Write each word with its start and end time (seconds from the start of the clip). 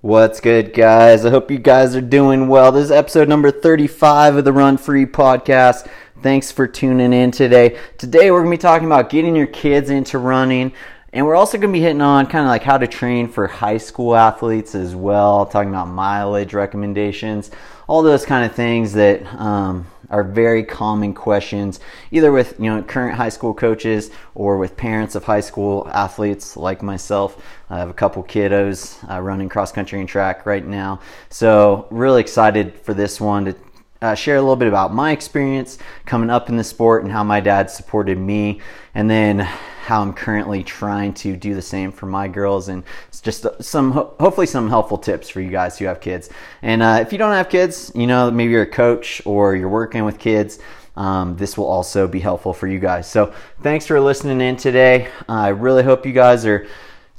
What's 0.00 0.38
good, 0.38 0.74
guys? 0.74 1.26
I 1.26 1.30
hope 1.30 1.50
you 1.50 1.58
guys 1.58 1.96
are 1.96 2.00
doing 2.00 2.46
well. 2.46 2.70
This 2.70 2.84
is 2.84 2.90
episode 2.92 3.28
number 3.28 3.50
35 3.50 4.36
of 4.36 4.44
the 4.44 4.52
Run 4.52 4.76
Free 4.76 5.06
podcast. 5.06 5.90
Thanks 6.22 6.52
for 6.52 6.68
tuning 6.68 7.12
in 7.12 7.32
today. 7.32 7.76
Today, 7.98 8.30
we're 8.30 8.44
going 8.44 8.52
to 8.52 8.56
be 8.56 8.62
talking 8.62 8.86
about 8.86 9.10
getting 9.10 9.34
your 9.34 9.48
kids 9.48 9.90
into 9.90 10.18
running, 10.18 10.72
and 11.12 11.26
we're 11.26 11.34
also 11.34 11.58
going 11.58 11.72
to 11.72 11.76
be 11.76 11.82
hitting 11.82 12.00
on 12.00 12.28
kind 12.28 12.44
of 12.44 12.48
like 12.48 12.62
how 12.62 12.78
to 12.78 12.86
train 12.86 13.26
for 13.26 13.48
high 13.48 13.78
school 13.78 14.14
athletes 14.14 14.76
as 14.76 14.94
well, 14.94 15.44
talking 15.44 15.70
about 15.70 15.88
mileage 15.88 16.54
recommendations, 16.54 17.50
all 17.88 18.04
those 18.04 18.24
kind 18.24 18.48
of 18.48 18.54
things 18.54 18.92
that 18.92 19.26
um, 19.34 19.84
are 20.10 20.24
very 20.24 20.64
common 20.64 21.14
questions, 21.14 21.80
either 22.10 22.32
with 22.32 22.58
you 22.58 22.66
know 22.66 22.82
current 22.82 23.16
high 23.16 23.28
school 23.28 23.54
coaches 23.54 24.10
or 24.34 24.56
with 24.56 24.76
parents 24.76 25.14
of 25.14 25.24
high 25.24 25.40
school 25.40 25.88
athletes 25.92 26.56
like 26.56 26.82
myself. 26.82 27.42
I 27.70 27.78
have 27.78 27.90
a 27.90 27.94
couple 27.94 28.22
kiddos 28.24 28.98
uh, 29.10 29.20
running 29.20 29.48
cross 29.48 29.72
country 29.72 30.00
and 30.00 30.08
track 30.08 30.46
right 30.46 30.66
now, 30.66 31.00
so 31.30 31.86
really 31.90 32.20
excited 32.20 32.78
for 32.78 32.94
this 32.94 33.20
one 33.20 33.44
to 33.46 33.56
uh, 34.00 34.14
share 34.14 34.36
a 34.36 34.40
little 34.40 34.56
bit 34.56 34.68
about 34.68 34.94
my 34.94 35.12
experience 35.12 35.78
coming 36.06 36.30
up 36.30 36.48
in 36.48 36.56
the 36.56 36.64
sport 36.64 37.02
and 37.02 37.12
how 37.12 37.24
my 37.24 37.40
dad 37.40 37.70
supported 37.70 38.18
me, 38.18 38.60
and 38.94 39.10
then 39.10 39.48
how 39.88 40.02
I'm 40.02 40.12
currently 40.12 40.62
trying 40.62 41.14
to 41.14 41.34
do 41.34 41.54
the 41.54 41.62
same 41.62 41.92
for 41.92 42.04
my 42.04 42.28
girls, 42.28 42.68
and 42.68 42.84
it's 43.08 43.22
just 43.22 43.46
some 43.62 43.92
hopefully 43.92 44.46
some 44.46 44.68
helpful 44.68 44.98
tips 44.98 45.30
for 45.30 45.40
you 45.40 45.48
guys 45.48 45.78
who 45.78 45.86
have 45.86 45.98
kids. 45.98 46.28
And 46.60 46.82
uh, 46.82 46.98
if 47.00 47.10
you 47.10 47.16
don't 47.16 47.32
have 47.32 47.48
kids, 47.48 47.90
you 47.94 48.06
know 48.06 48.30
maybe 48.30 48.52
you're 48.52 48.64
a 48.64 48.66
coach 48.66 49.22
or 49.24 49.56
you're 49.56 49.70
working 49.70 50.04
with 50.04 50.18
kids. 50.18 50.58
Um, 50.94 51.36
this 51.38 51.56
will 51.56 51.64
also 51.64 52.06
be 52.06 52.20
helpful 52.20 52.52
for 52.52 52.66
you 52.66 52.78
guys. 52.78 53.10
So 53.10 53.32
thanks 53.62 53.86
for 53.86 53.98
listening 53.98 54.42
in 54.42 54.58
today. 54.58 55.06
Uh, 55.26 55.32
I 55.32 55.48
really 55.48 55.82
hope 55.82 56.04
you 56.04 56.12
guys 56.12 56.44
are 56.44 56.66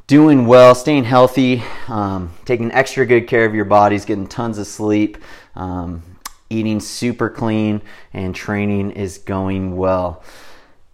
doing 0.06 0.46
well, 0.46 0.76
staying 0.76 1.06
healthy, 1.06 1.64
um, 1.88 2.32
taking 2.46 2.72
extra 2.72 3.04
good 3.04 3.28
care 3.28 3.46
of 3.46 3.56
your 3.56 3.66
bodies, 3.66 4.06
getting 4.06 4.28
tons 4.28 4.60
of 4.60 4.68
sleep. 4.68 5.18
Um, 5.56 6.04
eating 6.52 6.80
super 6.80 7.30
clean, 7.30 7.82
and 8.14 8.34
training 8.34 8.92
is 8.92 9.20
going 9.20 9.76
well. 9.76 10.24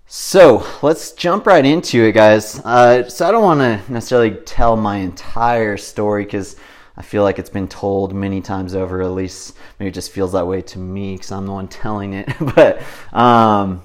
So 0.08 0.66
let's 0.84 1.14
jump 1.14 1.48
right 1.48 1.66
into 1.66 2.03
it, 2.03 2.11
guys. 2.11 2.59
Uh, 2.59 3.09
so 3.09 3.28
I 3.28 3.31
don't 3.31 3.44
want 3.44 3.59
to 3.59 3.92
necessarily 3.92 4.36
tell 4.36 4.78
my 4.78 4.97
entire 4.97 5.78
story 5.78 6.25
because 6.25 6.58
I 6.95 7.02
feel 7.02 7.23
like 7.23 7.39
it's 7.39 7.50
been 7.50 7.67
told 7.67 8.14
many 8.14 8.39
times 8.39 8.75
over. 8.75 9.02
At 9.02 9.12
least 9.12 9.58
maybe 9.80 9.89
it 9.89 9.95
just 9.95 10.12
feels 10.12 10.34
that 10.34 10.45
way 10.45 10.62
to 10.62 10.80
me 10.80 11.16
because 11.16 11.31
I'm 11.31 11.47
the 11.47 11.52
one 11.52 11.67
telling 11.70 12.14
it. 12.14 12.31
but 12.56 12.84
um, 13.14 13.81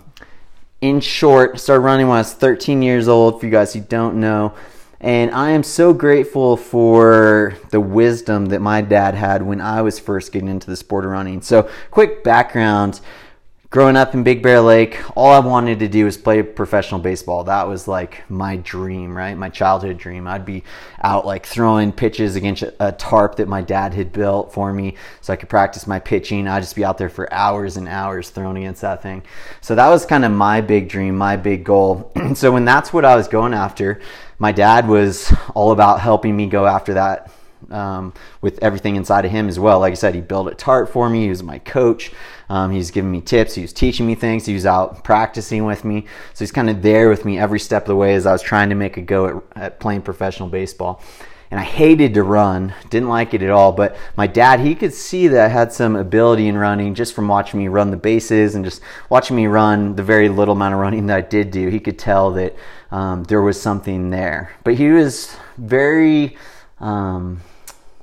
in 0.83 1.01
short, 1.01 1.59
started 1.59 1.81
running 1.81 2.07
when 2.07 2.17
I 2.17 2.21
was 2.21 2.35
13 2.35 2.83
years 2.83 3.09
old. 3.09 3.41
For 3.41 3.47
you 3.47 3.53
guys 3.53 3.73
who 3.73 3.81
don't 3.81 4.21
know, 4.21 4.53
and 5.01 5.31
I 5.31 5.53
am 5.53 5.63
so 5.63 5.95
grateful 5.95 6.59
for 6.59 7.57
the 7.71 7.81
wisdom 7.81 8.47
that 8.47 8.61
my 8.61 8.83
dad 8.83 9.15
had 9.15 9.41
when 9.41 9.63
I 9.63 9.81
was 9.81 9.99
first 9.99 10.33
getting 10.33 10.49
into 10.49 10.67
the 10.67 10.77
sport 10.77 11.07
of 11.07 11.13
running. 11.13 11.41
So, 11.41 11.71
quick 11.91 12.23
background 12.23 13.01
growing 13.71 13.95
up 13.95 14.15
in 14.15 14.25
Big 14.25 14.43
Bear 14.43 14.61
Lake, 14.61 15.01
all 15.17 15.31
I 15.31 15.39
wanted 15.39 15.79
to 15.79 15.89
do 15.89 16.05
was 16.05 16.17
play 16.17 16.43
professional 16.43 17.01
baseball. 17.01 17.45
That 17.45 17.69
was 17.69 17.87
like 17.87 18.29
my 18.29 18.57
dream, 18.57 19.17
right? 19.17 19.39
My 19.39 19.49
childhood 19.49 19.97
dream. 19.97 20.27
I'd 20.27 20.45
be 20.45 20.65
out 21.03 21.25
like 21.25 21.47
throwing 21.47 21.93
pitches 21.93 22.35
against 22.35 22.65
a 22.81 22.91
tarp 22.91 23.37
that 23.37 23.47
my 23.47 23.63
dad 23.63 23.95
had 23.95 24.13
built 24.13 24.53
for 24.53 24.73
me 24.73 24.97
so 25.21 25.33
I 25.33 25.37
could 25.37 25.49
practice 25.49 25.87
my 25.87 26.01
pitching. 26.01 26.49
I'd 26.49 26.63
just 26.63 26.75
be 26.75 26.85
out 26.85 26.99
there 26.99 27.09
for 27.09 27.33
hours 27.33 27.77
and 27.77 27.87
hours 27.87 28.31
throwing 28.31 28.57
against 28.57 28.83
that 28.83 29.03
thing. 29.03 29.23
So 29.61 29.77
that 29.77 29.89
was 29.89 30.05
kind 30.05 30.25
of 30.25 30.33
my 30.33 30.61
big 30.61 30.89
dream, 30.89 31.17
my 31.17 31.37
big 31.37 31.63
goal. 31.63 32.13
so 32.35 32.51
when 32.51 32.65
that's 32.65 32.93
what 32.93 33.05
I 33.05 33.15
was 33.15 33.29
going 33.29 33.55
after, 33.55 34.01
my 34.41 34.51
dad 34.51 34.89
was 34.89 35.33
all 35.55 35.71
about 35.71 36.01
helping 36.01 36.37
me 36.37 36.47
go 36.47 36.67
after 36.67 36.95
that 36.95 37.31
um, 37.71 38.13
with 38.41 38.59
everything 38.63 38.97
inside 38.97 39.25
of 39.25 39.31
him 39.31 39.49
as 39.49 39.59
well. 39.59 39.81
Like 39.81 39.93
I 39.93 39.95
said, 39.95 40.15
he 40.15 40.21
built 40.21 40.49
a 40.49 40.55
tart 40.55 40.89
for 40.89 41.09
me. 41.09 41.25
He 41.25 41.29
was 41.29 41.43
my 41.43 41.59
coach. 41.59 42.13
Um, 42.49 42.73
he's 42.73 42.91
giving 42.91 43.13
me 43.13 43.21
tips. 43.21 43.55
He 43.55 43.63
was 43.63 43.73
teaching 43.73 44.07
me 44.07 44.15
things. 44.15 44.45
He 44.45 44.55
was 44.55 44.67
out 44.67 45.05
practicing 45.05 45.65
with 45.65 45.85
me. 45.85 46.07
So 46.35 46.45
he's 46.45 46.53
kind 46.53 46.69
of 46.69 46.83
there 46.83 47.09
with 47.09 47.25
me 47.25 47.39
every 47.39 47.61
step 47.61 47.85
of 47.85 47.89
the 47.89 47.97
way 47.97 48.15
as 48.15 48.27
I 48.27 48.33
was 48.33 48.43
trying 48.43 48.71
to 48.71 48.75
make 48.75 48.97
a 48.97 49.03
go 49.03 49.43
at, 49.55 49.63
at 49.63 49.81
playing 49.81 50.03
professional 50.03 50.49
baseball. 50.49 51.01
And 51.53 51.59
I 51.59 51.65
hated 51.65 52.15
to 52.15 52.23
run, 52.23 52.75
didn't 52.91 53.09
like 53.09 53.35
it 53.35 53.43
at 53.43 53.51
all. 53.51 53.73
But 53.73 53.97
my 54.17 54.29
dad, 54.29 54.61
he 54.61 54.77
could 54.77 54.95
see 54.95 55.27
that 55.29 55.45
I 55.45 55.49
had 55.49 55.73
some 55.73 55.97
ability 55.97 56.47
in 56.47 56.57
running 56.57 56.95
just 56.95 57.13
from 57.13 57.27
watching 57.27 57.59
me 57.59 57.67
run 57.67 57.91
the 57.91 57.97
bases 57.97 58.55
and 58.55 58.65
just 58.65 58.83
watching 59.09 59.37
me 59.37 59.47
run 59.47 59.97
the 59.97 60.03
very 60.03 60.29
little 60.29 60.55
amount 60.55 60.75
of 60.75 60.81
running 60.81 61.07
that 61.07 61.17
I 61.17 61.23
did 61.23 61.51
do. 61.51 61.69
He 61.69 61.81
could 61.81 61.99
tell 61.99 62.33
that 62.33 62.55
um, 62.93 63.25
there 63.25 63.43
was 63.43 63.61
something 63.61 64.11
there. 64.11 64.57
But 64.65 64.75
he 64.75 64.91
was 64.91 65.37
very. 65.57 66.37
Um, 66.79 67.43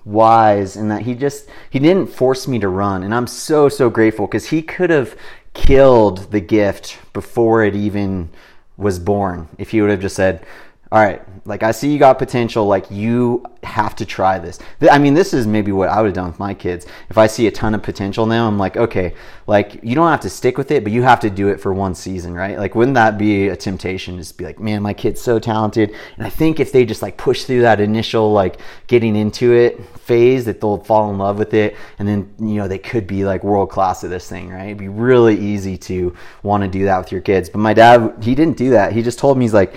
wise 0.07 0.77
in 0.77 0.87
that 0.87 1.01
he 1.01 1.13
just 1.13 1.49
he 1.69 1.79
didn't 1.79 2.07
force 2.07 2.47
me 2.47 2.59
to 2.59 2.69
run. 2.69 3.03
And 3.03 3.13
i'm 3.13 3.27
so 3.27 3.69
so 3.69 3.89
grateful 3.89 4.25
because 4.25 4.47
he 4.47 4.61
could 4.61 4.89
have 4.89 5.15
killed 5.53 6.31
the 6.31 6.39
gift 6.39 6.97
before 7.13 7.63
it 7.63 7.75
even 7.75 8.29
was 8.77 8.99
born 8.99 9.49
if 9.57 9.71
he 9.71 9.81
would 9.81 9.89
have 9.89 10.01
just 10.01 10.15
said 10.15 10.45
all 10.91 11.03
right, 11.03 11.21
like 11.45 11.63
I 11.63 11.71
see 11.71 11.91
you 11.91 11.99
got 11.99 12.17
potential, 12.17 12.65
like 12.65 12.89
you 12.89 13.43
have 13.63 13.95
to 13.97 14.05
try 14.05 14.39
this. 14.39 14.59
I 14.89 14.97
mean, 14.97 15.13
this 15.13 15.33
is 15.33 15.45
maybe 15.45 15.71
what 15.73 15.89
I 15.89 16.01
would 16.01 16.07
have 16.07 16.15
done 16.15 16.27
with 16.27 16.39
my 16.39 16.53
kids. 16.53 16.85
If 17.09 17.17
I 17.17 17.27
see 17.27 17.47
a 17.47 17.51
ton 17.51 17.75
of 17.75 17.83
potential 17.83 18.25
now, 18.25 18.47
I'm 18.47 18.57
like, 18.57 18.77
okay, 18.77 19.13
like 19.47 19.83
you 19.83 19.95
don't 19.95 20.09
have 20.09 20.21
to 20.21 20.29
stick 20.29 20.57
with 20.57 20.71
it, 20.71 20.83
but 20.83 20.93
you 20.93 21.03
have 21.03 21.19
to 21.21 21.29
do 21.29 21.49
it 21.49 21.59
for 21.59 21.73
one 21.73 21.93
season, 21.93 22.33
right? 22.33 22.57
Like, 22.57 22.73
wouldn't 22.73 22.95
that 22.95 23.17
be 23.17 23.49
a 23.49 23.55
temptation? 23.55 24.17
Just 24.17 24.37
be 24.37 24.45
like, 24.45 24.59
man, 24.59 24.81
my 24.81 24.93
kid's 24.93 25.21
so 25.21 25.39
talented. 25.39 25.93
And 26.15 26.25
I 26.25 26.29
think 26.29 26.59
if 26.59 26.71
they 26.71 26.85
just 26.85 27.01
like 27.01 27.17
push 27.17 27.43
through 27.43 27.61
that 27.61 27.81
initial, 27.81 28.31
like 28.31 28.59
getting 28.87 29.15
into 29.17 29.53
it 29.53 29.83
phase, 29.99 30.45
that 30.45 30.61
they'll 30.61 30.77
fall 30.77 31.09
in 31.11 31.17
love 31.17 31.37
with 31.37 31.53
it. 31.53 31.75
And 31.99 32.07
then, 32.07 32.33
you 32.39 32.55
know, 32.55 32.69
they 32.69 32.79
could 32.79 33.07
be 33.07 33.25
like 33.25 33.43
world 33.43 33.69
class 33.69 34.05
at 34.05 34.09
this 34.09 34.29
thing, 34.29 34.49
right? 34.49 34.67
It'd 34.67 34.77
be 34.77 34.87
really 34.87 35.37
easy 35.37 35.77
to 35.79 36.15
want 36.43 36.63
to 36.63 36.69
do 36.69 36.85
that 36.85 36.97
with 36.97 37.11
your 37.11 37.21
kids. 37.21 37.49
But 37.49 37.59
my 37.59 37.73
dad, 37.73 38.15
he 38.21 38.35
didn't 38.35 38.55
do 38.55 38.69
that. 38.69 38.93
He 38.93 39.01
just 39.01 39.19
told 39.19 39.37
me, 39.37 39.43
he's 39.43 39.53
like, 39.53 39.75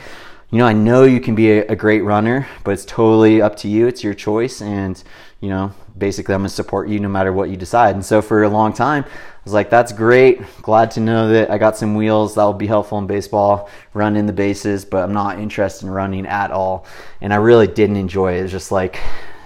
you 0.51 0.59
know, 0.59 0.67
I 0.67 0.73
know 0.73 1.05
you 1.05 1.21
can 1.21 1.37
be 1.37 1.53
a, 1.53 1.67
a, 1.69 1.77
great 1.77 2.03
runner, 2.03 2.49
but 2.65 2.73
it's 2.73 2.85
totally 2.85 3.41
up 3.41 3.55
to 3.57 3.69
you. 3.69 3.87
It's 3.87 4.03
your 4.03 4.15
choice. 4.15 4.61
And, 4.61 5.01
you 5.41 5.49
know, 5.49 5.73
basically, 5.97 6.35
I'm 6.35 6.41
going 6.41 6.49
to 6.49 6.55
support 6.55 6.89
you 6.89 6.99
no 6.99 7.09
matter 7.09 7.33
what 7.33 7.51
you 7.51 7.57
decide. 7.57 7.95
And 7.95 8.05
so 8.05 8.21
for 8.21 8.43
a 8.43 8.49
long 8.49 8.73
time, 8.73 9.05
I 9.05 9.43
was 9.45 9.53
like, 9.53 9.71
that's 9.71 9.93
great. 9.93 10.43
Glad 10.61 10.91
to 10.93 11.01
know 11.01 11.29
that 11.29 11.51
I 11.51 11.59
got 11.59 11.77
some 11.77 11.95
wheels 11.95 12.35
that 12.35 12.43
will 12.43 12.53
be 12.53 12.67
helpful 12.67 12.99
in 12.99 13.07
baseball, 13.07 13.71
running 13.95 14.27
the 14.27 14.33
bases, 14.33 14.85
but 14.85 15.05
I'm 15.05 15.13
not 15.13 15.39
interested 15.39 15.87
in 15.87 15.93
running 15.93 16.27
at 16.27 16.51
all. 16.51 16.85
And 17.21 17.33
I 17.33 17.37
really 17.37 17.69
didn't 17.69 17.97
enjoy 17.97 18.35
it. 18.35 18.41
It 18.41 18.43
was 18.43 18.53
just 18.53 18.73
like, 18.73 18.99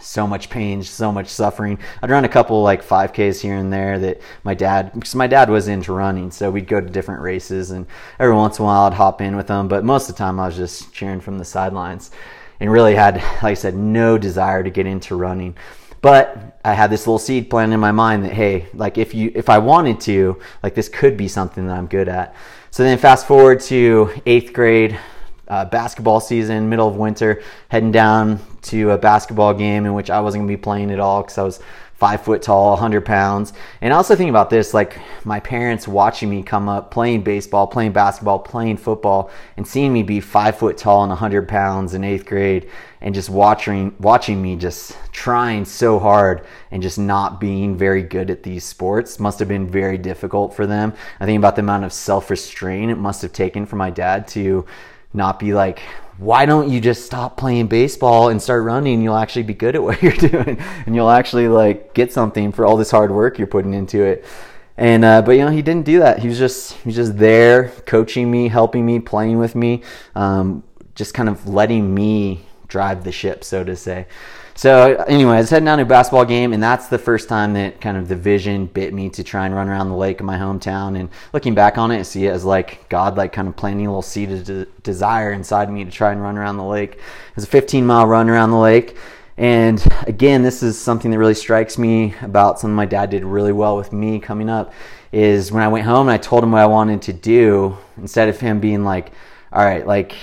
so 0.05 0.27
much 0.27 0.51
pain, 0.51 0.83
so 0.83 1.11
much 1.11 1.29
suffering. 1.29 1.79
I'd 2.03 2.11
run 2.11 2.25
a 2.25 2.29
couple 2.29 2.63
like 2.63 2.85
5Ks 2.85 3.41
here 3.41 3.57
and 3.57 3.73
there 3.73 3.99
that 3.99 4.21
my 4.43 4.55
dad, 4.55 4.93
because 4.93 5.15
my 5.15 5.27
dad 5.27 5.51
was 5.51 5.69
into 5.69 5.93
running, 5.93 6.31
so 6.31 6.51
we'd 6.51 6.69
go 6.69 6.81
to 6.81 6.87
different 6.89 7.23
races, 7.23 7.71
and 7.71 7.87
every 8.19 8.35
once 8.35 8.59
in 8.59 8.65
a 8.65 8.67
while 8.67 8.85
I'd 8.85 8.95
hop 8.95 9.21
in 9.21 9.37
with 9.37 9.47
them. 9.47 9.69
But 9.69 9.85
most 9.85 10.09
of 10.09 10.15
the 10.15 10.19
time 10.19 10.39
I 10.39 10.47
was 10.47 10.57
just 10.57 10.93
cheering 10.93 11.21
from 11.21 11.39
the 11.39 11.45
sidelines, 11.45 12.11
and 12.61 12.71
really 12.71 12.95
had, 12.95 13.17
like 13.17 13.45
I 13.45 13.55
said, 13.55 13.75
no 13.75 14.19
desire 14.19 14.63
to 14.63 14.71
get 14.71 14.87
into 14.87 15.17
running. 15.17 15.57
But 16.01 16.59
I 16.65 16.75
had 16.75 16.91
this 16.91 17.07
little 17.07 17.19
seed 17.19 17.49
planted 17.49 17.75
in 17.75 17.81
my 17.81 17.93
mind 17.93 18.25
that 18.25 18.33
hey, 18.33 18.67
like 18.75 18.99
if 18.99 19.15
you 19.15 19.33
if 19.35 19.49
I 19.49 19.59
wanted 19.59 20.01
to, 20.03 20.39
like 20.63 20.75
this 20.75 20.89
could 20.89 21.17
be 21.17 21.29
something 21.29 21.67
that 21.67 21.77
I'm 21.77 21.87
good 21.87 22.09
at. 22.09 22.35
So 22.71 22.83
then 22.83 22.99
fast 22.99 23.27
forward 23.27 23.61
to 23.63 24.11
eighth 24.27 24.53
grade, 24.53 24.99
uh, 25.49 25.65
basketball 25.67 26.21
season, 26.21 26.69
middle 26.69 26.89
of 26.89 26.97
winter, 26.97 27.43
heading 27.69 27.93
down 27.93 28.41
to 28.63 28.91
a 28.91 28.99
basketball 28.99 29.55
game 29.55 29.87
in 29.87 29.95
which 29.95 30.11
I 30.11 30.21
wasn't 30.21 30.43
going 30.43 30.49
to 30.49 30.59
be 30.59 30.63
playing 30.63 30.91
at 30.91 31.01
all 31.01 31.23
because 31.23 31.39
I 31.39 31.43
was 31.43 31.61
five 31.95 32.23
foot 32.23 32.43
tall, 32.43 32.71
100 32.71 33.05
pounds. 33.07 33.53
And 33.81 33.93
I 33.93 33.97
also 33.97 34.17
think 34.17 34.29
about 34.29 34.51
this 34.51 34.75
like 34.75 34.99
my 35.25 35.41
parents 35.41 35.87
watching 35.87 36.29
me 36.29 36.43
come 36.43 36.69
up 36.69 36.91
playing 36.91 37.23
baseball, 37.23 37.67
playing 37.67 37.93
basketball, 37.93 38.41
playing 38.41 38.79
football, 38.79 39.31
and 39.57 39.67
seeing 39.67 39.93
me 39.93 40.03
be 40.03 40.21
five 40.21 40.59
foot 40.59 40.77
tall 40.77 41.03
and 41.03 41.11
100 41.11 41.49
pounds 41.49 41.95
in 41.95 42.05
eighth 42.05 42.27
grade 42.27 42.69
and 43.01 43.15
just 43.15 43.31
watching 43.31 43.95
watching 44.01 44.43
me 44.43 44.57
just 44.57 44.97
trying 45.13 45.65
so 45.65 45.99
hard 45.99 46.45
and 46.71 46.83
just 46.83 46.99
not 46.99 47.41
being 47.41 47.77
very 47.77 48.03
good 48.03 48.31
at 48.31 48.43
these 48.43 48.65
sports 48.65 49.21
must 49.21 49.39
have 49.39 49.49
been 49.49 49.67
very 49.67 49.97
difficult 49.97 50.55
for 50.55 50.67
them. 50.67 50.93
I 51.21 51.27
think 51.27 51.39
about 51.39 51.55
the 51.55 51.61
amount 51.61 51.85
of 51.85 51.93
self-restraint 51.93 52.91
it 52.91 52.97
must 52.97 53.23
have 53.23 53.33
taken 53.33 53.67
for 53.67 53.77
my 53.77 53.91
dad 53.91 54.27
to 54.29 54.67
not 55.15 55.39
be 55.39 55.55
like, 55.55 55.81
why 56.19 56.47
don't 56.47 56.69
you 56.69 56.81
just 56.81 57.07
stop 57.07 57.37
playing 57.37 57.67
baseball 57.67 58.29
and 58.29 58.41
start 58.41 58.63
running? 58.63 59.03
You'll 59.03 59.17
actually 59.17 59.43
be 59.45 59.55
good 59.55 59.75
at 59.75 59.83
what 59.83 60.03
you're 60.03 60.13
doing, 60.13 60.59
and 60.87 60.95
you'll 60.95 61.11
actually 61.11 61.49
like 61.49 61.95
get 61.95 62.13
something 62.13 62.53
for 62.53 62.67
all 62.67 62.77
this 62.77 62.91
hard 62.91 63.11
work 63.11 63.39
you're 63.39 63.47
putting 63.47 63.75
into 63.75 64.03
it. 64.03 64.25
And 64.77 65.05
uh, 65.05 65.23
but 65.23 65.33
you 65.33 65.45
know 65.45 65.51
he 65.51 65.63
didn't 65.63 65.87
do 65.87 66.01
that. 66.01 66.19
He 66.19 66.29
was 66.29 66.39
just 66.39 66.73
he 66.73 66.89
was 66.89 66.97
just 66.97 67.17
there, 67.17 67.69
coaching 67.87 68.31
me, 68.31 68.49
helping 68.49 68.85
me, 68.85 68.99
playing 68.99 69.39
with 69.39 69.55
me, 69.55 69.83
um, 70.17 70.65
just 70.95 71.15
kind 71.15 71.29
of 71.29 71.49
letting 71.49 71.95
me 71.95 72.47
drive 72.67 73.05
the 73.05 73.13
ship, 73.13 73.45
so 73.45 73.63
to 73.63 73.77
say. 73.77 74.07
So 74.57 75.05
anyway, 75.09 75.35
I 75.35 75.41
was 75.41 75.51
heading 75.51 75.65
down 75.65 75.79
to 75.79 75.83
a 75.83 75.87
basketball 75.87 76.25
game, 76.25 76.53
and 76.53 76.63
that's 76.63 76.87
the 76.87 76.99
first 76.99 77.29
time 77.29 77.55
that 77.55 77.81
kind 77.81 77.97
of 77.97 78.07
the 78.07 78.15
vision 78.15 78.67
bit 78.67 78.95
me 78.95 79.11
to 79.11 79.25
try 79.25 79.47
and 79.47 79.55
run 79.55 79.69
around 79.69 79.89
the 79.89 79.97
lake 79.97 80.21
in 80.21 80.27
my 80.27 80.39
hometown. 80.39 80.99
And 80.99 81.09
looking 81.33 81.55
back 81.57 81.77
on 81.77 81.91
it, 81.91 81.99
I 81.99 82.03
see 82.03 82.27
it 82.27 82.31
as 82.31 82.45
like 82.45 82.89
God, 82.89 83.17
like 83.17 83.33
kind 83.33 83.49
of 83.49 83.57
planting 83.57 83.87
a 83.87 83.91
little 83.91 84.01
seed 84.01 84.31
of 84.31 84.45
de- 84.45 84.67
desire 84.83 85.33
inside 85.33 85.71
me 85.71 85.85
to 85.85 85.91
try 85.91 86.13
and 86.13 86.23
run 86.23 86.39
around 86.39 86.59
the 86.59 86.65
lake. 86.65 86.93
It 86.93 87.35
was 87.35 87.45
a 87.45 87.49
15 87.49 87.85
mile 87.85 88.07
run 88.07 88.31
around 88.31 88.53
the 88.53 88.59
lake, 88.59 88.97
And 89.37 89.85
again, 90.07 90.43
this 90.43 90.63
is 90.63 90.79
something 90.81 91.11
that 91.11 91.19
really 91.19 91.35
strikes 91.35 91.77
me 91.77 92.15
about 92.23 92.61
something 92.61 92.75
my 92.75 92.87
dad 92.87 93.11
did 93.11 93.25
really 93.25 93.53
well 93.53 93.77
with 93.77 93.93
me 93.93 94.21
coming 94.21 94.49
up 94.49 94.73
is 95.11 95.51
when 95.51 95.63
I 95.63 95.69
went 95.69 95.85
home 95.85 96.09
and 96.09 96.15
I 96.15 96.19
told 96.19 96.45
him 96.45 96.53
what 96.53 96.61
I 96.61 96.67
wanted 96.67 97.03
to 97.03 97.13
do, 97.13 97.77
instead 97.97 98.29
of 98.29 98.39
him 98.39 98.61
being 98.61 98.85
like, 98.85 99.13
all 99.53 99.65
right, 99.65 99.87
like, 99.87 100.15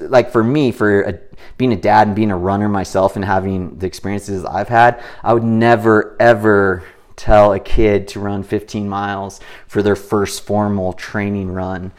like 0.00 0.30
for 0.30 0.42
me, 0.42 0.72
for 0.72 1.02
a, 1.02 1.18
being 1.56 1.72
a 1.72 1.76
dad 1.76 2.06
and 2.06 2.16
being 2.16 2.30
a 2.30 2.36
runner 2.36 2.68
myself 2.68 3.16
and 3.16 3.24
having 3.24 3.78
the 3.78 3.86
experiences 3.86 4.44
I've 4.44 4.68
had, 4.68 5.02
I 5.22 5.34
would 5.34 5.44
never 5.44 6.16
ever 6.20 6.84
tell 7.16 7.52
a 7.52 7.60
kid 7.60 8.06
to 8.08 8.20
run 8.20 8.42
15 8.44 8.88
miles 8.88 9.40
for 9.66 9.82
their 9.82 9.96
first 9.96 10.46
formal 10.46 10.92
training 10.92 11.50
run 11.50 11.92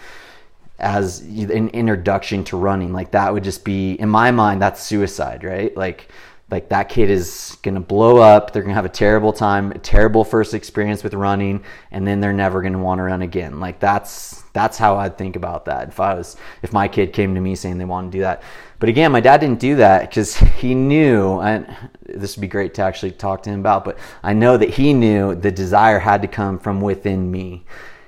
as 0.80 1.20
an 1.20 1.70
introduction 1.70 2.44
to 2.46 2.58
running. 2.58 2.94
Like 2.94 3.12
that 3.12 3.34
would 3.34 3.44
just 3.44 3.66
be 3.66 3.94
in 3.94 4.10
my 4.10 4.32
mind 4.32 4.62
that's 4.62 4.82
suicide, 4.82 5.44
right? 5.44 5.76
Like 5.76 6.10
like 6.52 6.70
that 6.70 6.90
kid 6.90 7.10
is 7.10 7.58
going 7.62 7.76
to 7.76 7.82
blow 7.82 8.18
up, 8.18 8.52
they're 8.52 8.64
going 8.64 8.72
to 8.72 8.76
have 8.76 8.86
a 8.86 8.90
terrible 8.90 9.32
time, 9.32 9.72
a 9.72 9.78
terrible 9.78 10.24
first 10.24 10.54
experience 10.54 11.04
with 11.04 11.14
running 11.14 11.64
and 11.92 12.08
then 12.08 12.20
they're 12.20 12.34
never 12.34 12.62
going 12.62 12.74
to 12.74 12.80
want 12.80 13.00
to 13.00 13.04
run 13.04 13.22
again. 13.22 13.60
Like 13.60 13.80
that's 13.80 14.42
that's 14.54 14.78
how 14.78 14.98
I'd 14.98 15.18
think 15.18 15.36
about 15.36 15.66
that. 15.66 15.90
If 15.90 16.00
I 16.00 16.16
was 16.16 16.38
if 16.64 16.74
my 16.74 16.88
kid 16.88 17.14
came 17.14 17.36
to 17.36 17.42
me 17.42 17.56
saying 17.56 17.78
they 17.78 17.86
want 17.86 18.12
to 18.12 18.18
do 18.18 18.22
that. 18.22 18.42
But 18.80 18.90
again, 18.90 19.12
my 19.12 19.20
dad 19.20 19.42
didn't 19.42 19.60
do 19.60 19.76
that 19.76 20.12
cuz 20.12 20.36
he 20.58 20.74
knew 20.74 21.40
and 21.40 21.68
this 22.06 22.36
would 22.36 22.42
be 22.42 22.48
great 22.48 22.74
to 22.76 22.82
actually 22.82 23.12
talk 23.12 23.44
to 23.44 23.50
him 23.52 23.60
about, 23.60 23.86
but 23.86 23.98
I 24.24 24.34
know 24.34 24.58
that 24.58 24.72
he 24.72 24.94
knew 24.94 25.36
the 25.36 25.52
desire 25.52 26.00
had 26.00 26.22
to 26.24 26.28
come 26.28 26.58
from 26.58 26.82
within 26.82 27.30
me. 27.30 27.66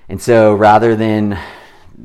And 0.10 0.22
so 0.22 0.56
rather 0.56 0.96
than 0.96 1.38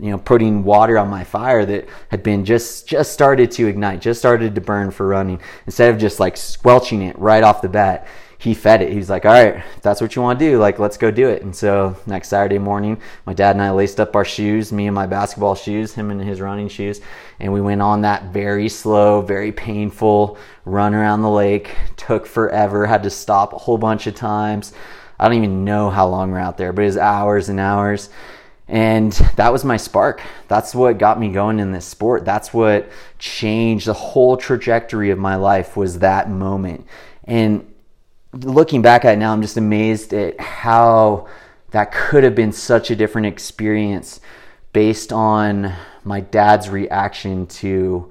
you 0.00 0.10
know 0.10 0.18
putting 0.18 0.64
water 0.64 0.98
on 0.98 1.08
my 1.08 1.24
fire 1.24 1.64
that 1.64 1.88
had 2.10 2.22
been 2.22 2.44
just 2.44 2.86
just 2.86 3.12
started 3.12 3.50
to 3.52 3.66
ignite 3.66 4.00
just 4.00 4.20
started 4.20 4.54
to 4.54 4.60
burn 4.60 4.90
for 4.90 5.06
running. 5.06 5.40
Instead 5.66 5.92
of 5.92 6.00
just 6.00 6.20
like 6.20 6.36
squelching 6.36 7.02
it 7.02 7.18
right 7.18 7.42
off 7.42 7.62
the 7.62 7.68
bat 7.68 8.06
he 8.38 8.52
fed 8.52 8.82
it. 8.82 8.92
He's 8.92 9.08
like 9.08 9.24
all 9.24 9.32
right 9.32 9.64
that's 9.82 10.00
what 10.00 10.14
you 10.14 10.22
want 10.22 10.38
to 10.38 10.44
do 10.44 10.58
like 10.58 10.78
let's 10.78 10.96
go 10.96 11.10
do 11.10 11.28
it. 11.28 11.42
And 11.42 11.54
so 11.54 11.96
next 12.06 12.28
saturday 12.28 12.58
morning 12.58 13.00
my 13.24 13.32
dad 13.32 13.56
and 13.56 13.62
i 13.62 13.70
laced 13.70 14.00
up 14.00 14.14
our 14.14 14.24
shoes 14.24 14.72
me 14.72 14.86
and 14.86 14.94
my 14.94 15.06
basketball 15.06 15.54
shoes 15.54 15.94
him 15.94 16.10
and 16.10 16.20
his 16.20 16.40
running 16.40 16.68
shoes 16.68 17.00
and 17.40 17.52
we 17.52 17.60
went 17.60 17.82
on 17.82 18.02
that 18.02 18.32
very 18.32 18.68
slow 18.68 19.22
very 19.22 19.52
painful 19.52 20.38
run 20.64 20.94
around 20.94 21.22
the 21.22 21.30
lake. 21.30 21.74
Took 21.96 22.26
forever 22.26 22.86
had 22.86 23.02
to 23.04 23.10
stop 23.10 23.52
a 23.52 23.58
whole 23.58 23.78
bunch 23.78 24.06
of 24.06 24.14
times. 24.14 24.72
I 25.18 25.28
don't 25.28 25.38
even 25.38 25.64
know 25.64 25.88
how 25.88 26.06
long 26.08 26.30
we're 26.30 26.38
out 26.38 26.58
there 26.58 26.72
but 26.72 26.82
it 26.82 26.86
was 26.86 26.98
hours 26.98 27.48
and 27.48 27.58
hours 27.58 28.10
and 28.68 29.12
that 29.36 29.52
was 29.52 29.64
my 29.64 29.76
spark. 29.76 30.20
That's 30.48 30.74
what 30.74 30.98
got 30.98 31.20
me 31.20 31.28
going 31.28 31.60
in 31.60 31.72
this 31.72 31.86
sport. 31.86 32.24
That's 32.24 32.52
what 32.52 32.90
changed 33.18 33.86
the 33.86 33.92
whole 33.92 34.36
trajectory 34.36 35.10
of 35.10 35.18
my 35.18 35.36
life 35.36 35.76
was 35.76 36.00
that 36.00 36.28
moment. 36.28 36.86
And 37.24 37.72
looking 38.32 38.82
back 38.82 39.04
at 39.04 39.14
it 39.14 39.16
now, 39.18 39.32
I'm 39.32 39.42
just 39.42 39.56
amazed 39.56 40.12
at 40.12 40.40
how 40.40 41.28
that 41.70 41.92
could 41.92 42.24
have 42.24 42.34
been 42.34 42.52
such 42.52 42.90
a 42.90 42.96
different 42.96 43.28
experience 43.28 44.20
based 44.72 45.12
on 45.12 45.72
my 46.04 46.20
dad's 46.20 46.68
reaction 46.68 47.46
to 47.46 48.10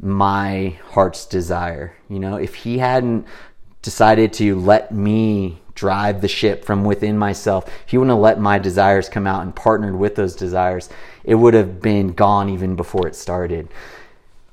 my 0.00 0.78
heart's 0.90 1.26
desire. 1.26 1.94
You 2.08 2.18
know, 2.18 2.36
if 2.36 2.54
he 2.54 2.78
hadn't 2.78 3.26
decided 3.82 4.32
to 4.34 4.58
let 4.58 4.92
me 4.92 5.60
drive 5.78 6.20
the 6.20 6.28
ship 6.28 6.64
from 6.64 6.84
within 6.84 7.16
myself, 7.16 7.68
if 7.68 7.90
he 7.90 7.98
wouldn't 7.98 8.16
have 8.16 8.20
let 8.20 8.40
my 8.40 8.58
desires 8.58 9.08
come 9.08 9.26
out 9.26 9.42
and 9.42 9.54
partnered 9.54 9.96
with 9.96 10.16
those 10.16 10.34
desires, 10.34 10.88
it 11.22 11.36
would 11.36 11.54
have 11.54 11.80
been 11.80 12.12
gone 12.12 12.48
even 12.48 12.74
before 12.74 13.06
it 13.06 13.14
started. 13.14 13.68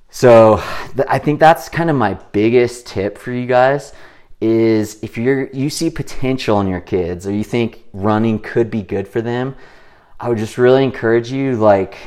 So 0.09 0.63
th- 0.95 1.07
I 1.09 1.17
think 1.19 1.39
that's 1.39 1.67
kind 1.67 1.89
of 1.89 1.95
my 1.95 2.13
biggest 2.31 2.85
tip 2.87 3.17
for 3.17 3.31
you 3.31 3.47
guys 3.47 3.93
is 4.39 5.01
if 5.01 5.17
you're 5.17 5.47
you 5.47 5.69
see 5.69 5.89
potential 5.89 6.59
in 6.61 6.67
your 6.67 6.81
kids 6.81 7.25
or 7.25 7.31
you 7.31 7.43
think 7.43 7.83
running 7.93 8.37
could 8.37 8.69
be 8.69 8.83
good 8.83 9.07
for 9.07 9.21
them, 9.21 9.55
I 10.19 10.29
would 10.29 10.37
just 10.37 10.57
really 10.57 10.83
encourage 10.83 11.31
you 11.31 11.55
like 11.55 11.97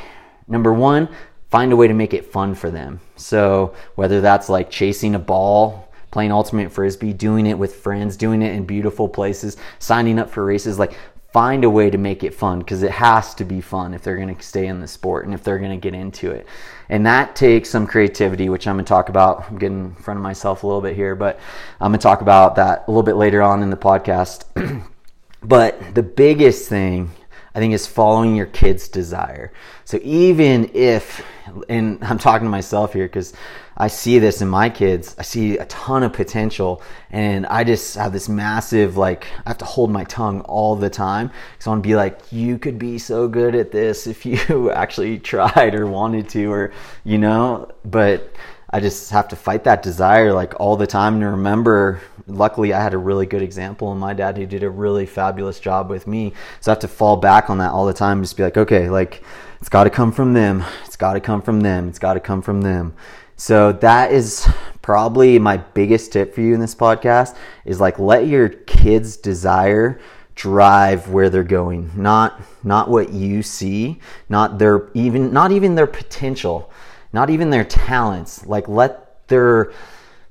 number 0.46 0.72
1, 0.72 1.08
find 1.50 1.72
a 1.72 1.76
way 1.76 1.88
to 1.88 1.94
make 1.94 2.14
it 2.14 2.26
fun 2.26 2.54
for 2.54 2.70
them. 2.70 3.00
So 3.16 3.74
whether 3.96 4.20
that's 4.20 4.48
like 4.48 4.70
chasing 4.70 5.14
a 5.14 5.18
ball 5.18 5.87
playing 6.18 6.32
ultimate 6.32 6.72
frisbee, 6.72 7.12
doing 7.12 7.46
it 7.46 7.56
with 7.56 7.76
friends, 7.76 8.16
doing 8.16 8.42
it 8.42 8.52
in 8.52 8.64
beautiful 8.64 9.08
places, 9.08 9.56
signing 9.78 10.18
up 10.18 10.28
for 10.28 10.44
races. 10.44 10.76
Like, 10.76 10.98
find 11.32 11.62
a 11.62 11.70
way 11.70 11.88
to 11.90 11.96
make 11.96 12.24
it 12.24 12.34
fun 12.34 12.58
because 12.58 12.82
it 12.82 12.90
has 12.90 13.36
to 13.36 13.44
be 13.44 13.60
fun 13.60 13.94
if 13.94 14.02
they're 14.02 14.16
going 14.16 14.34
to 14.34 14.42
stay 14.42 14.66
in 14.66 14.80
the 14.80 14.88
sport 14.88 15.26
and 15.26 15.32
if 15.32 15.44
they're 15.44 15.60
going 15.60 15.70
to 15.70 15.76
get 15.76 15.94
into 15.94 16.32
it. 16.32 16.44
And 16.88 17.06
that 17.06 17.36
takes 17.36 17.70
some 17.70 17.86
creativity, 17.86 18.48
which 18.48 18.66
I'm 18.66 18.74
going 18.74 18.84
to 18.84 18.88
talk 18.88 19.10
about. 19.10 19.48
I'm 19.48 19.58
getting 19.58 19.84
in 19.84 19.94
front 19.94 20.18
of 20.18 20.24
myself 20.24 20.64
a 20.64 20.66
little 20.66 20.82
bit 20.82 20.96
here, 20.96 21.14
but 21.14 21.38
I'm 21.80 21.92
going 21.92 22.00
to 22.00 22.02
talk 22.02 22.20
about 22.20 22.56
that 22.56 22.88
a 22.88 22.90
little 22.90 23.04
bit 23.04 23.14
later 23.14 23.40
on 23.40 23.62
in 23.62 23.70
the 23.70 23.76
podcast. 23.76 24.42
but 25.44 25.94
the 25.94 26.02
biggest 26.02 26.68
thing 26.68 27.12
I 27.54 27.60
think 27.60 27.74
is 27.74 27.86
following 27.86 28.34
your 28.34 28.46
kid's 28.46 28.88
desire. 28.88 29.52
So 29.84 30.00
even 30.02 30.70
if, 30.74 31.24
and 31.68 32.02
I'm 32.02 32.18
talking 32.18 32.46
to 32.46 32.50
myself 32.50 32.92
here 32.92 33.06
because 33.06 33.34
I 33.80 33.86
see 33.86 34.18
this 34.18 34.42
in 34.42 34.48
my 34.48 34.68
kids. 34.68 35.14
I 35.18 35.22
see 35.22 35.56
a 35.56 35.64
ton 35.66 36.02
of 36.02 36.12
potential, 36.12 36.82
and 37.10 37.46
I 37.46 37.62
just 37.62 37.94
have 37.94 38.12
this 38.12 38.28
massive 38.28 38.96
like 38.96 39.26
I 39.46 39.50
have 39.50 39.58
to 39.58 39.64
hold 39.64 39.90
my 39.92 40.02
tongue 40.04 40.40
all 40.42 40.74
the 40.74 40.90
time 40.90 41.30
because 41.52 41.68
I 41.68 41.70
want 41.70 41.84
to 41.84 41.88
be 41.88 41.94
like, 41.94 42.32
you 42.32 42.58
could 42.58 42.76
be 42.76 42.98
so 42.98 43.28
good 43.28 43.54
at 43.54 43.70
this 43.70 44.08
if 44.08 44.26
you 44.26 44.70
actually 44.72 45.20
tried 45.20 45.76
or 45.76 45.86
wanted 45.86 46.28
to, 46.30 46.52
or 46.52 46.72
you 47.04 47.18
know. 47.18 47.70
But 47.84 48.34
I 48.70 48.80
just 48.80 49.10
have 49.10 49.28
to 49.28 49.36
fight 49.36 49.62
that 49.64 49.82
desire 49.82 50.32
like 50.32 50.58
all 50.58 50.76
the 50.76 50.86
time 50.86 51.20
to 51.20 51.28
remember. 51.28 52.00
Luckily, 52.26 52.72
I 52.72 52.82
had 52.82 52.94
a 52.94 52.98
really 52.98 53.26
good 53.26 53.42
example 53.42 53.92
in 53.92 53.98
my 53.98 54.12
dad 54.12 54.36
who 54.36 54.44
did 54.44 54.64
a 54.64 54.70
really 54.70 55.06
fabulous 55.06 55.60
job 55.60 55.88
with 55.88 56.08
me. 56.08 56.34
So 56.60 56.72
I 56.72 56.74
have 56.74 56.80
to 56.80 56.88
fall 56.88 57.16
back 57.16 57.48
on 57.48 57.58
that 57.58 57.70
all 57.70 57.86
the 57.86 57.94
time. 57.94 58.22
Just 58.22 58.36
be 58.36 58.42
like, 58.42 58.56
okay, 58.56 58.90
like 58.90 59.22
it's 59.60 59.68
got 59.68 59.84
to 59.84 59.90
come 59.90 60.10
from 60.10 60.34
them. 60.34 60.64
It's 60.84 60.96
got 60.96 61.14
to 61.14 61.20
come 61.20 61.42
from 61.42 61.60
them. 61.60 61.88
It's 61.88 62.00
got 62.00 62.14
to 62.14 62.20
come 62.20 62.42
from 62.42 62.60
them. 62.60 62.94
So 63.38 63.72
that 63.72 64.12
is 64.12 64.46
probably 64.82 65.38
my 65.38 65.56
biggest 65.56 66.12
tip 66.12 66.34
for 66.34 66.42
you 66.42 66.52
in 66.52 66.60
this 66.60 66.74
podcast 66.74 67.34
is 67.64 67.80
like 67.80 67.98
let 67.98 68.26
your 68.26 68.50
kids 68.50 69.16
desire 69.16 69.98
drive 70.34 71.08
where 71.08 71.30
they're 71.30 71.42
going 71.42 71.90
not 71.96 72.40
not 72.62 72.88
what 72.88 73.12
you 73.12 73.42
see 73.42 73.98
not 74.28 74.58
their 74.58 74.88
even 74.94 75.32
not 75.32 75.50
even 75.50 75.74
their 75.74 75.86
potential 75.86 76.70
not 77.12 77.30
even 77.30 77.50
their 77.50 77.64
talents. 77.64 78.46
Like 78.46 78.68
let 78.68 79.26
their 79.28 79.72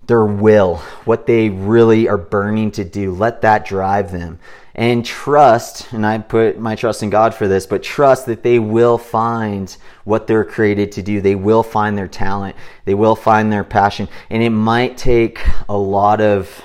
their 0.08 0.26
will 0.26 0.78
what 1.06 1.26
they 1.28 1.50
really 1.50 2.08
are 2.08 2.18
burning 2.18 2.72
to 2.72 2.84
do 2.84 3.14
let 3.14 3.42
that 3.42 3.66
drive 3.66 4.12
them 4.12 4.40
and 4.78 5.04
trust, 5.04 5.92
and 5.92 6.06
I 6.06 6.20
put 6.20 6.60
my 6.60 6.76
trust 6.76 7.02
in 7.02 7.10
God 7.10 7.34
for 7.34 7.48
this, 7.48 7.66
but 7.66 7.82
trust 7.82 8.28
that 8.28 8.44
they 8.44 8.60
will 8.60 9.00
find 9.00 9.76
what 10.04 10.28
they're 10.28 10.46
created 10.46 10.92
to 10.94 11.02
do. 11.02 11.20
They 11.20 11.34
will 11.34 11.64
find 11.64 11.98
their 11.98 12.08
talent. 12.08 12.56
They 12.86 12.94
will 12.94 13.16
find 13.16 13.52
their 13.52 13.64
passion. 13.64 14.08
And 14.30 14.44
it 14.44 14.52
might 14.52 14.96
take 14.96 15.44
a 15.68 15.76
lot 15.76 16.22
of 16.22 16.64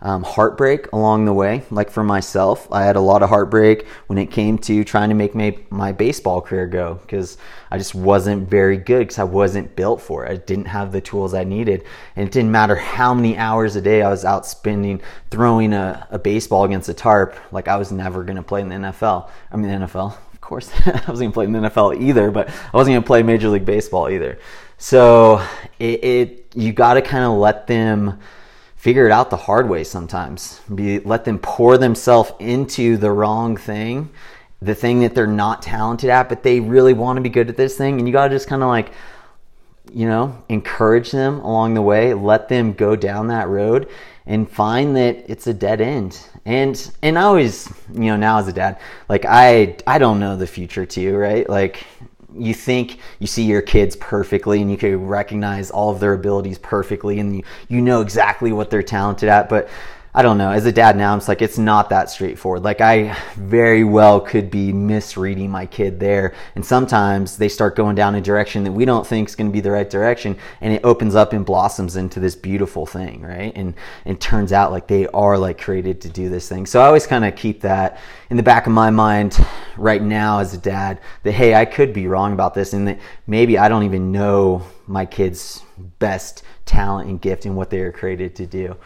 um, 0.00 0.24
heartbreak 0.24 0.90
along 0.92 1.26
the 1.26 1.32
way. 1.32 1.62
Like 1.70 1.92
for 1.92 2.02
myself, 2.02 2.66
I 2.72 2.82
had 2.82 2.96
a 2.96 3.00
lot 3.00 3.22
of 3.22 3.28
heartbreak 3.28 3.86
when 4.08 4.18
it 4.18 4.32
came 4.32 4.58
to 4.58 4.82
trying 4.82 5.10
to 5.10 5.14
make 5.14 5.32
my, 5.32 5.56
my 5.70 5.92
baseball 5.92 6.40
career 6.40 6.66
go 6.66 6.98
because 7.02 7.38
I 7.72 7.78
just 7.78 7.94
wasn't 7.94 8.50
very 8.50 8.76
good 8.76 8.98
because 8.98 9.18
I 9.18 9.24
wasn't 9.24 9.74
built 9.74 10.02
for 10.02 10.26
it. 10.26 10.30
I 10.30 10.36
didn't 10.36 10.66
have 10.66 10.92
the 10.92 11.00
tools 11.00 11.32
I 11.32 11.44
needed. 11.44 11.84
And 12.16 12.28
it 12.28 12.30
didn't 12.30 12.52
matter 12.52 12.76
how 12.76 13.14
many 13.14 13.38
hours 13.38 13.76
a 13.76 13.80
day 13.80 14.02
I 14.02 14.10
was 14.10 14.26
out 14.26 14.44
spending 14.44 15.00
throwing 15.30 15.72
a, 15.72 16.06
a 16.10 16.18
baseball 16.18 16.64
against 16.64 16.90
a 16.90 16.94
tarp, 16.94 17.34
like 17.50 17.68
I 17.68 17.76
was 17.76 17.90
never 17.90 18.24
going 18.24 18.36
to 18.36 18.42
play 18.42 18.60
in 18.60 18.68
the 18.68 18.74
NFL. 18.74 19.30
I 19.50 19.56
mean, 19.56 19.70
the 19.70 19.86
NFL, 19.86 20.14
of 20.34 20.40
course. 20.42 20.70
I 20.86 20.90
wasn't 21.08 21.16
going 21.16 21.30
to 21.30 21.32
play 21.32 21.44
in 21.46 21.52
the 21.52 21.60
NFL 21.60 21.98
either, 21.98 22.30
but 22.30 22.50
I 22.50 22.76
wasn't 22.76 22.92
going 22.92 23.04
to 23.04 23.06
play 23.06 23.22
Major 23.22 23.48
League 23.48 23.64
Baseball 23.64 24.10
either. 24.10 24.38
So 24.76 25.42
it, 25.78 26.04
it 26.04 26.52
you 26.54 26.74
got 26.74 26.94
to 26.94 27.00
kind 27.00 27.24
of 27.24 27.38
let 27.38 27.68
them 27.68 28.20
figure 28.76 29.06
it 29.06 29.12
out 29.12 29.30
the 29.30 29.36
hard 29.38 29.70
way 29.70 29.82
sometimes. 29.82 30.60
Be 30.74 30.98
let 30.98 31.24
them 31.24 31.38
pour 31.38 31.78
themselves 31.78 32.32
into 32.38 32.98
the 32.98 33.12
wrong 33.12 33.56
thing, 33.56 34.10
the 34.64 34.74
thing 34.74 35.00
that 35.00 35.14
they're 35.14 35.26
not 35.26 35.62
talented 35.62 36.10
at, 36.10 36.28
but 36.28 36.42
they 36.42 36.60
really 36.60 36.92
want 36.92 37.16
to 37.16 37.20
be 37.20 37.28
good 37.28 37.48
at 37.48 37.56
this 37.56 37.76
thing, 37.76 37.98
and 37.98 38.06
you 38.06 38.12
got 38.12 38.28
to 38.28 38.34
just 38.34 38.48
kind 38.48 38.62
of 38.62 38.68
like 38.68 38.92
you 39.92 40.06
know, 40.06 40.42
encourage 40.48 41.10
them 41.10 41.40
along 41.40 41.74
the 41.74 41.82
way, 41.82 42.14
let 42.14 42.48
them 42.48 42.72
go 42.72 42.96
down 42.96 43.26
that 43.28 43.48
road 43.48 43.88
and 44.26 44.48
find 44.48 44.94
that 44.96 45.24
it's 45.28 45.46
a 45.46 45.54
dead 45.54 45.80
end. 45.80 46.18
And 46.44 46.90
and 47.02 47.18
I 47.18 47.22
always, 47.22 47.72
you 47.92 48.04
know, 48.04 48.16
now 48.16 48.38
as 48.38 48.48
a 48.48 48.52
dad, 48.52 48.80
like 49.08 49.24
I 49.28 49.76
I 49.86 49.98
don't 49.98 50.20
know 50.20 50.36
the 50.36 50.46
future 50.46 50.86
too, 50.86 51.16
right? 51.16 51.48
Like 51.48 51.84
you 52.34 52.54
think 52.54 52.98
you 53.18 53.26
see 53.26 53.44
your 53.44 53.62
kids 53.62 53.96
perfectly 53.96 54.62
and 54.62 54.70
you 54.70 54.76
can 54.76 55.06
recognize 55.06 55.70
all 55.70 55.90
of 55.90 56.00
their 56.00 56.14
abilities 56.14 56.58
perfectly 56.58 57.18
and 57.18 57.36
you, 57.36 57.42
you 57.68 57.80
know 57.80 58.00
exactly 58.00 58.52
what 58.52 58.70
they're 58.70 58.82
talented 58.82 59.28
at 59.28 59.50
but 59.50 59.68
I 60.14 60.20
don't 60.20 60.36
know. 60.36 60.50
As 60.50 60.66
a 60.66 60.72
dad 60.72 60.98
now, 60.98 61.14
I'm 61.14 61.22
like, 61.26 61.40
it's 61.40 61.56
not 61.56 61.88
that 61.88 62.10
straightforward. 62.10 62.62
Like, 62.62 62.82
I 62.82 63.16
very 63.36 63.82
well 63.82 64.20
could 64.20 64.50
be 64.50 64.70
misreading 64.70 65.50
my 65.50 65.64
kid 65.64 65.98
there. 65.98 66.34
And 66.54 66.62
sometimes 66.62 67.38
they 67.38 67.48
start 67.48 67.76
going 67.76 67.94
down 67.94 68.14
a 68.14 68.20
direction 68.20 68.62
that 68.64 68.72
we 68.72 68.84
don't 68.84 69.06
think 69.06 69.30
is 69.30 69.34
going 69.34 69.48
to 69.48 69.52
be 69.52 69.62
the 69.62 69.70
right 69.70 69.88
direction. 69.88 70.36
And 70.60 70.74
it 70.74 70.84
opens 70.84 71.14
up 71.14 71.32
and 71.32 71.46
blossoms 71.46 71.96
into 71.96 72.20
this 72.20 72.36
beautiful 72.36 72.84
thing, 72.84 73.22
right? 73.22 73.54
And, 73.56 73.72
and 74.04 74.20
turns 74.20 74.52
out 74.52 74.70
like 74.70 74.86
they 74.86 75.06
are 75.08 75.38
like 75.38 75.58
created 75.58 76.02
to 76.02 76.10
do 76.10 76.28
this 76.28 76.46
thing. 76.46 76.66
So 76.66 76.82
I 76.82 76.86
always 76.88 77.06
kind 77.06 77.24
of 77.24 77.34
keep 77.34 77.62
that 77.62 77.98
in 78.28 78.36
the 78.36 78.42
back 78.42 78.66
of 78.66 78.74
my 78.74 78.90
mind 78.90 79.42
right 79.78 80.02
now 80.02 80.40
as 80.40 80.52
a 80.52 80.58
dad 80.58 81.00
that, 81.22 81.32
hey, 81.32 81.54
I 81.54 81.64
could 81.64 81.94
be 81.94 82.06
wrong 82.06 82.34
about 82.34 82.52
this. 82.52 82.74
And 82.74 82.86
that 82.86 82.98
maybe 83.26 83.56
I 83.56 83.70
don't 83.70 83.84
even 83.84 84.12
know 84.12 84.62
my 84.86 85.06
kid's 85.06 85.62
best 85.98 86.42
talent 86.66 87.08
and 87.08 87.18
gift 87.18 87.46
and 87.46 87.56
what 87.56 87.70
they 87.70 87.80
are 87.80 87.92
created 87.92 88.36
to 88.36 88.46
do. 88.46 88.76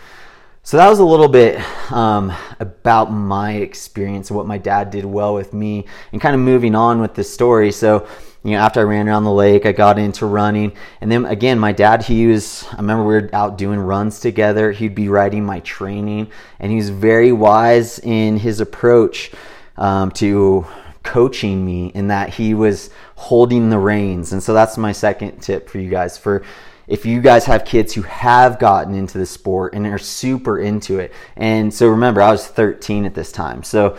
So 0.66 0.78
that 0.78 0.88
was 0.88 0.98
a 0.98 1.04
little 1.04 1.28
bit 1.28 1.60
um, 1.92 2.32
about 2.58 3.12
my 3.12 3.52
experience 3.52 4.32
what 4.32 4.48
my 4.48 4.58
dad 4.58 4.90
did 4.90 5.04
well 5.04 5.32
with 5.32 5.52
me, 5.52 5.86
and 6.10 6.20
kind 6.20 6.34
of 6.34 6.40
moving 6.40 6.74
on 6.74 7.00
with 7.00 7.14
the 7.14 7.22
story. 7.22 7.70
So, 7.70 8.08
you 8.42 8.50
know, 8.50 8.56
after 8.56 8.80
I 8.80 8.82
ran 8.82 9.08
around 9.08 9.22
the 9.22 9.30
lake, 9.30 9.64
I 9.64 9.70
got 9.70 9.96
into 9.96 10.26
running, 10.26 10.72
and 11.00 11.08
then 11.08 11.24
again, 11.24 11.60
my 11.60 11.70
dad, 11.70 12.02
he 12.02 12.26
was. 12.26 12.66
I 12.72 12.78
remember 12.78 13.04
we 13.04 13.14
were 13.14 13.30
out 13.32 13.56
doing 13.56 13.78
runs 13.78 14.18
together. 14.18 14.72
He'd 14.72 14.96
be 14.96 15.08
writing 15.08 15.44
my 15.44 15.60
training, 15.60 16.32
and 16.58 16.72
he 16.72 16.78
was 16.78 16.90
very 16.90 17.30
wise 17.30 18.00
in 18.00 18.36
his 18.36 18.58
approach 18.58 19.30
um, 19.76 20.10
to 20.12 20.66
coaching 21.04 21.64
me 21.64 21.92
in 21.94 22.08
that 22.08 22.30
he 22.30 22.54
was 22.54 22.90
holding 23.14 23.70
the 23.70 23.78
reins. 23.78 24.32
And 24.32 24.42
so 24.42 24.52
that's 24.52 24.76
my 24.76 24.90
second 24.90 25.38
tip 25.38 25.70
for 25.70 25.78
you 25.78 25.90
guys 25.90 26.18
for 26.18 26.42
if 26.88 27.04
you 27.04 27.20
guys 27.20 27.44
have 27.46 27.64
kids 27.64 27.92
who 27.94 28.02
have 28.02 28.58
gotten 28.58 28.94
into 28.94 29.18
the 29.18 29.26
sport 29.26 29.74
and 29.74 29.86
are 29.86 29.98
super 29.98 30.58
into 30.58 30.98
it. 30.98 31.12
And 31.36 31.72
so 31.72 31.88
remember, 31.88 32.22
I 32.22 32.30
was 32.30 32.46
13 32.46 33.04
at 33.04 33.14
this 33.14 33.32
time. 33.32 33.62
So 33.62 33.96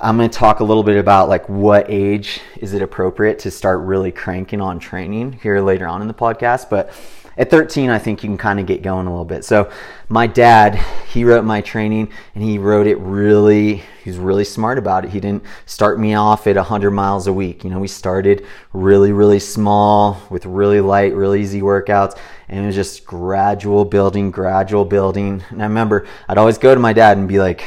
I'm 0.00 0.16
going 0.16 0.28
to 0.28 0.38
talk 0.38 0.60
a 0.60 0.64
little 0.64 0.82
bit 0.82 0.96
about 0.96 1.28
like 1.28 1.48
what 1.48 1.86
age 1.88 2.40
is 2.56 2.74
it 2.74 2.82
appropriate 2.82 3.38
to 3.40 3.50
start 3.50 3.80
really 3.80 4.10
cranking 4.12 4.60
on 4.60 4.78
training 4.78 5.34
here 5.34 5.60
later 5.60 5.86
on 5.86 6.02
in 6.02 6.08
the 6.08 6.14
podcast, 6.14 6.68
but 6.68 6.92
at 7.36 7.50
13 7.50 7.90
i 7.90 7.98
think 7.98 8.22
you 8.22 8.28
can 8.28 8.38
kind 8.38 8.60
of 8.60 8.66
get 8.66 8.82
going 8.82 9.06
a 9.06 9.10
little 9.10 9.24
bit 9.24 9.44
so 9.44 9.70
my 10.08 10.26
dad 10.26 10.74
he 11.08 11.24
wrote 11.24 11.44
my 11.44 11.60
training 11.60 12.10
and 12.34 12.44
he 12.44 12.58
wrote 12.58 12.86
it 12.86 12.98
really 12.98 13.82
he's 14.02 14.18
really 14.18 14.44
smart 14.44 14.78
about 14.78 15.04
it 15.04 15.10
he 15.10 15.20
didn't 15.20 15.42
start 15.66 15.98
me 15.98 16.14
off 16.14 16.46
at 16.46 16.56
100 16.56 16.90
miles 16.90 17.26
a 17.26 17.32
week 17.32 17.64
you 17.64 17.70
know 17.70 17.78
we 17.78 17.88
started 17.88 18.46
really 18.72 19.12
really 19.12 19.38
small 19.38 20.20
with 20.30 20.46
really 20.46 20.80
light 20.80 21.14
really 21.14 21.40
easy 21.40 21.60
workouts 21.60 22.16
and 22.48 22.62
it 22.62 22.66
was 22.66 22.74
just 22.74 23.04
gradual 23.04 23.84
building 23.84 24.30
gradual 24.30 24.84
building 24.84 25.42
and 25.50 25.62
i 25.62 25.66
remember 25.66 26.06
i'd 26.28 26.38
always 26.38 26.58
go 26.58 26.74
to 26.74 26.80
my 26.80 26.92
dad 26.92 27.16
and 27.16 27.28
be 27.28 27.38
like 27.38 27.64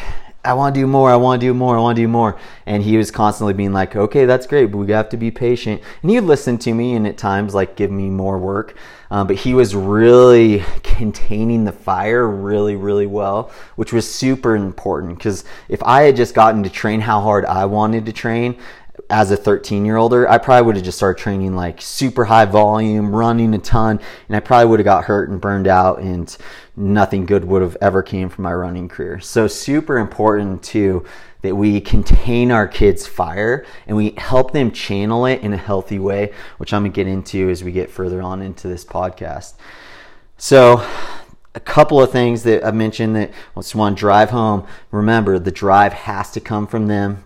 I 0.48 0.54
want 0.54 0.76
to 0.76 0.82
do 0.82 0.88
more. 0.88 1.12
I 1.12 1.18
want 1.18 1.42
to 1.42 1.48
do 1.48 1.54
more. 1.54 1.78
I 1.78 1.82
want 1.82 1.98
to 1.98 2.02
do 2.02 2.08
more. 2.08 2.38
And 2.66 2.82
he 2.82 2.96
was 2.96 3.12
constantly 3.12 3.54
being 3.54 3.74
like, 3.74 3.98
okay, 3.98 4.26
that's 4.26 4.48
great, 4.48 4.68
but 4.68 4.78
we 4.78 4.90
have 4.94 5.10
to 5.10 5.18
be 5.18 5.30
patient. 5.30 5.82
And 6.02 6.10
he 6.10 6.18
would 6.18 6.28
listen 6.28 6.58
to 6.60 6.74
me 6.74 6.96
and 6.96 7.06
at 7.06 7.18
times 7.18 7.54
like 7.54 7.76
give 7.76 7.92
me 7.92 8.10
more 8.10 8.38
work. 8.38 8.74
Um, 9.10 9.28
but 9.28 9.38
he 9.38 9.54
was 9.54 9.74
really 9.74 10.64
containing 10.84 11.64
the 11.64 11.72
fire 11.72 12.28
really, 12.28 12.76
really 12.76 13.08
well, 13.08 13.52
which 13.76 13.94
was 13.94 14.12
super 14.12 14.56
important 14.56 15.18
because 15.18 15.46
if 15.70 15.82
I 15.84 16.04
had 16.04 16.16
just 16.16 16.34
gotten 16.34 16.64
to 16.64 16.70
train 16.70 17.00
how 17.00 17.22
hard 17.22 17.46
I 17.46 17.66
wanted 17.66 18.06
to 18.08 18.14
train, 18.14 18.60
as 19.10 19.32
a 19.32 19.38
13 19.38 19.86
year 19.86 19.96
older, 19.96 20.30
I 20.30 20.38
probably 20.38 20.66
would 20.66 20.76
have 20.76 20.86
just 20.86 20.98
started 20.98 21.22
training 21.22 21.56
like 21.56 21.82
super 21.82 22.26
high 22.26 22.46
volume, 22.46 23.16
running 23.16 23.54
a 23.54 23.58
ton, 23.58 24.00
and 24.28 24.36
I 24.36 24.40
probably 24.40 24.68
would 24.68 24.80
have 24.80 24.86
got 24.86 25.06
hurt 25.06 25.30
and 25.30 25.40
burned 25.40 25.68
out, 25.68 26.00
and 26.00 26.36
nothing 26.76 27.26
good 27.26 27.46
would 27.46 27.62
have 27.62 27.78
ever 27.82 28.04
came 28.04 28.30
from 28.30 28.44
my 28.44 28.54
running 28.54 28.90
career. 28.90 29.20
So 29.20 29.48
super 29.48 29.98
important 29.98 30.64
too 30.64 31.06
that 31.42 31.56
we 31.56 31.80
contain 31.80 32.52
our 32.52 32.68
kids' 32.68 33.08
fire 33.08 33.66
and 33.86 33.96
we 33.96 34.14
help 34.18 34.52
them 34.52 34.72
channel 34.72 35.26
it 35.26 35.42
in 35.42 35.54
a 35.54 35.58
healthy 35.58 36.00
way, 36.00 36.34
which 36.58 36.74
I'm 36.74 36.84
gonna 36.84 36.94
get 36.94 37.08
into 37.08 37.50
as 37.50 37.64
we 37.64 37.72
get 37.72 37.90
further 37.90 38.22
on 38.22 38.42
into 38.42 38.68
this 38.68 38.84
podcast. 38.84 39.54
So 40.38 40.86
a 41.56 41.60
couple 41.60 42.02
of 42.02 42.12
things 42.12 42.44
that 42.44 42.66
I 42.66 42.72
mentioned 42.72 43.16
that 43.16 43.32
I 43.56 43.60
just 43.60 43.74
want 43.74 43.98
to 43.98 44.00
drive 44.00 44.32
home. 44.32 44.68
Remember, 44.92 45.40
the 45.40 45.52
drive 45.52 45.94
has 45.94 46.32
to 46.32 46.40
come 46.40 46.68
from 46.68 46.88
them 46.88 47.24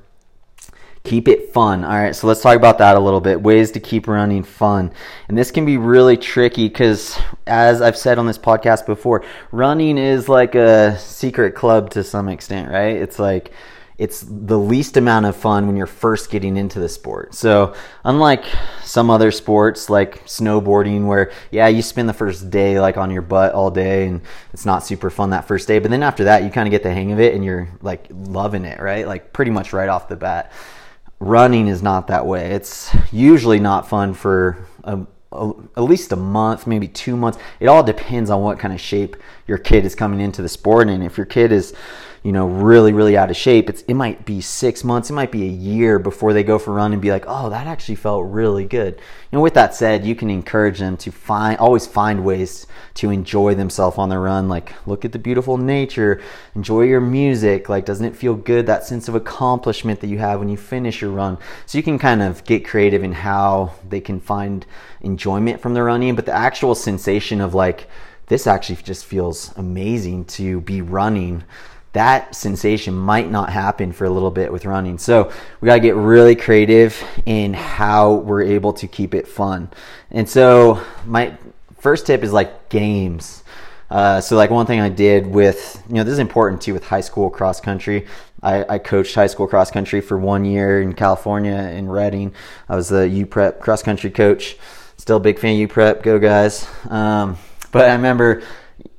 Keep 1.04 1.28
it 1.28 1.52
fun. 1.52 1.84
All 1.84 2.00
right, 2.00 2.16
so 2.16 2.28
let's 2.28 2.42
talk 2.42 2.56
about 2.56 2.78
that 2.78 2.96
a 2.96 3.00
little 3.00 3.22
bit. 3.22 3.42
Ways 3.42 3.72
to 3.72 3.80
keep 3.80 4.08
running 4.08 4.44
fun. 4.44 4.94
And 5.28 5.38
this 5.38 5.50
can 5.50 5.66
be 5.66 5.78
really 5.78 6.16
tricky 6.16 6.70
because, 6.70 7.18
as 7.48 7.82
I've 7.82 7.98
said 7.98 8.20
on 8.20 8.28
this 8.28 8.38
podcast 8.38 8.86
before, 8.86 9.24
running 9.52 9.98
is 9.98 10.30
like 10.30 10.54
a 10.54 10.98
secret 11.00 11.56
club 11.56 11.90
to 11.92 12.04
some 12.04 12.30
extent, 12.30 12.70
right? 12.70 12.96
It's 12.96 13.18
like, 13.18 13.52
it's 13.98 14.22
the 14.22 14.58
least 14.58 14.96
amount 14.96 15.26
of 15.26 15.36
fun 15.36 15.66
when 15.66 15.76
you're 15.76 15.88
first 15.88 16.30
getting 16.30 16.56
into 16.56 16.80
the 16.80 16.90
sport. 16.90 17.34
So, 17.34 17.74
unlike 18.04 18.46
some 18.84 19.10
other 19.10 19.32
sports 19.32 19.90
like 19.90 20.26
snowboarding, 20.26 21.08
where 21.08 21.32
yeah, 21.50 21.68
you 21.68 21.82
spend 21.82 22.10
the 22.10 22.14
first 22.14 22.52
day 22.52 22.80
like 22.80 22.98
on 22.98 23.10
your 23.10 23.22
butt 23.24 23.54
all 23.54 23.72
day 23.72 24.08
and 24.08 24.22
it's 24.54 24.66
not 24.68 24.84
super 24.84 25.10
fun 25.10 25.32
that 25.32 25.48
first 25.48 25.68
day, 25.68 25.80
but 25.80 25.90
then 25.90 26.04
after 26.04 26.26
that, 26.26 26.44
you 26.44 26.52
kind 26.52 26.68
of 26.68 26.72
get 26.72 26.84
the 26.84 26.94
hang 26.94 27.12
of 27.12 27.20
it 27.20 27.34
and 27.34 27.44
you're 27.44 27.70
like 27.82 28.06
loving 28.12 28.66
it, 28.66 28.80
right? 28.80 29.08
Like 29.08 29.34
pretty 29.34 29.52
much 29.52 29.74
right 29.74 29.90
off 29.90 30.08
the 30.08 30.16
bat 30.16 30.52
running 31.22 31.68
is 31.68 31.82
not 31.84 32.08
that 32.08 32.26
way. 32.26 32.52
It's 32.52 32.94
usually 33.12 33.60
not 33.60 33.88
fun 33.88 34.14
for 34.14 34.66
a, 34.84 35.00
a, 35.32 35.54
at 35.78 35.84
least 35.84 36.12
a 36.12 36.16
month, 36.16 36.66
maybe 36.66 36.88
two 36.88 37.16
months. 37.16 37.38
It 37.60 37.68
all 37.68 37.84
depends 37.84 38.30
on 38.30 38.42
what 38.42 38.60
kind 38.60 38.74
of 38.74 38.82
shape 38.82 39.16
your 39.48 39.60
kid 39.60 39.86
is 39.86 39.94
coming 39.94 40.20
into 40.20 40.42
the 40.42 40.50
sport 40.50 40.90
in. 40.90 41.04
If 41.04 41.18
your 41.18 41.28
kid 41.28 41.52
is 41.52 41.74
you 42.24 42.32
know, 42.32 42.46
really, 42.46 42.94
really 42.94 43.18
out 43.18 43.32
of 43.32 43.36
shape, 43.36 43.68
it's 43.68 43.82
it 43.84 43.96
might 43.96 44.26
be 44.26 44.42
six 44.42 44.84
months, 44.84 45.10
it 45.10 45.14
might 45.14 45.32
be 45.32 45.44
a 45.44 45.52
year 45.52 45.98
before 45.98 46.34
they 46.34 46.44
go 46.44 46.60
for 46.60 46.72
a 46.72 46.76
run 46.76 46.94
and 46.94 47.02
be 47.02 47.10
like, 47.10 47.26
oh, 47.28 47.50
that 47.50 47.66
actually 47.66 47.96
felt 47.96 48.28
really 48.28 48.64
good. 48.64 48.94
You 48.96 49.38
know, 49.38 49.42
with 49.42 49.56
that 49.56 49.74
said, 49.74 50.06
you 50.06 50.14
can 50.14 50.30
encourage 50.30 50.78
them 50.78 50.98
to 50.98 51.12
find 51.12 51.58
always 51.58 51.88
find 51.88 52.24
ways 52.24 52.68
to 52.96 53.10
enjoy 53.10 53.56
themselves 53.56 53.98
on 53.98 54.10
the 54.10 54.20
run. 54.20 54.50
Like 54.50 54.72
look 54.86 55.04
at 55.04 55.14
the 55.14 55.20
beautiful 55.20 55.58
nature, 55.58 56.22
enjoy 56.54 56.82
your 56.84 57.02
music. 57.02 57.70
Like, 57.70 57.86
doesn't 57.86 58.06
it 58.06 58.16
feel 58.16 58.36
good? 58.36 58.68
That 58.68 58.86
sense 58.86 59.08
of 59.08 59.16
accomplishment 59.16 60.00
that 60.02 60.08
you 60.08 60.20
have 60.20 60.40
when 60.40 60.50
you 60.50 60.58
finish 60.58 61.02
your 61.02 61.12
run. 61.12 61.40
So 61.66 61.80
you 61.80 61.84
can 61.84 61.98
kind 61.98 62.22
of 62.22 62.44
get 62.44 62.68
creative 62.68 63.04
in 63.04 63.14
how 63.14 63.74
they 63.90 64.00
can 64.00 64.20
find 64.20 64.64
enjoyment 65.02 65.60
from 65.60 65.74
the 65.74 65.82
running, 65.82 66.16
but 66.16 66.28
the 66.28 66.34
actual 66.34 66.76
sensation 66.76 67.42
of 67.42 67.56
like 67.56 67.88
this 68.28 68.46
actually 68.46 68.76
just 68.76 69.06
feels 69.06 69.52
amazing 69.58 70.24
to 70.26 70.62
be 70.62 70.82
running 70.82 71.44
that 71.94 72.36
sensation 72.36 72.94
might 72.94 73.30
not 73.30 73.50
happen 73.50 73.92
for 73.92 74.06
a 74.06 74.10
little 74.10 74.32
bit 74.32 74.52
with 74.52 74.66
running. 74.66 74.98
So 74.98 75.32
we 75.60 75.66
got 75.66 75.76
to 75.76 75.80
get 75.82 75.96
really 75.96 76.36
creative 76.36 77.04
in 77.26 77.54
how 77.54 78.14
we're 78.14 78.44
able 78.44 78.74
to 78.74 78.88
keep 78.88 79.14
it 79.14 79.28
fun. 79.28 79.70
And 80.10 80.28
so 80.28 80.82
my 81.06 81.36
first 81.80 82.08
tip 82.08 82.24
is 82.24 82.32
like 82.32 82.70
games. 82.70 83.44
Uh, 83.90 84.22
so 84.22 84.38
like 84.38 84.50
one 84.50 84.66
thing 84.66 84.80
I 84.80 84.88
did 84.88 85.28
with, 85.28 85.84
you 85.90 85.96
know, 85.96 86.06
this 86.06 86.14
is 86.14 86.20
important 86.20 86.62
too 86.62 86.74
with 86.74 86.86
high 86.86 87.02
school 87.02 87.30
cross 87.30 87.60
country. 87.60 88.08
I, 88.42 88.76
I 88.76 88.80
coached 88.80 89.14
high 89.14 89.28
school 89.28 89.48
cross 89.48 89.70
country 89.70 90.00
for 90.00 90.18
one 90.18 90.46
year 90.46 90.82
in 90.82 90.94
California 90.94 91.58
in 91.76 91.90
Redding. 91.90 92.34
I 92.70 92.78
was 92.78 92.88
the 92.88 93.08
U 93.10 93.26
Prep 93.26 93.60
cross 93.60 93.84
country 93.84 94.10
coach. 94.10 94.56
Still 94.96 95.18
a 95.18 95.20
big 95.20 95.40
fan 95.40 95.56
of 95.56 95.60
U 95.60 95.68
Prep. 95.68 96.04
Go 96.04 96.20
guys. 96.20 96.66
Um, 96.90 97.38
but 97.74 97.90
I 97.90 97.94
remember 97.94 98.44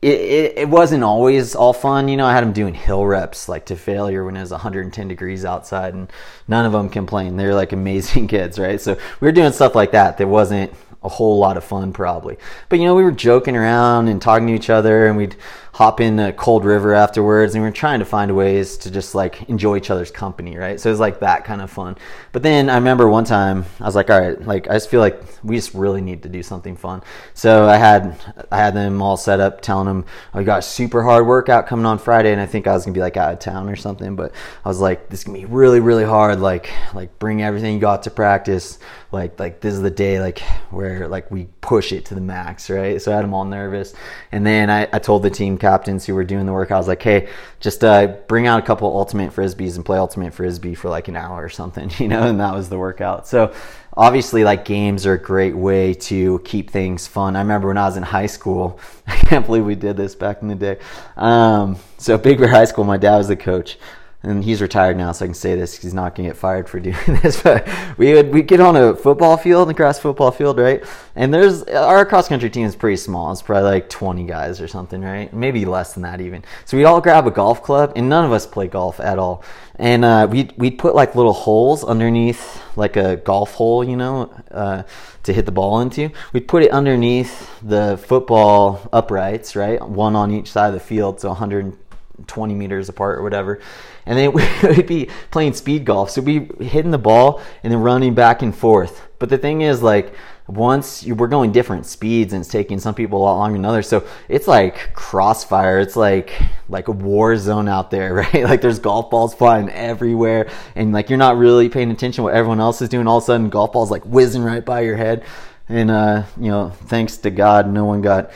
it, 0.03 0.21
it, 0.21 0.59
it, 0.59 0.69
wasn't 0.69 1.05
always 1.05 1.55
all 1.55 1.73
fun. 1.73 2.09
You 2.09 2.17
know, 2.17 2.27
I 2.27 2.33
had 2.33 2.43
them 2.43 2.53
doing 2.53 2.75
hill 2.75 3.07
reps 3.07 3.49
like 3.49 3.67
to 3.67 3.77
failure 3.77 4.25
when 4.25 4.37
it 4.37 4.41
was 4.41 4.51
110 4.51 5.09
degrees 5.09 5.45
outside, 5.45 5.95
and 5.95 6.13
none 6.49 6.67
of 6.67 6.73
them 6.73 6.89
complained. 6.89 7.39
They're 7.39 7.55
like 7.55 7.73
amazing 7.73 8.27
kids, 8.29 8.59
right? 8.59 8.81
So 8.81 8.95
we 9.21 9.29
were 9.29 9.33
doing 9.33 9.53
stuff 9.53 9.77
like 9.77 9.93
that 9.93 10.19
that 10.19 10.27
wasn't 10.27 10.73
a 11.05 11.09
whole 11.09 11.39
lot 11.39 11.57
of 11.57 11.65
fun, 11.65 11.93
probably. 11.93 12.37
But 12.69 12.81
you 12.81 12.85
know, 12.85 12.97
we 12.97 13.05
were 13.05 13.13
joking 13.13 13.57
around 13.57 14.09
and 14.09 14.21
talking 14.21 14.49
to 14.49 14.55
each 14.55 14.71
other, 14.71 15.07
and 15.07 15.17
we'd 15.17 15.37
hop 15.73 16.01
in 16.01 16.19
a 16.19 16.33
cold 16.33 16.65
river 16.65 16.95
afterwards 16.95 17.55
and 17.55 17.63
we 17.63 17.69
are 17.69 17.73
trying 17.73 17.99
to 17.99 18.05
find 18.05 18.35
ways 18.37 18.77
to 18.77 18.91
just 18.91 19.15
like 19.15 19.49
enjoy 19.49 19.77
each 19.77 19.91
other's 19.91 20.11
company 20.11 20.57
right? 20.57 20.79
So 20.79 20.91
it 20.91 20.93
was 20.93 21.01
like 21.01 21.21
that 21.21 21.45
kind 21.45 21.63
of 21.63 21.71
fun. 21.71 21.97
But 22.33 22.43
then 22.43 22.69
i 22.69 22.75
remember 22.75 23.09
one 23.09 23.25
time 23.25 23.65
i 23.81 23.85
was 23.85 23.95
like 23.95 24.11
all 24.11 24.21
right 24.21 24.41
like 24.47 24.69
i 24.69 24.75
just 24.75 24.91
feel 24.91 25.01
like 25.01 25.23
we 25.43 25.57
just 25.57 25.75
really 25.75 26.01
need 26.01 26.23
to 26.23 26.29
do 26.29 26.43
something 26.43 26.77
fun. 26.77 27.03
So 27.35 27.67
i 27.67 27.77
had 27.77 28.17
i 28.51 28.59
had 28.59 28.75
them 28.75 29.01
all 29.01 29.17
set 29.17 29.41
up 29.41 29.61
telling 29.63 29.87
them 29.87 30.05
oh, 30.35 30.41
i 30.41 30.43
got 30.43 30.59
a 30.59 30.63
super 30.63 31.03
hard 31.03 31.27
workout 31.27 31.67
coming 31.67 31.87
on 31.87 31.99
friday 31.99 32.33
and 32.33 32.41
i 32.41 32.47
think 32.47 32.67
i 32.67 32.73
was 32.73 32.85
gonna 32.85 32.95
be 32.95 33.01
like 33.01 33.17
out 33.17 33.33
of 33.33 33.39
town 33.39 33.69
or 33.69 33.77
something 33.77 34.17
but 34.17 34.33
i 34.65 34.69
was 34.69 34.81
like 34.81 35.09
this 35.09 35.21
is 35.21 35.25
gonna 35.25 35.39
be 35.39 35.45
really 35.47 35.81
really 35.81 36.05
hard 36.05 36.41
like 36.41 36.71
like 36.95 37.19
bring 37.19 37.43
everything 37.43 37.75
you 37.75 37.81
got 37.81 38.03
to 38.03 38.11
practice 38.11 38.79
like 39.11 39.39
like 39.39 39.61
this 39.61 39.75
is 39.75 39.81
the 39.81 39.91
day 39.91 40.21
like 40.21 40.41
where 40.71 41.09
like 41.09 41.31
we 41.31 41.49
push 41.63 41.93
it 41.93 42.05
to 42.05 42.15
the 42.15 42.21
max, 42.21 42.69
right? 42.69 43.01
So 43.01 43.13
I 43.13 43.15
had 43.15 43.25
them 43.25 43.33
all 43.33 43.45
nervous. 43.45 43.95
And 44.33 44.45
then 44.45 44.69
I, 44.69 44.83
I 44.93 44.99
told 44.99 45.23
the 45.23 45.31
team 45.31 45.57
captains 45.57 46.05
who 46.05 46.15
were 46.15 46.25
doing 46.25 46.45
the 46.45 46.53
work, 46.53 46.73
I 46.73 46.77
was 46.77 46.89
like, 46.89 47.01
hey, 47.01 47.29
just 47.61 47.83
uh, 47.85 48.09
bring 48.27 48.49
out 48.49 48.59
a 48.59 48.67
couple 48.67 48.89
ultimate 48.89 49.33
frisbees 49.33 49.77
and 49.77 49.85
play 49.85 49.97
ultimate 49.97 50.35
frisbee 50.35 50.75
for 50.75 50.91
like 50.91 51.09
an 51.09 51.17
hour 51.17 51.43
or 51.43 51.49
something, 51.49 51.91
you 51.99 52.09
know, 52.09 52.25
and 52.25 52.41
that 52.41 52.53
was 52.53 52.69
the 52.69 52.79
workout. 52.79 53.27
So 53.29 53.55
obviously 53.97 54.43
like 54.43 54.65
games 54.65 55.07
are 55.07 55.15
a 55.15 55.19
great 55.19 55.57
way 55.57 55.95
to 55.95 56.41
keep 56.41 56.71
things 56.71 57.07
fun. 57.07 57.37
I 57.37 57.41
remember 57.41 57.69
when 57.69 57.79
I 57.79 57.87
was 57.87 57.97
in 57.97 58.03
high 58.03 58.27
school, 58.27 58.81
I 59.07 59.17
can't 59.17 59.47
believe 59.47 59.65
we 59.65 59.77
did 59.77 59.97
this 59.97 60.17
back 60.17 60.43
in 60.43 60.49
the 60.49 60.57
day. 60.57 60.79
Um, 61.17 61.77
so 61.97 62.19
Big 62.19 62.39
Bear 62.39 62.49
High 62.49 62.65
School, 62.65 62.85
my 62.85 62.97
dad 62.97 63.19
was 63.19 63.29
the 63.29 63.37
coach 63.37 63.79
and 64.25 64.45
he's 64.45 64.63
retired 64.63 64.97
now, 64.97 65.11
so 65.11 65.25
I 65.25 65.29
can 65.29 65.35
say 65.35 65.57
this. 65.57 65.77
He's 65.83 65.95
not 65.95 66.15
going 66.15 66.29
to 66.29 66.35
get 66.35 66.39
fired 66.39 66.69
for 66.69 66.79
doing 66.81 66.97
this. 67.23 67.43
But 67.43 67.69
we 67.99 68.13
would 68.13 68.33
we 68.33 68.43
get 68.43 68.61
on 68.61 68.77
a 68.77 68.95
football 68.95 69.37
field, 69.37 69.69
a 69.69 69.75
grass 69.75 69.99
football 69.99 70.31
field, 70.31 70.59
right? 70.59 70.85
And 71.17 71.35
there's 71.35 71.65
our 71.65 72.07
cross 72.07 72.29
country 72.29 72.49
team 72.49 72.67
is 72.67 72.77
pretty 72.77 72.97
small. 72.97 73.33
It's 73.33 73.43
probably 73.43 73.71
like 73.71 73.89
20 73.89 74.25
guys 74.25 74.61
or 74.61 74.69
something, 74.69 75.03
right? 75.03 75.33
Maybe 75.33 75.65
less 75.65 75.95
than 75.95 76.05
that 76.05 76.21
even. 76.21 76.45
So 76.65 76.77
we'd 76.77 76.85
all 76.85 77.01
grab 77.01 77.27
a 77.27 77.31
golf 77.31 77.63
club, 77.63 77.93
and 77.97 78.09
none 78.09 78.25
of 78.25 78.33
us 78.33 78.47
play 78.47 78.69
golf 78.69 79.01
at 79.01 79.19
all. 79.19 79.43
And 79.77 80.05
uh, 80.05 80.29
we 80.31 80.51
we'd 80.57 80.79
put 80.79 80.95
like 80.95 81.17
little 81.17 81.33
holes 81.33 81.83
underneath, 81.83 82.63
like 82.77 82.97
a 82.97 83.17
golf 83.17 83.55
hole, 83.55 83.83
you 83.83 83.97
know, 83.97 84.33
uh, 84.53 84.85
to 85.25 85.33
hit 85.33 85.47
the 85.47 85.53
ball 85.53 85.81
into. 85.81 86.11
We'd 86.33 86.47
put 86.47 86.63
it 86.63 86.71
underneath 86.71 87.51
the 87.61 87.99
football 88.07 88.89
uprights, 88.93 89.57
right? 89.57 89.83
One 89.83 90.15
on 90.15 90.31
each 90.31 90.53
side 90.53 90.69
of 90.69 90.75
the 90.75 90.81
field, 90.81 91.21
so 91.21 91.29
120 91.31 92.55
meters 92.55 92.89
apart 92.89 93.19
or 93.19 93.23
whatever 93.23 93.61
and 94.07 94.19
then 94.19 94.33
we'd 94.77 94.87
be 94.87 95.09
playing 95.31 95.55
speed 95.55 95.85
golf. 95.85 96.11
So 96.11 96.23
we 96.23 96.49
hitting 96.61 96.91
the 96.91 96.99
ball 96.99 97.43
and 97.63 97.73
then 97.73 97.81
running 97.81 98.15
back 98.15 98.43
and 98.43 98.55
forth. 98.55 99.09
But 99.19 99.29
the 99.29 99.39
thing 99.39 99.61
is, 99.61 99.83
like, 99.83 100.15
once 100.49 101.05
you, 101.05 101.15
we're 101.15 101.29
going 101.29 101.53
different 101.53 101.87
speeds 101.87 102.33
and 102.33 102.43
it's 102.43 102.51
taking 102.51 102.79
some 102.79 102.95
people 102.95 103.19
a 103.19 103.23
lot 103.23 103.37
longer 103.37 103.57
than 103.57 103.65
others. 103.65 103.89
So 103.89 104.05
it's 104.29 104.49
like 104.49 104.93
crossfire. 104.93 105.79
It's 105.79 105.97
like 105.97 106.33
like 106.69 106.89
a 106.89 106.93
war 106.93 107.37
zone 107.37 107.69
out 107.69 107.91
there, 107.91 108.15
right? 108.35 108.45
Like 108.45 108.61
there's 108.61 108.79
golf 108.79 109.11
balls 109.11 109.35
flying 109.35 109.71
everywhere, 109.71 110.51
and 110.75 110.93
like 110.93 111.09
you're 111.09 111.19
not 111.19 111.37
really 111.37 111.69
paying 111.69 111.91
attention 111.91 112.25
what 112.25 112.35
everyone 112.35 112.61
else 112.61 112.83
is 112.83 112.89
doing. 112.89 113.07
All 113.07 113.19
of 113.19 113.25
a 113.25 113.27
sudden, 113.27 113.49
golf 113.49 113.73
balls 113.73 113.91
like 113.91 114.05
whizzing 114.05 114.43
right 114.43 114.65
by 114.65 114.81
your 114.81 114.97
head, 114.97 115.25
and 115.69 115.91
uh, 115.91 116.25
you 116.37 116.51
know, 116.51 116.71
thanks 116.71 117.17
to 117.19 117.31
God, 117.31 117.69
no 117.69 117.85
one 117.85 118.03
got 118.03 118.33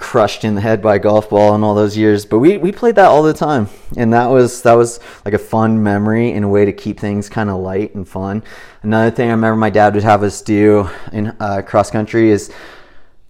crushed 0.00 0.44
in 0.44 0.54
the 0.54 0.60
head 0.60 0.80
by 0.80 0.96
a 0.96 0.98
golf 0.98 1.30
ball 1.30 1.54
in 1.54 1.62
all 1.62 1.74
those 1.74 1.96
years. 1.96 2.24
But 2.24 2.38
we, 2.38 2.56
we 2.56 2.72
played 2.72 2.96
that 2.96 3.06
all 3.06 3.22
the 3.22 3.34
time, 3.34 3.68
and 3.96 4.12
that 4.12 4.26
was 4.26 4.62
that 4.62 4.72
was 4.72 4.98
like 5.24 5.34
a 5.34 5.38
fun 5.38 5.82
memory 5.82 6.32
and 6.32 6.44
a 6.44 6.48
way 6.48 6.64
to 6.64 6.72
keep 6.72 6.98
things 6.98 7.28
kind 7.28 7.50
of 7.50 7.60
light 7.60 7.94
and 7.94 8.08
fun. 8.08 8.42
Another 8.82 9.10
thing 9.10 9.28
I 9.28 9.32
remember 9.32 9.56
my 9.56 9.70
dad 9.70 9.94
would 9.94 10.02
have 10.02 10.22
us 10.22 10.40
do 10.42 10.88
in 11.12 11.28
uh, 11.38 11.62
cross 11.62 11.90
country 11.90 12.30
is. 12.30 12.52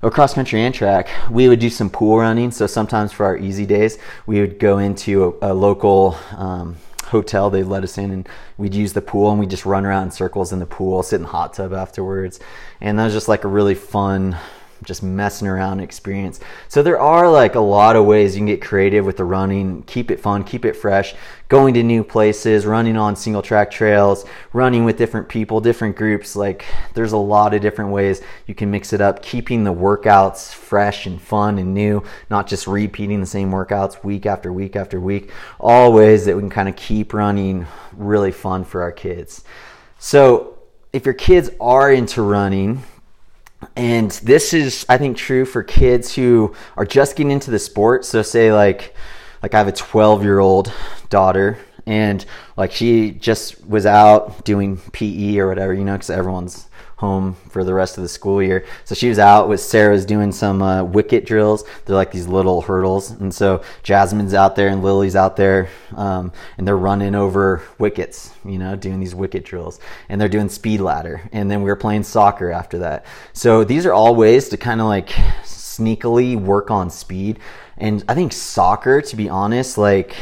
Or 0.02 0.10
cross 0.10 0.32
country 0.32 0.62
and 0.62 0.74
track, 0.74 1.10
we 1.30 1.46
would 1.46 1.58
do 1.58 1.68
some 1.68 1.90
pool 1.90 2.16
running. 2.16 2.52
So 2.52 2.66
sometimes 2.66 3.12
for 3.12 3.26
our 3.26 3.36
easy 3.36 3.66
days, 3.66 3.98
we 4.24 4.40
would 4.40 4.58
go 4.58 4.78
into 4.78 5.36
a, 5.42 5.52
a 5.52 5.52
local 5.52 6.16
um, 6.38 6.78
hotel. 7.04 7.50
They'd 7.50 7.64
let 7.64 7.84
us 7.84 7.98
in 7.98 8.10
and 8.10 8.26
we'd 8.56 8.74
use 8.74 8.94
the 8.94 9.02
pool 9.02 9.30
and 9.30 9.38
we'd 9.38 9.50
just 9.50 9.66
run 9.66 9.84
around 9.84 10.04
in 10.04 10.10
circles 10.10 10.54
in 10.54 10.58
the 10.58 10.64
pool, 10.64 11.02
sit 11.02 11.16
in 11.16 11.22
the 11.24 11.28
hot 11.28 11.52
tub 11.52 11.74
afterwards. 11.74 12.40
And 12.80 12.98
that 12.98 13.04
was 13.04 13.12
just 13.12 13.28
like 13.28 13.44
a 13.44 13.48
really 13.48 13.74
fun 13.74 14.38
just 14.84 15.02
messing 15.02 15.46
around 15.46 15.80
experience. 15.80 16.40
So 16.68 16.82
there 16.82 16.98
are 16.98 17.30
like 17.30 17.54
a 17.54 17.60
lot 17.60 17.96
of 17.96 18.06
ways 18.06 18.34
you 18.34 18.40
can 18.40 18.46
get 18.46 18.62
creative 18.62 19.04
with 19.04 19.16
the 19.16 19.24
running, 19.24 19.82
keep 19.82 20.10
it 20.10 20.20
fun, 20.20 20.44
keep 20.44 20.64
it 20.64 20.74
fresh, 20.74 21.14
going 21.48 21.74
to 21.74 21.82
new 21.82 22.02
places, 22.02 22.64
running 22.64 22.96
on 22.96 23.16
single 23.16 23.42
track 23.42 23.70
trails, 23.70 24.24
running 24.52 24.84
with 24.84 24.96
different 24.96 25.28
people, 25.28 25.60
different 25.60 25.96
groups. 25.96 26.34
Like 26.36 26.64
there's 26.94 27.12
a 27.12 27.18
lot 27.18 27.54
of 27.54 27.60
different 27.60 27.90
ways 27.90 28.22
you 28.46 28.54
can 28.54 28.70
mix 28.70 28.92
it 28.92 29.00
up, 29.00 29.22
keeping 29.22 29.64
the 29.64 29.74
workouts 29.74 30.52
fresh 30.52 31.06
and 31.06 31.20
fun 31.20 31.58
and 31.58 31.74
new, 31.74 32.02
not 32.30 32.46
just 32.46 32.66
repeating 32.66 33.20
the 33.20 33.26
same 33.26 33.50
workouts 33.50 34.02
week 34.02 34.26
after 34.26 34.52
week 34.52 34.76
after 34.76 35.00
week. 35.00 35.30
All 35.58 35.92
ways 35.92 36.24
that 36.24 36.36
we 36.36 36.42
can 36.42 36.50
kind 36.50 36.68
of 36.68 36.76
keep 36.76 37.12
running 37.12 37.66
really 37.92 38.32
fun 38.32 38.64
for 38.64 38.82
our 38.82 38.92
kids. 38.92 39.44
So 39.98 40.58
if 40.92 41.04
your 41.04 41.14
kids 41.14 41.50
are 41.60 41.92
into 41.92 42.22
running, 42.22 42.82
and 43.76 44.10
this 44.22 44.54
is 44.54 44.86
i 44.88 44.96
think 44.96 45.16
true 45.16 45.44
for 45.44 45.62
kids 45.62 46.14
who 46.14 46.54
are 46.76 46.84
just 46.84 47.16
getting 47.16 47.30
into 47.30 47.50
the 47.50 47.58
sport. 47.58 48.04
So 48.04 48.22
say 48.22 48.52
like 48.52 48.94
like 49.42 49.54
i 49.54 49.58
have 49.58 49.68
a 49.68 49.72
12 49.72 50.22
year 50.22 50.38
old 50.38 50.72
daughter 51.08 51.58
and 51.86 52.24
like 52.56 52.72
she 52.72 53.10
just 53.10 53.64
was 53.66 53.86
out 53.86 54.44
doing 54.44 54.78
pe 54.92 55.38
or 55.38 55.48
whatever 55.48 55.74
you 55.74 55.84
know 55.84 55.94
because 55.94 56.10
everyone's 56.10 56.68
home 57.00 57.34
for 57.48 57.64
the 57.64 57.72
rest 57.72 57.96
of 57.96 58.02
the 58.02 58.08
school 58.08 58.42
year. 58.42 58.66
So 58.84 58.94
she 58.94 59.08
was 59.08 59.18
out 59.18 59.48
with 59.48 59.60
Sara's 59.60 60.04
doing 60.04 60.32
some 60.32 60.60
uh, 60.60 60.84
wicket 60.84 61.24
drills. 61.24 61.64
They're 61.84 61.96
like 61.96 62.12
these 62.12 62.26
little 62.26 62.60
hurdles, 62.60 63.10
and 63.10 63.34
so 63.34 63.62
Jasmine's 63.82 64.34
out 64.34 64.54
there 64.54 64.68
and 64.68 64.82
Lily's 64.82 65.16
out 65.16 65.34
there, 65.34 65.70
um, 65.96 66.30
and 66.58 66.68
they're 66.68 66.76
running 66.76 67.14
over 67.14 67.62
wickets. 67.78 68.34
You 68.44 68.58
know, 68.58 68.76
doing 68.76 69.00
these 69.00 69.14
wicket 69.14 69.46
drills, 69.46 69.80
and 70.10 70.20
they're 70.20 70.28
doing 70.28 70.50
speed 70.50 70.80
ladder. 70.80 71.22
And 71.32 71.50
then 71.50 71.62
we 71.62 71.70
were 71.70 71.76
playing 71.76 72.02
soccer 72.02 72.50
after 72.50 72.78
that. 72.80 73.06
So 73.32 73.64
these 73.64 73.86
are 73.86 73.94
all 73.94 74.14
ways 74.14 74.50
to 74.50 74.58
kind 74.58 74.82
of 74.82 74.86
like 74.86 75.08
sneakily 75.42 76.38
work 76.38 76.70
on 76.70 76.90
speed. 76.90 77.38
And 77.78 78.04
I 78.08 78.14
think 78.14 78.32
soccer, 78.32 79.00
to 79.00 79.16
be 79.16 79.28
honest, 79.28 79.78
like. 79.78 80.14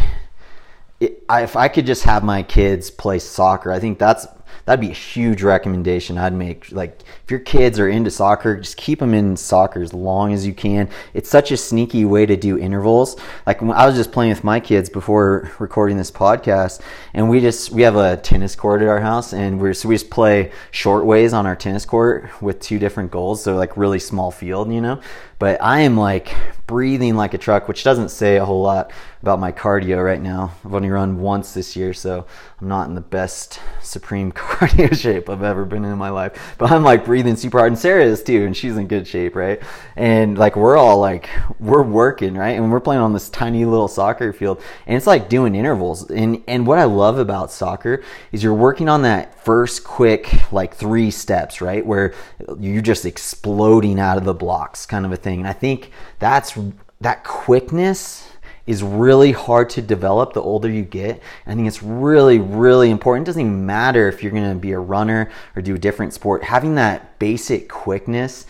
If 1.00 1.54
I 1.54 1.68
could 1.68 1.86
just 1.86 2.02
have 2.02 2.24
my 2.24 2.42
kids 2.42 2.90
play 2.90 3.20
soccer, 3.20 3.70
I 3.70 3.78
think 3.78 4.00
that's 4.00 4.26
that'd 4.68 4.82
be 4.82 4.90
a 4.90 4.94
huge 4.94 5.42
recommendation 5.42 6.18
I'd 6.18 6.34
make. 6.34 6.70
Like, 6.70 7.00
if 7.24 7.30
your 7.30 7.40
kids 7.40 7.78
are 7.78 7.88
into 7.88 8.10
soccer, 8.10 8.58
just 8.58 8.76
keep 8.76 8.98
them 8.98 9.14
in 9.14 9.34
soccer 9.34 9.80
as 9.82 9.94
long 9.94 10.34
as 10.34 10.46
you 10.46 10.52
can. 10.52 10.90
It's 11.14 11.30
such 11.30 11.50
a 11.50 11.56
sneaky 11.56 12.04
way 12.04 12.26
to 12.26 12.36
do 12.36 12.58
intervals. 12.58 13.16
Like, 13.46 13.62
I 13.62 13.86
was 13.86 13.96
just 13.96 14.12
playing 14.12 14.28
with 14.28 14.44
my 14.44 14.60
kids 14.60 14.90
before 14.90 15.50
recording 15.58 15.96
this 15.96 16.10
podcast, 16.10 16.82
and 17.14 17.30
we 17.30 17.40
just 17.40 17.70
we 17.70 17.80
have 17.80 17.96
a 17.96 18.18
tennis 18.18 18.54
court 18.54 18.82
at 18.82 18.88
our 18.88 19.00
house, 19.00 19.32
and 19.32 19.58
we're 19.58 19.72
so 19.72 19.88
we 19.88 19.94
just 19.94 20.10
play 20.10 20.52
short 20.70 21.06
ways 21.06 21.32
on 21.32 21.46
our 21.46 21.56
tennis 21.56 21.86
court 21.86 22.28
with 22.42 22.60
two 22.60 22.78
different 22.78 23.10
goals. 23.10 23.42
So 23.42 23.56
like 23.56 23.74
really 23.74 23.98
small 23.98 24.30
field, 24.30 24.70
you 24.70 24.82
know. 24.82 25.00
But 25.38 25.62
I 25.62 25.80
am 25.80 25.96
like 25.96 26.34
breathing 26.68 27.16
like 27.16 27.34
a 27.34 27.38
truck, 27.38 27.66
which 27.66 27.82
doesn't 27.82 28.10
say 28.10 28.36
a 28.36 28.44
whole 28.44 28.62
lot 28.62 28.92
about 29.22 29.40
my 29.40 29.50
cardio 29.50 30.04
right 30.04 30.20
now. 30.20 30.52
I've 30.64 30.74
only 30.74 30.90
run 30.90 31.18
once 31.18 31.54
this 31.54 31.74
year, 31.74 31.92
so 31.92 32.26
I'm 32.60 32.68
not 32.68 32.88
in 32.88 32.94
the 32.94 33.00
best 33.00 33.60
supreme 33.82 34.30
cardio 34.32 34.96
shape 34.96 35.28
I've 35.28 35.42
ever 35.42 35.64
been 35.64 35.84
in 35.84 35.98
my 35.98 36.10
life. 36.10 36.54
But 36.58 36.70
I'm 36.70 36.84
like 36.84 37.04
breathing 37.04 37.36
super 37.36 37.58
hard, 37.58 37.72
and 37.72 37.78
Sara 37.78 38.04
is 38.04 38.22
too, 38.22 38.44
and 38.44 38.56
she's 38.56 38.76
in 38.76 38.86
good 38.86 39.06
shape, 39.06 39.34
right? 39.34 39.60
And 39.96 40.38
like 40.38 40.56
we're 40.56 40.76
all 40.76 40.98
like 40.98 41.28
we're 41.58 41.82
working, 41.82 42.34
right? 42.34 42.50
And 42.50 42.70
we're 42.70 42.80
playing 42.80 43.02
on 43.02 43.12
this 43.12 43.28
tiny 43.30 43.64
little 43.64 43.88
soccer 43.88 44.32
field, 44.32 44.62
and 44.86 44.96
it's 44.96 45.06
like 45.06 45.28
doing 45.28 45.54
intervals. 45.54 46.08
And 46.10 46.42
and 46.46 46.66
what 46.66 46.78
I 46.78 46.84
love 46.84 47.18
about 47.18 47.50
soccer 47.50 48.02
is 48.30 48.42
you're 48.42 48.54
working 48.54 48.88
on 48.88 49.02
that 49.02 49.44
first 49.44 49.82
quick 49.82 50.52
like 50.52 50.74
three 50.74 51.10
steps, 51.10 51.60
right? 51.60 51.84
Where 51.84 52.14
you're 52.60 52.82
just 52.82 53.06
exploding 53.06 53.98
out 53.98 54.18
of 54.18 54.24
the 54.24 54.34
blocks, 54.34 54.86
kind 54.86 55.06
of 55.06 55.12
a 55.12 55.16
thing. 55.16 55.27
And 55.36 55.48
I 55.48 55.52
think 55.52 55.90
that's 56.18 56.58
that 57.00 57.24
quickness 57.24 58.28
is 58.66 58.82
really 58.82 59.32
hard 59.32 59.70
to 59.70 59.80
develop 59.80 60.34
the 60.34 60.42
older 60.42 60.70
you 60.70 60.82
get. 60.82 61.22
I 61.46 61.54
think 61.54 61.66
it's 61.66 61.82
really, 61.82 62.38
really 62.38 62.90
important. 62.90 63.26
It 63.26 63.30
doesn't 63.30 63.40
even 63.40 63.64
matter 63.64 64.08
if 64.08 64.22
you're 64.22 64.30
to 64.32 64.54
be 64.54 64.72
a 64.72 64.78
runner 64.78 65.30
or 65.56 65.62
do 65.62 65.74
a 65.74 65.78
different 65.78 66.12
sport. 66.12 66.44
Having 66.44 66.74
that 66.74 67.18
basic 67.18 67.70
quickness 67.70 68.46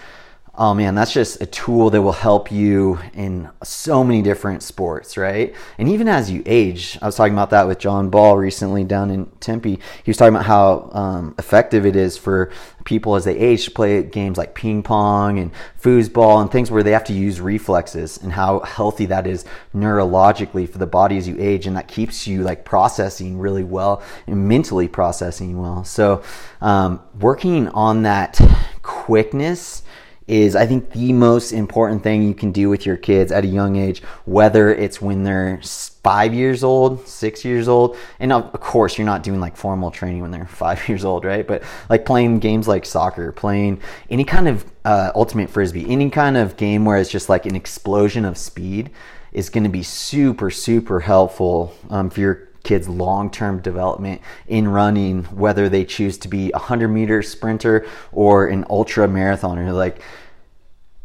oh 0.59 0.75
man, 0.75 0.97
that's 0.97 1.13
just 1.13 1.41
a 1.41 1.47
tool 1.47 1.89
that 1.89 2.03
will 2.03 2.11
help 2.11 2.51
you 2.51 2.99
in 3.15 3.49
so 3.63 4.03
many 4.03 4.21
different 4.23 4.61
sports, 4.61 5.17
right? 5.17 5.55
And 5.79 5.89
even 5.89 6.09
as 6.09 6.33
you 6.33 6.43
age, 6.47 6.99
I 7.01 7.07
was 7.07 7.15
talking 7.15 7.33
about 7.33 7.51
that 7.51 7.69
with 7.69 7.79
John 7.79 8.11
Ball 8.11 8.37
recently 8.37 8.83
down 8.83 9.13
in 9.13 9.27
Tempe. 9.39 9.79
He 10.03 10.11
was 10.11 10.17
talking 10.17 10.35
about 10.35 10.47
how 10.47 10.91
um, 10.93 11.37
effective 11.39 11.87
it 11.87 11.95
is 11.95 12.19
for 12.19 12.51
people 12.83 13.15
as 13.15 13.25
they 13.25 13.39
age 13.39 13.67
to 13.67 13.71
play 13.71 14.03
games 14.03 14.37
like 14.37 14.57
ping 14.57 14.83
pong 14.83 15.39
and 15.39 15.53
foosball 15.81 16.41
and 16.41 16.51
things 16.51 16.73
where 16.73 16.83
they 16.83 16.91
have 16.91 17.05
to 17.05 17.13
use 17.13 17.41
reflexes 17.41 18.19
and 18.19 18.33
how 18.33 18.59
healthy 18.61 19.07
that 19.07 19.29
is 19.29 19.45
neurologically 19.73 20.69
for 20.69 20.79
the 20.79 20.87
body 20.87 21.17
as 21.17 21.29
you 21.29 21.37
age 21.39 21.69
and 21.69 21.77
that 21.77 21.87
keeps 21.87 22.27
you 22.27 22.43
like 22.43 22.65
processing 22.65 23.39
really 23.39 23.63
well 23.63 24.03
and 24.27 24.49
mentally 24.49 24.89
processing 24.89 25.57
well. 25.57 25.85
So 25.85 26.25
um, 26.61 27.01
working 27.21 27.69
on 27.69 28.03
that 28.03 28.41
quickness 28.83 29.83
is 30.29 30.55
I 30.55 30.67
think 30.67 30.93
the 30.93 31.13
most 31.15 31.53
important 31.53 32.03
thing 32.03 32.23
you 32.23 32.35
can 32.35 32.53
do 32.53 32.69
with 32.69 32.85
your 32.85 32.99
kids 32.99 33.33
at 33.33 33.45
a 33.45 33.47
young 33.47 33.77
age, 33.77 34.03
whether 34.27 34.73
it's 34.73 35.01
when 35.01 35.25
they're 35.25 35.61
five 36.03 36.35
years 36.35 36.63
old, 36.63 37.09
six 37.09 37.45
years 37.47 37.67
old, 37.67 37.97
and 38.21 38.31
of 38.33 38.53
course 38.61 38.99
you're 38.99 39.07
not 39.07 39.23
doing 39.23 39.41
like 39.41 39.57
formal 39.57 39.91
training 39.91 40.21
when 40.21 40.31
they're 40.31 40.47
five 40.65 40.87
years 40.89 41.05
old, 41.05 41.25
right? 41.25 41.47
But 41.47 41.63
like 41.89 42.05
playing 42.05 42.41
games 42.41 42.69
like 42.69 42.85
soccer, 42.85 43.33
playing 43.33 43.81
any 44.11 44.25
kind 44.25 44.49
of 44.49 44.65
uh, 44.85 45.13
ultimate 45.15 45.49
frisbee, 45.49 45.91
any 45.91 46.11
kind 46.11 46.37
of 46.37 46.59
game 46.59 46.85
where 46.85 46.99
it's 46.99 47.11
just 47.11 47.31
like 47.31 47.47
an 47.47 47.57
explosion 47.57 48.27
of 48.27 48.37
speed 48.37 48.91
is 49.33 49.51
going 49.51 49.65
to 49.65 49.71
be 49.71 49.83
super 49.83 50.51
super 50.51 51.01
helpful 51.01 51.75
um, 51.91 52.11
for 52.11 52.21
your 52.21 52.48
kids' 52.69 52.87
long 52.87 53.31
term 53.31 53.61
development 53.63 54.21
in 54.47 54.69
running, 54.69 55.25
whether 55.25 55.71
they 55.71 55.87
choose 55.87 56.19
to 56.19 56.29
be 56.29 56.51
a 56.51 56.59
100 56.59 56.89
meter 56.89 57.23
sprinter 57.23 57.87
or 58.13 58.47
an 58.47 58.63
ultra 58.69 59.09
marathoner. 59.09 59.73
Like 59.75 60.03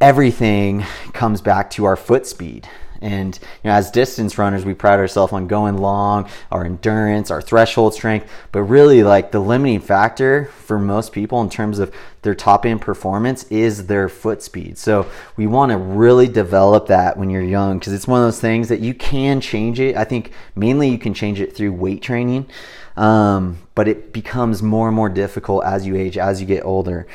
everything 0.01 0.81
comes 1.13 1.39
back 1.39 1.69
to 1.71 1.85
our 1.85 1.95
foot 1.95 2.27
speed. 2.27 2.67
And 3.03 3.37
you 3.63 3.69
know, 3.69 3.75
as 3.75 3.91
distance 3.91 4.37
runners, 4.37 4.65
we 4.65 4.73
pride 4.73 4.99
ourselves 4.99 5.33
on 5.33 5.47
going 5.47 5.77
long, 5.77 6.29
our 6.51 6.65
endurance, 6.65 7.29
our 7.29 7.41
threshold 7.41 7.93
strength. 7.93 8.31
But 8.51 8.63
really, 8.63 9.03
like 9.03 9.31
the 9.31 9.39
limiting 9.39 9.81
factor 9.81 10.45
for 10.45 10.79
most 10.79 11.11
people 11.11 11.41
in 11.41 11.49
terms 11.49 11.79
of 11.79 11.93
their 12.23 12.33
top 12.33 12.65
end 12.65 12.81
performance 12.81 13.43
is 13.49 13.87
their 13.87 14.07
foot 14.07 14.41
speed. 14.41 14.77
So 14.77 15.09
we 15.35 15.45
want 15.45 15.71
to 15.71 15.77
really 15.77 16.27
develop 16.27 16.87
that 16.87 17.17
when 17.17 17.29
you're 17.29 17.41
young 17.41 17.77
because 17.77 17.93
it's 17.93 18.07
one 18.07 18.21
of 18.21 18.27
those 18.27 18.39
things 18.39 18.69
that 18.69 18.79
you 18.79 18.93
can 18.93 19.41
change 19.41 19.79
it. 19.79 19.95
I 19.95 20.05
think 20.05 20.31
mainly 20.55 20.89
you 20.89 20.97
can 20.97 21.13
change 21.13 21.41
it 21.41 21.55
through 21.55 21.73
weight 21.73 22.01
training, 22.01 22.47
um, 22.95 23.59
but 23.75 23.87
it 23.87 24.13
becomes 24.13 24.63
more 24.63 24.87
and 24.87 24.95
more 24.95 25.09
difficult 25.09 25.65
as 25.65 25.85
you 25.85 25.95
age, 25.97 26.17
as 26.17 26.39
you 26.39 26.47
get 26.47 26.63
older. 26.63 27.05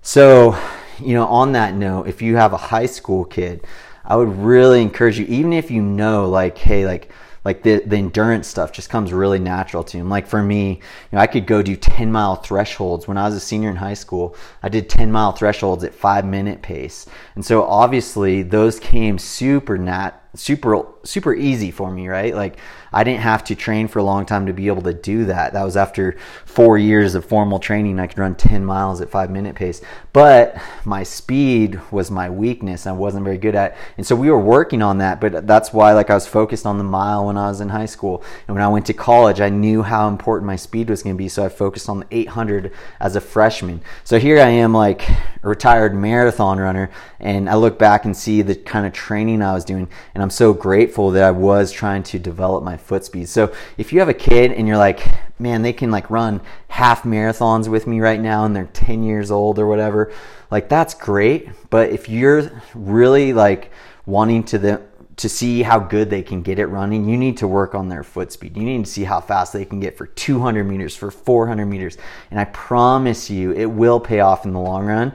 So, 0.00 0.56
you 0.98 1.12
know, 1.12 1.26
on 1.26 1.52
that 1.52 1.74
note, 1.74 2.08
if 2.08 2.22
you 2.22 2.36
have 2.36 2.54
a 2.54 2.56
high 2.56 2.86
school 2.86 3.26
kid, 3.26 3.66
I 4.08 4.16
would 4.16 4.36
really 4.38 4.82
encourage 4.82 5.18
you, 5.18 5.26
even 5.26 5.52
if 5.52 5.70
you 5.70 5.82
know, 5.82 6.28
like, 6.28 6.56
hey, 6.58 6.86
like, 6.86 7.12
like 7.44 7.62
the, 7.62 7.82
the 7.86 7.96
endurance 7.96 8.48
stuff 8.48 8.72
just 8.72 8.90
comes 8.90 9.12
really 9.12 9.38
natural 9.38 9.84
to 9.84 9.96
him. 9.96 10.08
Like 10.08 10.26
for 10.26 10.42
me, 10.42 10.70
you 10.72 10.80
know, 11.12 11.18
I 11.18 11.26
could 11.26 11.46
go 11.46 11.62
do 11.62 11.76
10 11.76 12.10
mile 12.10 12.36
thresholds. 12.36 13.06
When 13.06 13.16
I 13.16 13.26
was 13.26 13.34
a 13.34 13.40
senior 13.40 13.70
in 13.70 13.76
high 13.76 13.94
school, 13.94 14.34
I 14.62 14.68
did 14.68 14.88
10 14.88 15.12
mile 15.12 15.32
thresholds 15.32 15.84
at 15.84 15.94
five 15.94 16.24
minute 16.24 16.62
pace. 16.62 17.06
And 17.36 17.44
so 17.44 17.62
obviously 17.64 18.42
those 18.42 18.80
came 18.80 19.18
super 19.18 19.78
nat, 19.78 20.27
super, 20.34 20.84
super 21.04 21.34
easy 21.34 21.70
for 21.70 21.90
me, 21.90 22.08
right? 22.08 22.34
Like 22.34 22.58
I 22.92 23.04
didn't 23.04 23.20
have 23.20 23.44
to 23.44 23.54
train 23.54 23.88
for 23.88 23.98
a 23.98 24.02
long 24.02 24.26
time 24.26 24.46
to 24.46 24.52
be 24.52 24.68
able 24.68 24.82
to 24.82 24.94
do 24.94 25.26
that. 25.26 25.52
That 25.52 25.64
was 25.64 25.76
after 25.76 26.16
four 26.44 26.78
years 26.78 27.14
of 27.14 27.24
formal 27.24 27.58
training. 27.58 27.98
I 27.98 28.06
could 28.06 28.18
run 28.18 28.34
10 28.34 28.64
miles 28.64 29.00
at 29.00 29.10
five 29.10 29.30
minute 29.30 29.54
pace. 29.54 29.80
But 30.12 30.60
my 30.84 31.02
speed 31.02 31.80
was 31.90 32.10
my 32.10 32.30
weakness. 32.30 32.86
I 32.86 32.92
wasn't 32.92 33.24
very 33.24 33.38
good 33.38 33.54
at. 33.54 33.76
And 33.96 34.06
so 34.06 34.16
we 34.16 34.30
were 34.30 34.40
working 34.40 34.82
on 34.82 34.98
that. 34.98 35.20
But 35.20 35.46
that's 35.46 35.72
why 35.72 35.92
like 35.92 36.10
I 36.10 36.14
was 36.14 36.26
focused 36.26 36.66
on 36.66 36.78
the 36.78 36.84
mile 36.84 37.26
when 37.26 37.36
I 37.36 37.48
was 37.48 37.60
in 37.60 37.68
high 37.68 37.86
school. 37.86 38.22
And 38.46 38.54
when 38.54 38.64
I 38.64 38.68
went 38.68 38.86
to 38.86 38.94
college, 38.94 39.40
I 39.40 39.48
knew 39.48 39.82
how 39.82 40.08
important 40.08 40.46
my 40.46 40.56
speed 40.56 40.90
was 40.90 41.02
going 41.02 41.14
to 41.14 41.18
be. 41.18 41.28
So 41.28 41.44
I 41.44 41.48
focused 41.48 41.88
on 41.88 42.00
the 42.00 42.06
800 42.10 42.72
as 43.00 43.16
a 43.16 43.20
freshman. 43.20 43.80
So 44.04 44.18
here 44.18 44.40
I 44.40 44.48
am 44.48 44.72
like 44.72 45.08
a 45.08 45.48
retired 45.48 45.94
marathon 45.94 46.58
runner. 46.58 46.90
And 47.20 47.48
I 47.48 47.54
look 47.56 47.78
back 47.78 48.04
and 48.04 48.16
see 48.16 48.42
the 48.42 48.54
kind 48.54 48.86
of 48.86 48.92
training 48.92 49.42
I 49.42 49.52
was 49.52 49.64
doing. 49.64 49.88
And 50.18 50.22
I'm 50.24 50.30
so 50.30 50.52
grateful 50.52 51.12
that 51.12 51.22
I 51.22 51.30
was 51.30 51.70
trying 51.70 52.02
to 52.02 52.18
develop 52.18 52.64
my 52.64 52.76
foot 52.76 53.04
speed. 53.04 53.28
So 53.28 53.54
if 53.76 53.92
you 53.92 54.00
have 54.00 54.08
a 54.08 54.14
kid 54.14 54.50
and 54.50 54.66
you're 54.66 54.76
like, 54.76 55.06
man, 55.38 55.62
they 55.62 55.72
can 55.72 55.92
like 55.92 56.10
run 56.10 56.40
half 56.66 57.04
marathons 57.04 57.68
with 57.68 57.86
me 57.86 58.00
right 58.00 58.18
now 58.18 58.44
and 58.44 58.56
they're 58.56 58.66
10 58.66 59.04
years 59.04 59.30
old 59.30 59.60
or 59.60 59.68
whatever, 59.68 60.12
like 60.50 60.68
that's 60.68 60.92
great. 60.92 61.48
But 61.70 61.90
if 61.90 62.08
you're 62.08 62.50
really 62.74 63.32
like 63.32 63.70
wanting 64.06 64.42
to 64.46 64.58
the 64.58 64.82
to 65.18 65.28
see 65.28 65.62
how 65.62 65.78
good 65.78 66.10
they 66.10 66.24
can 66.24 66.42
get 66.42 66.58
it 66.58 66.66
running, 66.66 67.08
you 67.08 67.16
need 67.16 67.36
to 67.36 67.46
work 67.46 67.76
on 67.76 67.88
their 67.88 68.02
foot 68.02 68.32
speed. 68.32 68.56
You 68.56 68.64
need 68.64 68.84
to 68.84 68.90
see 68.90 69.04
how 69.04 69.20
fast 69.20 69.52
they 69.52 69.64
can 69.64 69.78
get 69.78 69.96
for 69.96 70.08
200 70.08 70.64
meters, 70.64 70.96
for 70.96 71.12
400 71.12 71.64
meters. 71.64 71.96
And 72.32 72.40
I 72.40 72.44
promise 72.46 73.30
you, 73.30 73.52
it 73.52 73.66
will 73.66 74.00
pay 74.00 74.18
off 74.18 74.44
in 74.44 74.52
the 74.52 74.58
long 74.58 74.86
run 74.86 75.12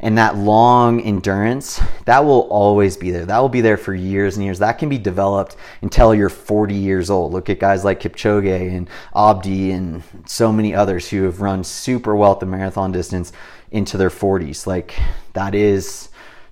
and 0.00 0.16
that 0.16 0.36
long 0.36 1.00
endurance 1.00 1.80
that 2.04 2.24
will 2.24 2.42
always 2.50 2.96
be 2.96 3.10
there. 3.10 3.26
That 3.26 3.38
will 3.38 3.48
be 3.48 3.60
there 3.60 3.76
for 3.76 3.94
years 3.94 4.36
and 4.36 4.44
years. 4.44 4.60
That 4.60 4.78
can 4.78 4.88
be 4.88 4.98
developed 4.98 5.56
until 5.82 6.14
you're 6.14 6.28
40 6.28 6.74
years 6.74 7.10
old. 7.10 7.32
Look 7.32 7.50
at 7.50 7.58
guys 7.58 7.84
like 7.84 8.00
kipchoge 8.00 8.76
and 8.76 8.88
abdi 9.14 9.72
and 9.72 10.02
so 10.26 10.52
many 10.52 10.74
others 10.74 11.08
who 11.08 11.24
have 11.24 11.40
run 11.40 11.64
super 11.64 12.14
well 12.14 12.32
at 12.32 12.40
the 12.40 12.46
marathon 12.46 12.92
distance 12.92 13.32
into 13.70 13.96
their 13.96 14.08
40s 14.08 14.66
like 14.66 14.98
that 15.34 15.54
is 15.54 16.08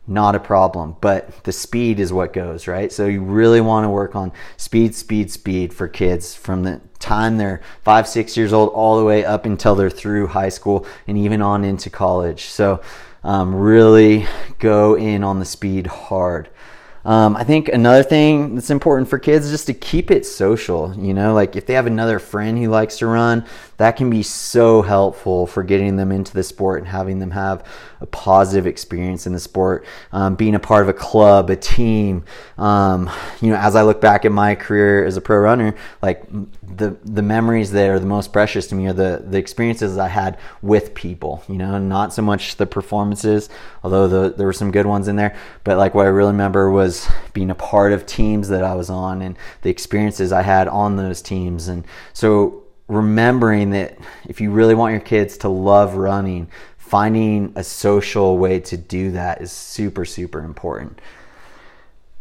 not 0.06 0.34
a 0.34 0.38
problem 0.38 0.94
but 1.00 1.42
the 1.44 1.52
speed 1.52 1.98
is 1.98 2.12
what 2.12 2.32
goes 2.32 2.68
right? 2.68 2.92
So 2.92 3.06
you 3.06 3.22
really 3.22 3.60
want 3.60 3.84
to 3.84 3.88
work 3.88 4.14
on 4.14 4.32
speed 4.56 4.94
speed 4.94 5.30
speed 5.30 5.72
for 5.72 5.88
kids 5.88 6.34
from 6.34 6.64
the 6.64 6.80
time 6.98 7.38
they're 7.38 7.60
five 7.82 8.06
six 8.08 8.36
years 8.36 8.52
old 8.52 8.70
all 8.70 8.98
the 8.98 9.04
way 9.04 9.24
up 9.24 9.46
until 9.46 9.74
they're 9.74 9.90
through 9.90 10.28
high 10.28 10.48
school 10.48 10.86
and 11.06 11.16
even 11.16 11.40
on 11.42 11.64
into 11.64 11.90
college. 11.90 12.44
So 12.44 12.82
um, 13.26 13.56
really 13.56 14.24
go 14.60 14.94
in 14.96 15.24
on 15.24 15.40
the 15.40 15.44
speed 15.44 15.88
hard. 15.88 16.48
Um, 17.04 17.36
I 17.36 17.44
think 17.44 17.68
another 17.68 18.02
thing 18.02 18.54
that's 18.54 18.70
important 18.70 19.08
for 19.08 19.18
kids 19.18 19.46
is 19.46 19.50
just 19.50 19.66
to 19.66 19.74
keep 19.74 20.10
it 20.10 20.24
social. 20.24 20.94
You 20.96 21.12
know, 21.12 21.34
like 21.34 21.56
if 21.56 21.66
they 21.66 21.74
have 21.74 21.86
another 21.86 22.18
friend 22.20 22.56
who 22.56 22.68
likes 22.68 22.98
to 22.98 23.06
run, 23.06 23.44
that 23.78 23.96
can 23.96 24.08
be 24.08 24.22
so 24.22 24.82
helpful 24.82 25.46
for 25.46 25.62
getting 25.62 25.96
them 25.96 26.10
into 26.10 26.32
the 26.32 26.42
sport 26.42 26.78
and 26.78 26.88
having 26.88 27.18
them 27.18 27.30
have 27.32 27.64
a 28.00 28.06
positive 28.06 28.66
experience 28.66 29.26
in 29.26 29.32
the 29.32 29.40
sport. 29.40 29.84
Um, 30.12 30.34
being 30.34 30.54
a 30.54 30.58
part 30.58 30.82
of 30.82 30.88
a 30.88 30.92
club, 30.92 31.50
a 31.50 31.56
team. 31.56 32.24
Um, 32.58 33.10
you 33.40 33.50
know, 33.50 33.56
as 33.56 33.76
I 33.76 33.82
look 33.82 34.00
back 34.00 34.24
at 34.24 34.32
my 34.32 34.54
career 34.54 35.04
as 35.04 35.16
a 35.16 35.20
pro 35.20 35.38
runner, 35.38 35.74
like 36.02 36.24
the 36.62 36.96
the 37.04 37.22
memories 37.22 37.72
that 37.72 37.88
are 37.88 37.98
the 37.98 38.06
most 38.06 38.32
precious 38.32 38.66
to 38.68 38.74
me 38.74 38.86
are 38.86 38.92
the 38.92 39.24
the 39.26 39.38
experiences 39.38 39.98
I 39.98 40.08
had 40.08 40.38
with 40.62 40.94
people. 40.94 41.42
You 41.48 41.56
know, 41.56 41.78
not 41.78 42.12
so 42.12 42.22
much 42.22 42.56
the 42.56 42.66
performances, 42.66 43.48
although 43.82 44.08
the, 44.08 44.34
there 44.34 44.46
were 44.46 44.52
some 44.52 44.70
good 44.70 44.86
ones 44.86 45.08
in 45.08 45.16
there. 45.16 45.36
But 45.64 45.78
like 45.78 45.94
what 45.94 46.06
I 46.06 46.10
really 46.10 46.32
remember 46.32 46.70
was 46.70 47.08
being 47.32 47.50
a 47.50 47.54
part 47.54 47.92
of 47.92 48.06
teams 48.06 48.48
that 48.48 48.64
I 48.64 48.74
was 48.74 48.90
on 48.90 49.22
and 49.22 49.36
the 49.62 49.70
experiences 49.70 50.32
I 50.32 50.42
had 50.42 50.68
on 50.68 50.96
those 50.96 51.20
teams. 51.22 51.68
And 51.68 51.84
so 52.12 52.65
remembering 52.88 53.70
that 53.70 53.98
if 54.28 54.40
you 54.40 54.50
really 54.50 54.74
want 54.74 54.92
your 54.92 55.00
kids 55.00 55.38
to 55.38 55.48
love 55.48 55.94
running, 55.94 56.48
finding 56.78 57.52
a 57.56 57.64
social 57.64 58.38
way 58.38 58.60
to 58.60 58.76
do 58.76 59.10
that 59.12 59.40
is 59.40 59.50
super, 59.50 60.04
super 60.04 60.40
important. 60.40 61.00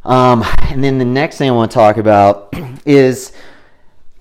Um, 0.03 0.43
and 0.61 0.83
then 0.83 0.97
the 0.97 1.05
next 1.05 1.37
thing 1.37 1.49
I 1.49 1.53
want 1.53 1.71
to 1.71 1.75
talk 1.75 1.97
about 1.97 2.53
is 2.85 3.31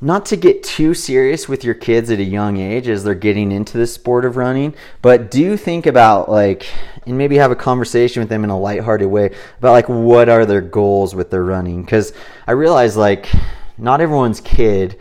not 0.01 0.27
to 0.27 0.37
get 0.37 0.63
too 0.63 0.93
serious 0.93 1.49
with 1.49 1.65
your 1.65 1.75
kids 1.75 2.11
at 2.11 2.19
a 2.19 2.25
young 2.25 2.59
age 2.59 2.89
as 2.89 3.05
they're 3.05 3.15
getting 3.15 3.51
into 3.51 3.79
the 3.79 3.87
sport 3.87 4.27
of 4.27 4.37
running, 4.37 4.75
but 5.01 5.31
do 5.31 5.57
think 5.57 5.87
about 5.87 6.31
like, 6.31 6.67
and 7.07 7.17
maybe 7.17 7.37
have 7.37 7.51
a 7.51 7.57
conversation 7.57 8.21
with 8.21 8.29
them 8.29 8.45
in 8.45 8.51
a 8.51 8.59
lighthearted 8.59 9.09
way 9.09 9.35
about 9.59 9.73
like 9.73 9.89
what 9.89 10.29
are 10.29 10.45
their 10.45 10.61
goals 10.61 11.15
with 11.15 11.31
their 11.31 11.45
running. 11.45 11.83
Because 11.83 12.13
I 12.47 12.53
realize 12.53 12.99
like 12.99 13.31
not 13.79 14.03
everyone's 14.03 14.43
kid 14.43 14.99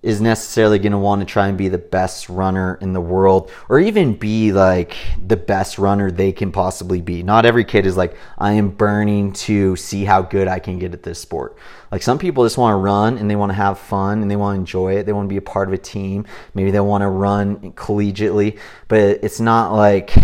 is 0.00 0.20
necessarily 0.20 0.78
going 0.78 0.92
to 0.92 0.98
want 0.98 1.20
to 1.20 1.26
try 1.26 1.48
and 1.48 1.58
be 1.58 1.66
the 1.68 1.76
best 1.76 2.28
runner 2.28 2.78
in 2.80 2.92
the 2.92 3.00
world 3.00 3.50
or 3.68 3.80
even 3.80 4.14
be 4.14 4.52
like 4.52 4.96
the 5.26 5.36
best 5.36 5.76
runner 5.76 6.10
they 6.10 6.30
can 6.30 6.52
possibly 6.52 7.00
be. 7.00 7.24
Not 7.24 7.44
every 7.44 7.64
kid 7.64 7.84
is 7.84 7.96
like, 7.96 8.16
I 8.38 8.52
am 8.52 8.70
burning 8.70 9.32
to 9.32 9.74
see 9.74 10.04
how 10.04 10.22
good 10.22 10.46
I 10.46 10.60
can 10.60 10.78
get 10.78 10.92
at 10.92 11.02
this 11.02 11.18
sport. 11.18 11.56
Like 11.90 12.02
some 12.02 12.18
people 12.18 12.44
just 12.44 12.58
want 12.58 12.74
to 12.74 12.76
run 12.76 13.18
and 13.18 13.28
they 13.28 13.34
want 13.34 13.50
to 13.50 13.56
have 13.56 13.78
fun 13.78 14.22
and 14.22 14.30
they 14.30 14.36
want 14.36 14.54
to 14.54 14.60
enjoy 14.60 14.96
it. 14.96 15.04
They 15.04 15.12
want 15.12 15.26
to 15.26 15.32
be 15.32 15.36
a 15.38 15.42
part 15.42 15.66
of 15.66 15.74
a 15.74 15.78
team. 15.78 16.26
Maybe 16.54 16.70
they 16.70 16.80
want 16.80 17.02
to 17.02 17.08
run 17.08 17.72
collegiately, 17.72 18.58
but 18.86 19.18
it's 19.24 19.40
not 19.40 19.72
like 19.74 20.14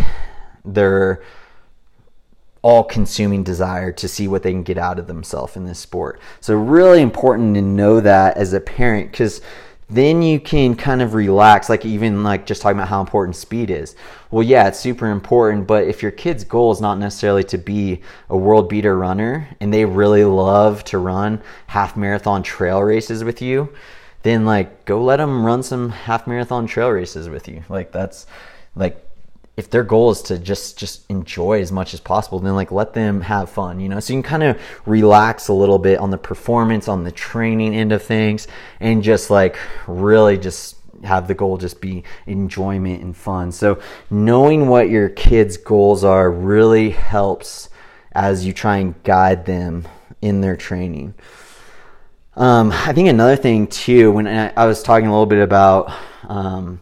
they're 0.64 1.20
all 2.64 2.82
consuming 2.82 3.42
desire 3.42 3.92
to 3.92 4.08
see 4.08 4.26
what 4.26 4.42
they 4.42 4.50
can 4.50 4.62
get 4.62 4.78
out 4.78 4.98
of 4.98 5.06
themselves 5.06 5.54
in 5.54 5.66
this 5.66 5.78
sport. 5.78 6.18
So, 6.40 6.56
really 6.56 7.02
important 7.02 7.54
to 7.56 7.62
know 7.62 8.00
that 8.00 8.38
as 8.38 8.54
a 8.54 8.60
parent 8.60 9.10
because 9.10 9.42
then 9.90 10.22
you 10.22 10.40
can 10.40 10.74
kind 10.74 11.02
of 11.02 11.12
relax 11.12 11.68
like 11.68 11.84
even 11.84 12.24
like 12.24 12.46
just 12.46 12.62
talking 12.62 12.78
about 12.78 12.88
how 12.88 13.02
important 13.02 13.36
speed 13.36 13.70
is 13.70 13.94
well 14.30 14.42
yeah 14.42 14.66
it's 14.66 14.80
super 14.80 15.10
important 15.10 15.66
but 15.66 15.84
if 15.84 16.00
your 16.00 16.10
kid's 16.10 16.42
goal 16.42 16.72
is 16.72 16.80
not 16.80 16.96
necessarily 16.96 17.44
to 17.44 17.58
be 17.58 18.00
a 18.30 18.36
world 18.36 18.66
beater 18.66 18.96
runner 18.96 19.46
and 19.60 19.74
they 19.74 19.84
really 19.84 20.24
love 20.24 20.82
to 20.84 20.96
run 20.96 21.38
half 21.66 21.98
marathon 21.98 22.42
trail 22.42 22.82
races 22.82 23.22
with 23.22 23.42
you 23.42 23.70
then 24.22 24.46
like 24.46 24.86
go 24.86 25.04
let 25.04 25.18
them 25.18 25.44
run 25.44 25.62
some 25.62 25.90
half 25.90 26.26
marathon 26.26 26.66
trail 26.66 26.88
races 26.88 27.28
with 27.28 27.46
you 27.46 27.62
like 27.68 27.92
that's 27.92 28.26
like 28.74 29.03
if 29.56 29.70
their 29.70 29.84
goal 29.84 30.10
is 30.10 30.20
to 30.22 30.38
just 30.38 30.76
just 30.78 31.08
enjoy 31.08 31.60
as 31.60 31.70
much 31.70 31.94
as 31.94 32.00
possible 32.00 32.38
then 32.38 32.54
like 32.54 32.72
let 32.72 32.92
them 32.92 33.20
have 33.20 33.48
fun 33.48 33.80
you 33.80 33.88
know? 33.88 34.00
So 34.00 34.12
you 34.12 34.22
can 34.22 34.28
kind 34.28 34.42
of 34.42 34.60
relax 34.86 35.48
a 35.48 35.52
little 35.52 35.78
bit 35.78 35.98
on 35.98 36.10
the 36.10 36.18
performance 36.18 36.88
on 36.88 37.04
the 37.04 37.12
training 37.12 37.74
end 37.74 37.92
of 37.92 38.02
things 38.02 38.48
and 38.80 39.02
just 39.02 39.30
like 39.30 39.56
really 39.86 40.38
just 40.38 40.76
have 41.04 41.28
the 41.28 41.34
goal 41.34 41.56
just 41.58 41.80
be 41.80 42.02
enjoyment 42.26 43.02
and 43.02 43.16
fun. 43.16 43.52
So 43.52 43.80
knowing 44.10 44.68
what 44.68 44.88
your 44.88 45.08
kids 45.08 45.56
goals 45.56 46.04
are 46.04 46.30
really 46.30 46.90
helps 46.90 47.68
as 48.12 48.46
you 48.46 48.52
try 48.52 48.78
and 48.78 49.00
guide 49.02 49.44
them 49.44 49.86
in 50.22 50.40
their 50.40 50.56
training. 50.56 51.14
Um, 52.36 52.72
i 52.72 52.92
think 52.92 53.08
another 53.08 53.36
thing 53.36 53.68
too 53.68 54.10
when 54.10 54.26
i, 54.26 54.52
I 54.56 54.66
was 54.66 54.82
talking 54.82 55.06
a 55.06 55.10
little 55.12 55.24
bit 55.24 55.40
about 55.40 55.92
um, 56.24 56.80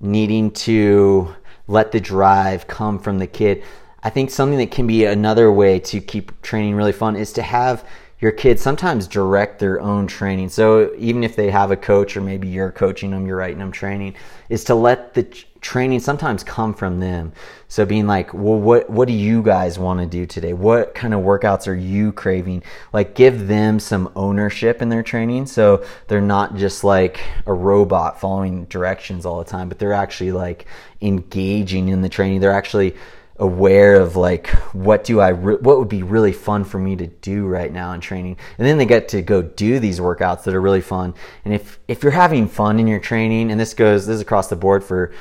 needing 0.00 0.50
to 0.52 1.34
let 1.66 1.92
the 1.92 2.00
drive 2.00 2.66
come 2.66 2.98
from 2.98 3.18
the 3.18 3.26
kid. 3.26 3.62
I 4.02 4.10
think 4.10 4.30
something 4.30 4.58
that 4.58 4.70
can 4.70 4.86
be 4.86 5.04
another 5.04 5.52
way 5.52 5.78
to 5.80 6.00
keep 6.00 6.42
training 6.42 6.74
really 6.74 6.92
fun 6.92 7.16
is 7.16 7.32
to 7.34 7.42
have 7.42 7.86
your 8.18 8.32
kids 8.32 8.62
sometimes 8.62 9.08
direct 9.08 9.58
their 9.58 9.80
own 9.80 10.06
training. 10.06 10.48
So 10.48 10.94
even 10.96 11.24
if 11.24 11.34
they 11.34 11.50
have 11.50 11.70
a 11.70 11.76
coach 11.76 12.16
or 12.16 12.20
maybe 12.20 12.48
you're 12.48 12.70
coaching 12.70 13.10
them, 13.10 13.26
you're 13.26 13.36
writing 13.36 13.58
them 13.58 13.72
training, 13.72 14.14
is 14.48 14.64
to 14.64 14.74
let 14.74 15.14
the 15.14 15.26
training 15.62 16.00
sometimes 16.00 16.42
come 16.44 16.74
from 16.74 17.00
them. 17.00 17.32
So 17.68 17.86
being 17.86 18.06
like, 18.06 18.34
well, 18.34 18.58
what 18.58 18.90
what 18.90 19.08
do 19.08 19.14
you 19.14 19.42
guys 19.42 19.78
want 19.78 20.00
to 20.00 20.06
do 20.06 20.26
today? 20.26 20.52
What 20.52 20.94
kind 20.94 21.14
of 21.14 21.20
workouts 21.20 21.66
are 21.66 21.74
you 21.74 22.12
craving? 22.12 22.64
Like 22.92 23.14
give 23.14 23.46
them 23.46 23.80
some 23.80 24.12
ownership 24.14 24.82
in 24.82 24.90
their 24.90 25.02
training, 25.02 25.46
so 25.46 25.84
they're 26.08 26.20
not 26.20 26.56
just 26.56 26.84
like 26.84 27.20
a 27.46 27.54
robot 27.54 28.20
following 28.20 28.66
directions 28.66 29.24
all 29.24 29.38
the 29.38 29.48
time, 29.48 29.68
but 29.68 29.78
they're 29.78 29.94
actually 29.94 30.32
like 30.32 30.66
engaging 31.00 31.88
in 31.88 32.02
the 32.02 32.08
training. 32.10 32.40
They're 32.40 32.52
actually 32.52 32.94
aware 33.36 33.96
of 33.96 34.14
like 34.14 34.48
what 34.72 35.04
do 35.04 35.20
I 35.20 35.28
re- 35.28 35.56
what 35.56 35.78
would 35.78 35.88
be 35.88 36.02
really 36.02 36.32
fun 36.32 36.64
for 36.64 36.78
me 36.78 36.96
to 36.96 37.06
do 37.06 37.46
right 37.46 37.72
now 37.72 37.92
in 37.92 38.00
training 38.00 38.36
and 38.58 38.66
then 38.66 38.76
they 38.76 38.84
get 38.84 39.08
to 39.08 39.22
go 39.22 39.40
do 39.40 39.80
these 39.80 39.98
workouts 39.98 40.44
that 40.44 40.54
are 40.54 40.60
really 40.60 40.82
fun 40.82 41.14
and 41.44 41.54
if 41.54 41.80
if 41.88 42.02
you're 42.02 42.12
having 42.12 42.46
fun 42.46 42.78
in 42.78 42.86
your 42.86 43.00
training 43.00 43.50
and 43.50 43.58
this 43.58 43.72
goes 43.72 44.06
this 44.06 44.16
is 44.16 44.20
across 44.20 44.48
the 44.48 44.54
board 44.54 44.84
for 44.84 45.12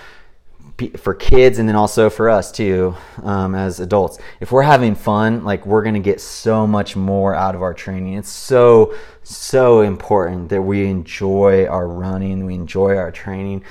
for 0.89 1.13
kids 1.13 1.59
and 1.59 1.67
then 1.67 1.75
also 1.75 2.09
for 2.09 2.29
us 2.29 2.51
too 2.51 2.95
um, 3.23 3.55
as 3.55 3.79
adults. 3.79 4.19
If 4.39 4.51
we're 4.51 4.61
having 4.63 4.95
fun 4.95 5.43
like 5.43 5.65
we're 5.65 5.83
gonna 5.83 5.99
get 5.99 6.21
so 6.21 6.67
much 6.67 6.95
more 6.95 7.35
out 7.35 7.55
of 7.55 7.61
our 7.61 7.73
training. 7.73 8.15
It's 8.15 8.29
so 8.29 8.95
so 9.23 9.81
important 9.81 10.49
that 10.49 10.61
we 10.61 10.85
enjoy 10.87 11.65
our 11.67 11.87
running 11.87 12.45
we 12.45 12.55
enjoy 12.55 12.97
our 12.97 13.11
training 13.11 13.63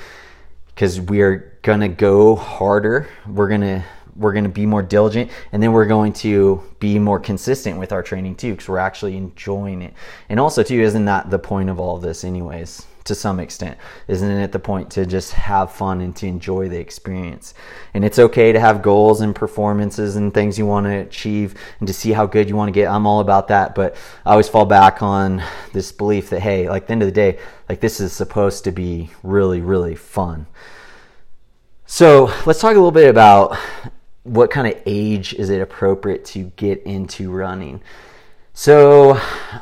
because 0.67 0.99
we're 0.99 1.57
gonna 1.61 1.89
go 1.89 2.35
harder. 2.35 3.07
We're 3.27 3.49
gonna 3.49 3.85
we're 4.15 4.33
to 4.33 4.49
be 4.49 4.65
more 4.65 4.83
diligent 4.83 5.31
and 5.51 5.63
then 5.63 5.71
we're 5.71 5.85
going 5.85 6.11
to 6.11 6.61
be 6.79 6.99
more 6.99 7.19
consistent 7.19 7.79
with 7.79 7.91
our 7.91 8.03
training 8.03 8.35
too 8.35 8.51
because 8.51 8.67
we're 8.67 8.77
actually 8.77 9.15
enjoying 9.15 9.81
it. 9.81 9.93
And 10.29 10.39
also 10.39 10.63
too 10.63 10.81
isn't 10.81 11.05
that 11.05 11.29
the 11.29 11.39
point 11.39 11.69
of 11.69 11.79
all 11.79 11.95
of 11.95 12.01
this 12.01 12.23
anyways 12.23 12.85
to 13.03 13.15
some 13.15 13.39
extent 13.39 13.77
isn't 14.07 14.29
it 14.31 14.51
the 14.51 14.59
point 14.59 14.89
to 14.91 15.05
just 15.05 15.33
have 15.33 15.71
fun 15.71 16.01
and 16.01 16.15
to 16.15 16.27
enjoy 16.27 16.69
the 16.69 16.77
experience 16.77 17.53
and 17.93 18.05
it's 18.05 18.19
okay 18.19 18.51
to 18.51 18.59
have 18.59 18.81
goals 18.81 19.21
and 19.21 19.35
performances 19.35 20.15
and 20.15 20.33
things 20.33 20.57
you 20.57 20.65
want 20.65 20.85
to 20.85 20.93
achieve 20.93 21.55
and 21.79 21.87
to 21.87 21.93
see 21.93 22.11
how 22.11 22.25
good 22.25 22.47
you 22.47 22.55
want 22.55 22.67
to 22.67 22.71
get 22.71 22.87
i'm 22.87 23.07
all 23.07 23.19
about 23.19 23.47
that 23.47 23.73
but 23.75 23.95
i 24.25 24.31
always 24.31 24.49
fall 24.49 24.65
back 24.65 25.01
on 25.01 25.41
this 25.73 25.91
belief 25.91 26.29
that 26.29 26.41
hey 26.41 26.69
like 26.69 26.87
the 26.87 26.91
end 26.91 27.01
of 27.01 27.07
the 27.07 27.11
day 27.11 27.37
like 27.69 27.79
this 27.79 27.99
is 27.99 28.13
supposed 28.13 28.63
to 28.63 28.71
be 28.71 29.09
really 29.23 29.61
really 29.61 29.95
fun 29.95 30.45
so 31.85 32.33
let's 32.45 32.61
talk 32.61 32.71
a 32.71 32.75
little 32.75 32.91
bit 32.91 33.09
about 33.09 33.57
what 34.23 34.51
kind 34.51 34.67
of 34.67 34.81
age 34.85 35.33
is 35.33 35.49
it 35.49 35.61
appropriate 35.61 36.25
to 36.25 36.43
get 36.55 36.81
into 36.83 37.31
running? 37.31 37.81
So, 38.53 39.19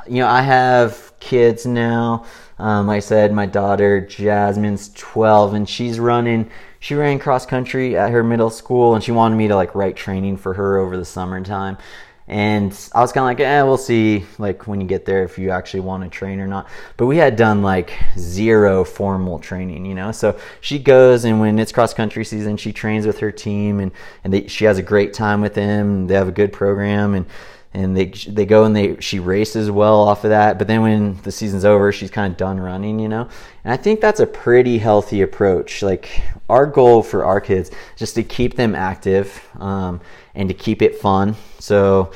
you 0.08 0.20
know, 0.22 0.28
I 0.28 0.42
have 0.42 1.14
kids 1.20 1.66
now. 1.66 2.26
Um, 2.60 2.88
like 2.88 2.98
I 2.98 3.00
said, 3.00 3.32
my 3.32 3.46
daughter 3.46 4.02
Jasmine's 4.02 4.92
12 4.96 5.54
and 5.54 5.68
she's 5.68 6.00
running. 6.00 6.52
She 6.80 6.94
ran 6.94 7.18
cross 7.18 7.46
country 7.46 7.98
at 7.98 8.12
her 8.12 8.24
middle 8.24 8.50
school 8.50 8.96
and 8.96 9.04
she 9.04 9.12
wanted 9.12 9.38
me 9.38 9.48
to 9.48 9.56
like 9.56 9.76
write 9.76 9.96
training 9.96 10.38
for 10.38 10.54
her 10.54 10.78
over 10.78 10.98
the 10.98 11.06
summertime. 11.06 11.78
And 12.28 12.72
I 12.94 13.02
was 13.02 13.12
kind 13.12 13.24
of 13.24 13.26
like, 13.26 13.40
eh, 13.40 13.64
we'll 13.64 13.78
see, 13.78 14.24
like 14.38 14.68
when 14.68 14.80
you 14.80 14.86
get 14.86 15.04
there, 15.04 15.24
if 15.24 15.40
you 15.40 15.50
actually 15.50 15.80
want 15.80 16.04
to 16.04 16.10
train 16.10 16.40
or 16.40 16.46
not. 16.46 16.68
But 16.96 17.08
we 17.08 17.18
had 17.18 17.36
done 17.36 17.64
like 17.64 17.92
zero 18.20 18.84
formal 18.84 19.40
training, 19.40 19.84
you 19.84 19.96
know. 19.96 20.12
So 20.12 20.38
she 20.62 20.78
goes, 20.78 21.26
and 21.26 21.40
when 21.40 21.58
it's 21.58 21.72
cross 21.72 21.92
country 21.92 22.24
season, 22.24 22.56
she 22.56 22.72
trains 22.72 23.08
with 23.08 23.18
her 23.18 23.32
team, 23.32 23.80
and 23.80 23.92
and 24.24 24.32
they, 24.32 24.46
she 24.46 24.66
has 24.66 24.78
a 24.78 24.84
great 24.84 25.12
time 25.12 25.42
with 25.42 25.56
them. 25.56 26.06
They 26.06 26.14
have 26.14 26.28
a 26.28 26.32
good 26.32 26.54
program, 26.54 27.16
and 27.16 27.26
and 27.74 27.96
they 27.96 28.06
they 28.06 28.46
go 28.46 28.64
and 28.64 28.76
they 28.76 29.00
she 29.00 29.20
races 29.20 29.70
well 29.70 29.96
off 29.96 30.24
of 30.24 30.32
that. 30.32 30.58
But 30.58 30.68
then 30.68 30.82
when 30.82 31.22
the 31.22 31.32
season's 31.32 31.66
over, 31.66 31.92
she's 31.92 32.12
kind 32.12 32.32
of 32.32 32.38
done 32.38 32.60
running, 32.60 33.00
you 33.00 33.08
know. 33.08 33.30
And 33.64 33.74
I 33.74 33.78
think 33.78 34.02
that's 34.02 34.20
a 34.20 34.28
pretty 34.28 34.78
healthy 34.78 35.22
approach. 35.22 35.82
Like 35.82 36.22
our 36.50 36.66
goal 36.66 37.04
for 37.04 37.26
our 37.26 37.40
kids, 37.40 37.72
just 37.96 38.16
to 38.16 38.24
keep 38.24 38.56
them 38.56 38.76
active. 38.76 39.48
Um, 39.60 40.02
and 40.36 40.48
to 40.48 40.56
keep 40.56 40.82
it 40.82 40.96
fun. 40.96 41.36
So 41.60 42.12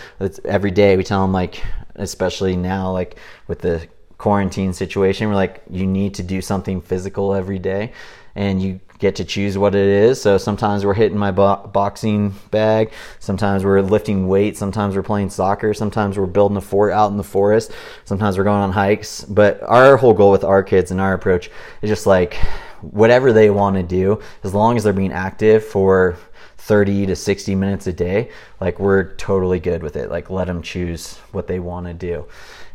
every 0.46 0.72
day 0.72 0.96
we 0.96 1.04
tell 1.04 1.22
them 1.22 1.34
like, 1.34 1.62
especially 1.96 2.56
now 2.56 2.92
like 2.92 3.18
with 3.48 3.60
the 3.60 3.88
quarantine 4.18 4.72
situation, 4.72 5.28
we're 5.28 5.36
like, 5.36 5.62
you 5.70 5.86
need 5.86 6.14
to 6.14 6.24
do 6.24 6.42
something 6.42 6.82
physical 6.82 7.34
every 7.34 7.60
day, 7.60 7.92
and 8.36 8.62
you 8.62 8.80
get 9.00 9.16
to 9.18 9.26
choose 9.26 9.58
what 9.58 9.76
it 9.76 9.86
is. 9.86 10.22
So 10.22 10.38
sometimes 10.38 10.86
we're 10.86 10.94
hitting 10.94 11.18
my 11.18 11.32
bo- 11.32 11.70
boxing 11.74 12.34
bag, 12.52 12.92
sometimes 13.20 13.66
we're 13.66 13.82
lifting 13.82 14.28
weights, 14.28 14.60
sometimes 14.60 14.96
we're 14.96 15.04
playing 15.04 15.30
soccer, 15.30 15.74
sometimes 15.74 16.18
we're 16.18 16.26
building 16.26 16.58
a 16.58 16.62
fort 16.62 16.94
out 16.94 17.12
in 17.12 17.18
the 17.18 17.24
forest, 17.24 17.72
sometimes 18.06 18.38
we're 18.38 18.46
going 18.46 18.62
on 18.62 18.72
hikes. 18.72 19.26
But 19.26 19.62
our 19.64 19.98
whole 19.98 20.14
goal 20.14 20.32
with 20.32 20.44
our 20.44 20.64
kids 20.64 20.92
and 20.92 21.02
our 21.02 21.14
approach 21.14 21.52
is 21.82 21.90
just 21.90 22.06
like 22.06 22.36
whatever 22.82 23.34
they 23.34 23.50
want 23.50 23.76
to 23.76 23.84
do, 23.84 24.22
as 24.44 24.54
long 24.54 24.78
as 24.78 24.84
they're 24.84 24.94
being 24.94 25.14
active 25.14 25.66
for 25.66 26.18
30 26.58 27.08
to 27.08 27.16
60 27.16 27.56
minutes 27.56 27.88
a 27.88 27.94
day, 27.94 28.32
like 28.62 28.80
we're 28.80 29.16
totally 29.16 29.60
good 29.60 29.84
with 29.84 29.98
it. 29.98 30.10
Like 30.10 30.30
let 30.30 30.48
them 30.48 30.62
choose 30.62 31.18
what 31.34 31.48
they 31.48 31.60
want 31.60 31.88
to 31.88 31.94
do. 31.94 32.26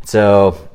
So, 0.05 0.69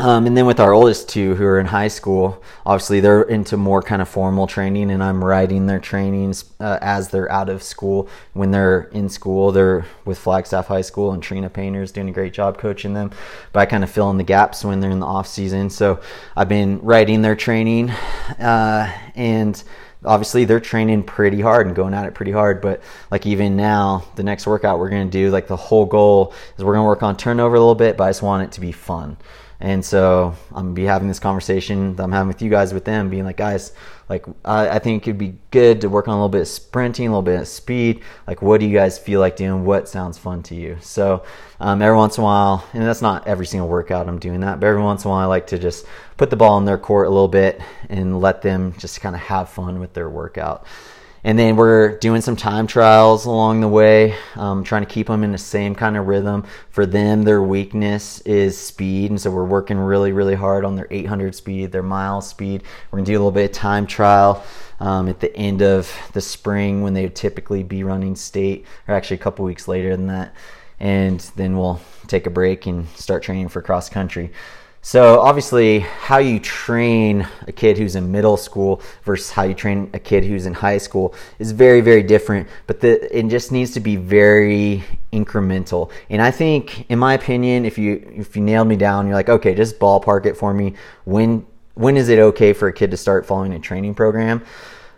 um, 0.00 0.26
and 0.26 0.36
then 0.36 0.46
with 0.46 0.60
our 0.60 0.72
oldest 0.72 1.08
two 1.08 1.34
who 1.34 1.44
are 1.44 1.58
in 1.58 1.66
high 1.66 1.88
school, 1.88 2.40
obviously 2.64 3.00
they're 3.00 3.22
into 3.22 3.56
more 3.56 3.82
kind 3.82 4.00
of 4.00 4.08
formal 4.08 4.46
training, 4.46 4.92
and 4.92 5.02
I'm 5.02 5.24
writing 5.24 5.66
their 5.66 5.80
trainings 5.80 6.44
uh, 6.60 6.78
as 6.80 7.08
they're 7.08 7.30
out 7.32 7.48
of 7.48 7.64
school. 7.64 8.08
When 8.32 8.52
they're 8.52 8.82
in 8.92 9.08
school, 9.08 9.50
they're 9.50 9.86
with 10.04 10.18
Flagstaff 10.18 10.68
High 10.68 10.82
School, 10.82 11.12
and 11.12 11.20
Trina 11.20 11.50
Painter 11.50 11.82
is 11.82 11.90
doing 11.90 12.08
a 12.08 12.12
great 12.12 12.32
job 12.32 12.58
coaching 12.58 12.94
them. 12.94 13.10
But 13.52 13.60
I 13.60 13.66
kind 13.66 13.82
of 13.82 13.90
fill 13.90 14.08
in 14.10 14.18
the 14.18 14.24
gaps 14.24 14.64
when 14.64 14.78
they're 14.78 14.90
in 14.90 15.00
the 15.00 15.06
off 15.06 15.26
season. 15.26 15.68
So 15.68 16.00
I've 16.36 16.48
been 16.48 16.78
writing 16.80 17.22
their 17.22 17.36
training, 17.36 17.90
uh, 17.90 18.92
and 19.16 19.60
obviously 20.04 20.44
they're 20.44 20.60
training 20.60 21.02
pretty 21.02 21.40
hard 21.40 21.66
and 21.66 21.74
going 21.74 21.92
at 21.92 22.06
it 22.06 22.14
pretty 22.14 22.30
hard 22.30 22.60
but 22.60 22.80
like 23.10 23.26
even 23.26 23.56
now 23.56 24.04
the 24.14 24.22
next 24.22 24.46
workout 24.46 24.78
we're 24.78 24.88
going 24.88 25.04
to 25.04 25.10
do 25.10 25.28
like 25.28 25.48
the 25.48 25.56
whole 25.56 25.84
goal 25.84 26.32
is 26.56 26.62
we're 26.62 26.74
going 26.74 26.84
to 26.84 26.86
work 26.86 27.02
on 27.02 27.16
turnover 27.16 27.56
a 27.56 27.58
little 27.58 27.74
bit 27.74 27.96
but 27.96 28.04
i 28.04 28.08
just 28.08 28.22
want 28.22 28.44
it 28.44 28.52
to 28.52 28.60
be 28.60 28.70
fun 28.70 29.16
and 29.60 29.84
so 29.84 30.34
I'm 30.50 30.66
gonna 30.66 30.74
be 30.74 30.84
having 30.84 31.08
this 31.08 31.18
conversation 31.18 31.96
that 31.96 32.02
I'm 32.04 32.12
having 32.12 32.28
with 32.28 32.42
you 32.42 32.48
guys 32.48 32.72
with 32.72 32.84
them, 32.84 33.10
being 33.10 33.24
like, 33.24 33.36
guys, 33.36 33.72
like 34.08 34.24
I, 34.44 34.68
I, 34.68 34.78
think 34.78 35.02
it'd 35.02 35.18
be 35.18 35.34
good 35.50 35.80
to 35.80 35.88
work 35.88 36.06
on 36.06 36.12
a 36.12 36.16
little 36.16 36.28
bit 36.28 36.42
of 36.42 36.48
sprinting, 36.48 37.08
a 37.08 37.10
little 37.10 37.22
bit 37.22 37.40
of 37.40 37.48
speed. 37.48 38.02
Like, 38.26 38.40
what 38.40 38.60
do 38.60 38.66
you 38.66 38.72
guys 38.72 38.98
feel 38.98 39.18
like 39.18 39.34
doing? 39.34 39.64
What 39.64 39.88
sounds 39.88 40.16
fun 40.16 40.44
to 40.44 40.54
you? 40.54 40.78
So 40.80 41.24
um, 41.58 41.82
every 41.82 41.96
once 41.96 42.18
in 42.18 42.22
a 42.22 42.24
while, 42.24 42.64
and 42.72 42.84
that's 42.84 43.02
not 43.02 43.26
every 43.26 43.46
single 43.46 43.68
workout 43.68 44.08
I'm 44.08 44.20
doing 44.20 44.40
that, 44.40 44.60
but 44.60 44.66
every 44.68 44.82
once 44.82 45.04
in 45.04 45.08
a 45.08 45.10
while 45.10 45.22
I 45.22 45.26
like 45.26 45.48
to 45.48 45.58
just 45.58 45.86
put 46.16 46.30
the 46.30 46.36
ball 46.36 46.56
in 46.58 46.64
their 46.64 46.78
court 46.78 47.08
a 47.08 47.10
little 47.10 47.28
bit 47.28 47.60
and 47.88 48.20
let 48.20 48.42
them 48.42 48.74
just 48.78 49.00
kind 49.00 49.16
of 49.16 49.22
have 49.22 49.48
fun 49.48 49.80
with 49.80 49.92
their 49.92 50.08
workout. 50.08 50.66
And 51.28 51.38
then 51.38 51.56
we're 51.56 51.98
doing 51.98 52.22
some 52.22 52.36
time 52.36 52.66
trials 52.66 53.26
along 53.26 53.60
the 53.60 53.68
way, 53.68 54.14
um, 54.34 54.64
trying 54.64 54.80
to 54.80 54.88
keep 54.90 55.08
them 55.08 55.22
in 55.22 55.32
the 55.32 55.36
same 55.36 55.74
kind 55.74 55.98
of 55.98 56.06
rhythm. 56.06 56.46
For 56.70 56.86
them, 56.86 57.22
their 57.22 57.42
weakness 57.42 58.22
is 58.22 58.56
speed, 58.56 59.10
and 59.10 59.20
so 59.20 59.30
we're 59.30 59.44
working 59.44 59.76
really, 59.76 60.12
really 60.12 60.34
hard 60.34 60.64
on 60.64 60.74
their 60.74 60.86
800 60.90 61.34
speed, 61.34 61.70
their 61.70 61.82
mile 61.82 62.22
speed. 62.22 62.62
We're 62.90 63.00
gonna 63.00 63.06
do 63.08 63.12
a 63.12 63.20
little 63.20 63.30
bit 63.30 63.50
of 63.50 63.52
time 63.52 63.86
trial 63.86 64.42
um, 64.80 65.06
at 65.06 65.20
the 65.20 65.36
end 65.36 65.60
of 65.60 65.94
the 66.14 66.22
spring 66.22 66.80
when 66.80 66.94
they 66.94 67.02
would 67.02 67.14
typically 67.14 67.62
be 67.62 67.84
running 67.84 68.16
state, 68.16 68.64
or 68.86 68.94
actually 68.94 69.16
a 69.16 69.20
couple 69.20 69.44
weeks 69.44 69.68
later 69.68 69.94
than 69.94 70.06
that. 70.06 70.34
And 70.80 71.20
then 71.36 71.58
we'll 71.58 71.78
take 72.06 72.24
a 72.24 72.30
break 72.30 72.64
and 72.64 72.88
start 72.96 73.22
training 73.22 73.48
for 73.48 73.60
cross 73.60 73.90
country. 73.90 74.32
So 74.80 75.20
obviously, 75.20 75.80
how 75.80 76.18
you 76.18 76.38
train 76.38 77.26
a 77.46 77.52
kid 77.52 77.78
who's 77.78 77.96
in 77.96 78.12
middle 78.12 78.36
school 78.36 78.80
versus 79.02 79.30
how 79.30 79.42
you 79.42 79.54
train 79.54 79.90
a 79.92 79.98
kid 79.98 80.24
who's 80.24 80.46
in 80.46 80.54
high 80.54 80.78
school 80.78 81.14
is 81.38 81.52
very, 81.52 81.80
very 81.80 82.02
different. 82.02 82.48
But 82.66 82.80
the, 82.80 83.16
it 83.16 83.28
just 83.28 83.50
needs 83.50 83.72
to 83.72 83.80
be 83.80 83.96
very 83.96 84.84
incremental. 85.12 85.90
And 86.08 86.22
I 86.22 86.30
think, 86.30 86.88
in 86.88 86.98
my 86.98 87.14
opinion, 87.14 87.64
if 87.64 87.76
you 87.76 88.08
if 88.16 88.36
you 88.36 88.42
nailed 88.42 88.68
me 88.68 88.76
down, 88.76 89.06
you're 89.06 89.16
like, 89.16 89.28
okay, 89.28 89.54
just 89.54 89.78
ballpark 89.78 90.26
it 90.26 90.36
for 90.36 90.54
me. 90.54 90.74
When 91.04 91.44
when 91.74 91.96
is 91.96 92.08
it 92.08 92.18
okay 92.18 92.52
for 92.52 92.68
a 92.68 92.72
kid 92.72 92.90
to 92.92 92.96
start 92.96 93.26
following 93.26 93.52
a 93.54 93.58
training 93.58 93.94
program? 93.94 94.44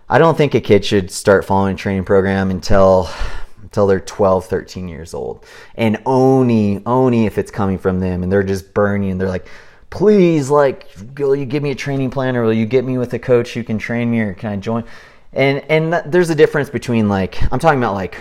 I 0.08 0.18
don't 0.18 0.36
think 0.36 0.54
a 0.54 0.60
kid 0.60 0.84
should 0.84 1.10
start 1.10 1.44
following 1.44 1.74
a 1.74 1.78
training 1.78 2.04
program 2.04 2.50
until 2.50 3.08
until 3.62 3.86
they're 3.86 4.00
12 4.00 4.46
13 4.46 4.88
years 4.88 5.14
old 5.14 5.46
and 5.76 6.02
only 6.04 6.82
only 6.86 7.26
if 7.26 7.38
it's 7.38 7.52
coming 7.52 7.78
from 7.78 8.00
them 8.00 8.24
and 8.24 8.32
they're 8.32 8.42
just 8.42 8.74
burning 8.74 9.12
and 9.12 9.20
they're 9.20 9.28
like 9.28 9.46
please, 9.90 10.48
like, 10.48 10.86
will 11.18 11.34
you 11.34 11.44
give 11.44 11.62
me 11.62 11.72
a 11.72 11.74
training 11.74 12.10
plan 12.10 12.36
or 12.36 12.44
will 12.44 12.52
you 12.52 12.66
get 12.66 12.84
me 12.84 12.96
with 12.96 13.12
a 13.12 13.18
coach 13.18 13.52
who 13.54 13.62
can 13.62 13.78
train 13.78 14.10
me 14.10 14.20
or 14.20 14.34
can 14.34 14.52
I 14.52 14.56
join? 14.56 14.84
And 15.32 15.64
and 15.68 15.92
th- 15.92 16.04
there's 16.06 16.30
a 16.30 16.34
difference 16.34 16.70
between 16.70 17.08
like 17.08 17.40
I'm 17.52 17.58
talking 17.58 17.78
about 17.78 17.94
like 17.94 18.16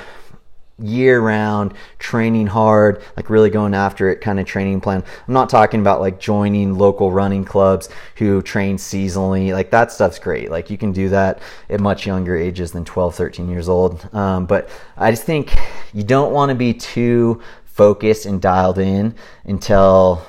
year 0.82 1.20
round 1.20 1.74
training 1.98 2.48
hard 2.48 3.04
like 3.18 3.30
really 3.30 3.50
going 3.50 3.74
after 3.74 4.10
it 4.10 4.22
kind 4.22 4.40
of 4.40 4.46
training 4.46 4.80
plan. 4.80 5.04
I'm 5.28 5.34
not 5.34 5.50
talking 5.50 5.82
about 5.82 6.00
like 6.00 6.20
joining 6.20 6.78
local 6.78 7.12
running 7.12 7.44
clubs 7.44 7.90
who 8.16 8.42
train 8.42 8.78
seasonally 8.78 9.54
like 9.54 9.72
that 9.72 9.92
stuff's 9.92 10.20
great. 10.20 10.50
Like 10.52 10.70
you 10.70 10.78
can 10.78 10.92
do 10.92 11.10
that 11.10 11.42
at 11.70 11.80
much 11.80 12.06
younger 12.06 12.38
ages 12.38 12.72
than 12.72 12.86
12 12.86 13.16
13 13.16 13.50
years 13.50 13.68
old. 13.68 14.08
Um, 14.14 14.46
but 14.46 14.70
i 14.98 15.12
just 15.12 15.24
think 15.24 15.56
you 15.94 16.04
don't 16.04 16.32
want 16.32 16.50
to 16.50 16.56
be 16.56 16.74
too 16.74 17.42
focused 17.66 18.26
and 18.26 18.42
dialed 18.42 18.78
in 18.78 19.16
until 19.46 20.26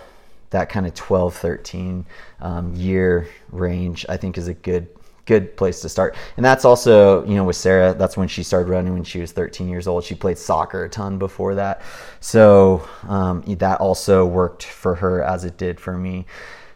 that 0.50 0.68
kind 0.68 0.86
of 0.86 0.94
12, 0.94 1.34
13 1.34 2.06
um, 2.40 2.74
year 2.74 3.28
range, 3.50 4.04
I 4.08 4.16
think 4.16 4.36
is 4.36 4.48
a 4.48 4.54
good 4.54 4.88
good 5.26 5.56
place 5.56 5.80
to 5.80 5.88
start. 5.88 6.16
And 6.36 6.44
that's 6.44 6.64
also, 6.64 7.24
you 7.24 7.36
know, 7.36 7.44
with 7.44 7.54
Sara, 7.54 7.94
that's 7.94 8.16
when 8.16 8.26
she 8.26 8.42
started 8.42 8.68
running 8.68 8.94
when 8.94 9.04
she 9.04 9.20
was 9.20 9.30
13 9.30 9.68
years 9.68 9.86
old. 9.86 10.02
She 10.02 10.16
played 10.16 10.36
soccer 10.36 10.84
a 10.84 10.88
ton 10.88 11.18
before 11.18 11.54
that. 11.54 11.82
So 12.18 12.88
um, 13.06 13.42
that 13.46 13.80
also 13.80 14.26
worked 14.26 14.64
for 14.64 14.96
her 14.96 15.22
as 15.22 15.44
it 15.44 15.56
did 15.56 15.78
for 15.78 15.96
me. 15.96 16.26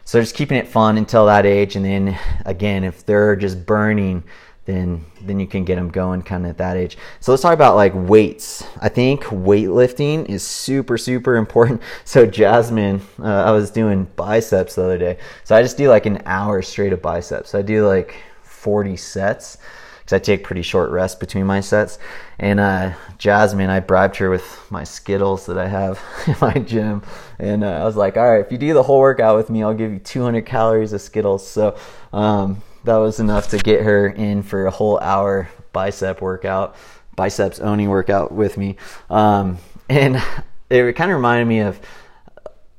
So 0.05 0.21
just 0.21 0.35
keeping 0.35 0.57
it 0.57 0.69
fun 0.69 0.97
until 0.97 1.25
that 1.25 1.45
age. 1.45 1.75
And 1.75 1.83
then 1.83 2.17
again, 2.45 2.85
if 2.85 3.05
they're 3.05 3.35
just 3.35 3.65
burning, 3.65 4.23
then 4.65 5.05
then 5.21 5.39
you 5.39 5.47
can 5.47 5.63
get 5.63 5.75
them 5.75 5.89
going 5.89 6.21
kind 6.21 6.43
of 6.43 6.49
at 6.51 6.57
that 6.57 6.77
age. 6.77 6.97
So 7.19 7.31
let's 7.31 7.43
talk 7.43 7.53
about 7.53 7.75
like 7.75 7.93
weights. 7.95 8.63
I 8.81 8.89
think 8.89 9.23
weightlifting 9.25 10.27
is 10.27 10.43
super 10.43 10.97
super 10.97 11.35
important. 11.35 11.81
So 12.05 12.25
Jasmine, 12.25 13.01
uh, 13.19 13.43
I 13.43 13.51
was 13.51 13.71
doing 13.71 14.05
biceps 14.15 14.75
the 14.75 14.83
other 14.83 14.97
day. 14.97 15.17
So 15.43 15.55
I 15.55 15.61
just 15.61 15.77
do 15.77 15.89
like 15.89 16.05
an 16.05 16.21
hour 16.25 16.61
straight 16.61 16.93
of 16.93 17.01
biceps. 17.01 17.55
I 17.55 17.61
do 17.61 17.87
like 17.87 18.15
40 18.43 18.95
sets 18.95 19.57
because 19.99 20.13
I 20.13 20.19
take 20.19 20.43
pretty 20.43 20.61
short 20.61 20.91
rest 20.91 21.19
between 21.19 21.45
my 21.45 21.61
sets. 21.61 21.97
And 22.37 22.59
uh, 22.59 22.93
Jasmine, 23.17 23.69
I 23.69 23.79
bribed 23.79 24.17
her 24.17 24.29
with 24.29 24.59
my 24.69 24.83
Skittles 24.83 25.47
that 25.47 25.57
I 25.57 25.67
have 25.67 25.99
in 26.27 26.35
my 26.39 26.53
gym, 26.53 27.01
and 27.39 27.63
uh, 27.63 27.81
I 27.81 27.83
was 27.85 27.95
like, 27.95 28.17
"All 28.17 28.31
right, 28.31 28.45
if 28.45 28.51
you 28.51 28.57
do 28.57 28.73
the 28.73 28.83
whole 28.83 28.99
workout 28.99 29.35
with 29.35 29.49
me, 29.49 29.63
I'll 29.63 29.73
give 29.73 29.91
you 29.91 29.99
200 29.99 30.45
calories 30.45 30.93
of 30.93 31.01
Skittles." 31.01 31.47
So 31.47 31.77
um, 32.13 32.61
that 32.85 32.97
was 32.97 33.19
enough 33.19 33.49
to 33.49 33.57
get 33.57 33.81
her 33.81 34.07
in 34.07 34.43
for 34.43 34.65
a 34.65 34.71
whole 34.71 34.99
hour 34.99 35.49
bicep 35.73 36.21
workout, 36.21 36.75
biceps 37.15 37.59
only 37.59 37.87
workout 37.87 38.31
with 38.31 38.57
me, 38.57 38.77
um, 39.09 39.57
and 39.89 40.21
it 40.69 40.93
kind 40.93 41.11
of 41.11 41.17
reminded 41.17 41.45
me 41.45 41.59
of 41.59 41.79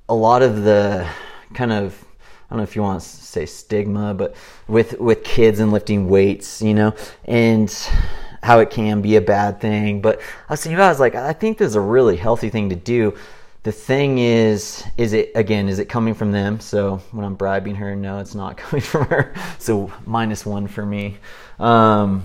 a 0.09 0.15
lot 0.15 0.43
of 0.43 0.63
the 0.63 1.09
kind 1.55 1.73
of 1.73 2.05
I 2.47 2.55
don't 2.55 2.59
know 2.59 2.63
if 2.63 2.77
you 2.77 2.83
want 2.83 3.01
to 3.01 3.07
say 3.07 3.45
stigma, 3.45 4.15
but 4.15 4.37
with 4.69 5.01
with 5.01 5.25
kids 5.25 5.59
and 5.59 5.73
lifting 5.73 6.09
weights, 6.09 6.63
you 6.63 6.75
know, 6.75 6.95
and 7.25 7.71
how 8.43 8.61
it 8.61 8.71
can 8.71 9.03
be 9.03 9.17
a 9.17 9.21
bad 9.21 9.61
thing. 9.61 10.01
But 10.01 10.21
I 10.49 10.53
was 10.53 10.63
thinking 10.63 10.77
about, 10.77 10.87
I 10.87 10.91
was 10.91 11.01
like, 11.01 11.17
I 11.17 11.33
think 11.33 11.59
this 11.59 11.69
is 11.69 11.75
a 11.75 11.81
really 11.81 12.17
healthy 12.17 12.49
thing 12.49 12.69
to 12.69 12.77
do. 12.77 13.15
The 13.67 13.73
thing 13.73 14.19
is, 14.19 14.85
is 14.97 15.13
it 15.13 15.33
again, 15.35 15.69
is 15.69 15.81
it 15.81 15.87
coming 15.89 16.15
from 16.15 16.31
them? 16.31 16.61
So 16.61 16.99
when 17.11 17.25
I'm 17.25 17.35
bribing 17.35 17.75
her, 17.75 17.97
no, 17.97 18.21
it's 18.21 18.37
not 18.37 18.57
coming 18.57 18.81
from 18.81 19.07
her. 19.07 19.35
So 19.59 19.93
minus 20.05 20.47
one 20.47 20.69
for 20.69 20.87
me. 20.87 21.17
Um, 21.59 22.23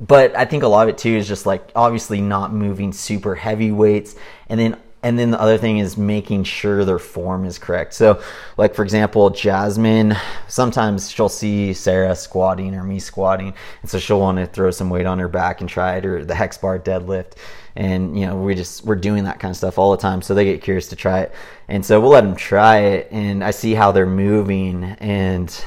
but 0.00 0.34
I 0.34 0.46
think 0.46 0.64
a 0.64 0.66
lot 0.66 0.88
of 0.88 0.92
it 0.92 0.98
too 0.98 1.10
is 1.10 1.28
just 1.28 1.46
like 1.46 1.70
obviously 1.76 2.20
not 2.20 2.52
moving 2.52 2.92
super 2.92 3.36
heavy 3.36 3.70
weights, 3.70 4.16
and 4.48 4.58
then 4.58 4.76
and 5.04 5.16
then 5.16 5.30
the 5.30 5.40
other 5.40 5.56
thing 5.56 5.78
is 5.78 5.96
making 5.96 6.42
sure 6.42 6.84
their 6.84 6.98
form 6.98 7.44
is 7.44 7.56
correct. 7.56 7.94
So, 7.94 8.20
like 8.56 8.74
for 8.74 8.82
example, 8.82 9.30
Jasmine, 9.30 10.16
sometimes 10.48 11.12
she'll 11.12 11.28
see 11.28 11.72
Sara 11.74 12.16
squatting 12.16 12.74
or 12.74 12.82
me 12.82 12.98
squatting, 12.98 13.54
and 13.82 13.88
so 13.88 14.00
she'll 14.00 14.18
want 14.18 14.38
to 14.38 14.46
throw 14.46 14.72
some 14.72 14.90
weight 14.90 15.06
on 15.06 15.20
her 15.20 15.28
back 15.28 15.60
and 15.60 15.70
try 15.70 15.98
it, 15.98 16.06
or 16.06 16.24
the 16.24 16.34
hex 16.34 16.58
bar 16.58 16.76
deadlift. 16.76 17.34
And 17.76 18.18
you 18.18 18.26
know, 18.26 18.36
we 18.36 18.54
just 18.54 18.84
we're 18.84 18.96
doing 18.96 19.24
that 19.24 19.38
kind 19.38 19.50
of 19.50 19.56
stuff 19.56 19.78
all 19.78 19.90
the 19.92 19.96
time, 19.96 20.22
so 20.22 20.34
they 20.34 20.44
get 20.44 20.62
curious 20.62 20.88
to 20.88 20.96
try 20.96 21.20
it, 21.20 21.34
and 21.68 21.84
so 21.84 22.00
we'll 22.00 22.10
let 22.10 22.22
them 22.22 22.36
try 22.36 22.78
it, 22.78 23.08
and 23.10 23.44
I 23.44 23.50
see 23.52 23.74
how 23.74 23.92
they're 23.92 24.06
moving, 24.06 24.84
and 24.84 25.64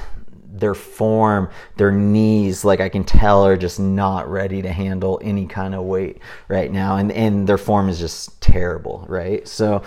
their 0.52 0.74
form, 0.76 1.50
their 1.78 1.92
knees, 1.92 2.64
like 2.64 2.80
I 2.80 2.90
can 2.90 3.04
tell, 3.04 3.46
are 3.46 3.58
just 3.58 3.80
not 3.80 4.30
ready 4.30 4.62
to 4.62 4.72
handle 4.72 5.20
any 5.24 5.48
kind 5.48 5.74
of 5.74 5.84
weight 5.84 6.20
right 6.48 6.72
now, 6.72 6.98
and 6.98 7.12
and 7.12 7.48
their 7.48 7.58
form 7.58 7.90
is 7.90 8.00
just 8.00 8.40
terrible, 8.42 9.06
right? 9.08 9.48
So 9.48 9.84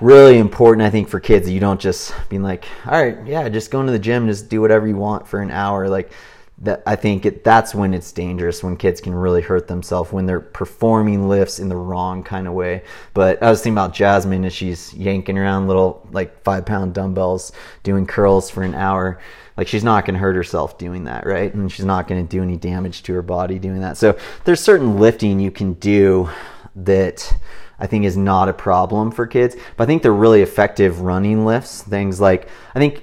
really 0.00 0.38
important 0.38 0.84
i 0.84 0.90
think 0.90 1.08
for 1.08 1.20
kids 1.20 1.48
you 1.48 1.60
don't 1.60 1.80
just 1.80 2.12
be 2.28 2.36
like 2.36 2.64
all 2.84 3.00
right 3.00 3.24
yeah 3.26 3.48
just 3.48 3.70
go 3.70 3.78
into 3.78 3.92
the 3.92 3.98
gym 3.98 4.26
just 4.26 4.48
do 4.48 4.60
whatever 4.60 4.88
you 4.88 4.96
want 4.96 5.26
for 5.26 5.40
an 5.40 5.52
hour. 5.52 5.88
Like 5.88 6.10
that 6.58 6.82
i 6.86 6.94
think 6.94 7.26
it, 7.26 7.42
that's 7.44 7.74
when 7.74 7.92
it's 7.92 8.12
dangerous 8.12 8.62
when 8.62 8.76
kids 8.76 9.00
can 9.00 9.14
really 9.14 9.42
hurt 9.42 9.66
themselves 9.66 10.12
when 10.12 10.26
they're 10.26 10.40
performing 10.40 11.28
lifts 11.28 11.58
in 11.58 11.68
the 11.68 11.76
wrong 11.76 12.22
kind 12.22 12.46
of 12.46 12.52
way 12.54 12.82
but 13.12 13.42
i 13.42 13.50
was 13.50 13.60
thinking 13.60 13.74
about 13.74 13.92
jasmine 13.92 14.44
as 14.44 14.52
she's 14.52 14.94
yanking 14.94 15.38
around 15.38 15.66
little 15.66 16.06
like 16.12 16.42
five 16.42 16.64
pound 16.64 16.94
dumbbells 16.94 17.52
doing 17.82 18.06
curls 18.06 18.50
for 18.50 18.62
an 18.62 18.74
hour 18.74 19.18
like 19.56 19.68
she's 19.68 19.84
not 19.84 20.04
going 20.04 20.14
to 20.14 20.20
hurt 20.20 20.34
herself 20.34 20.78
doing 20.78 21.04
that, 21.04 21.26
right? 21.26 21.52
And 21.54 21.70
she's 21.70 21.84
not 21.84 22.08
going 22.08 22.26
to 22.26 22.28
do 22.28 22.42
any 22.42 22.56
damage 22.56 23.04
to 23.04 23.14
her 23.14 23.22
body 23.22 23.58
doing 23.58 23.80
that. 23.80 23.96
So 23.96 24.18
there's 24.44 24.60
certain 24.60 24.98
lifting 24.98 25.38
you 25.38 25.50
can 25.50 25.74
do 25.74 26.28
that 26.76 27.36
I 27.78 27.86
think 27.86 28.04
is 28.04 28.16
not 28.16 28.48
a 28.48 28.52
problem 28.52 29.10
for 29.10 29.26
kids. 29.26 29.56
But 29.76 29.84
I 29.84 29.86
think 29.86 30.02
they're 30.02 30.12
really 30.12 30.42
effective 30.42 31.00
running 31.00 31.44
lifts. 31.44 31.82
Things 31.82 32.20
like 32.20 32.48
I 32.74 32.78
think 32.78 33.02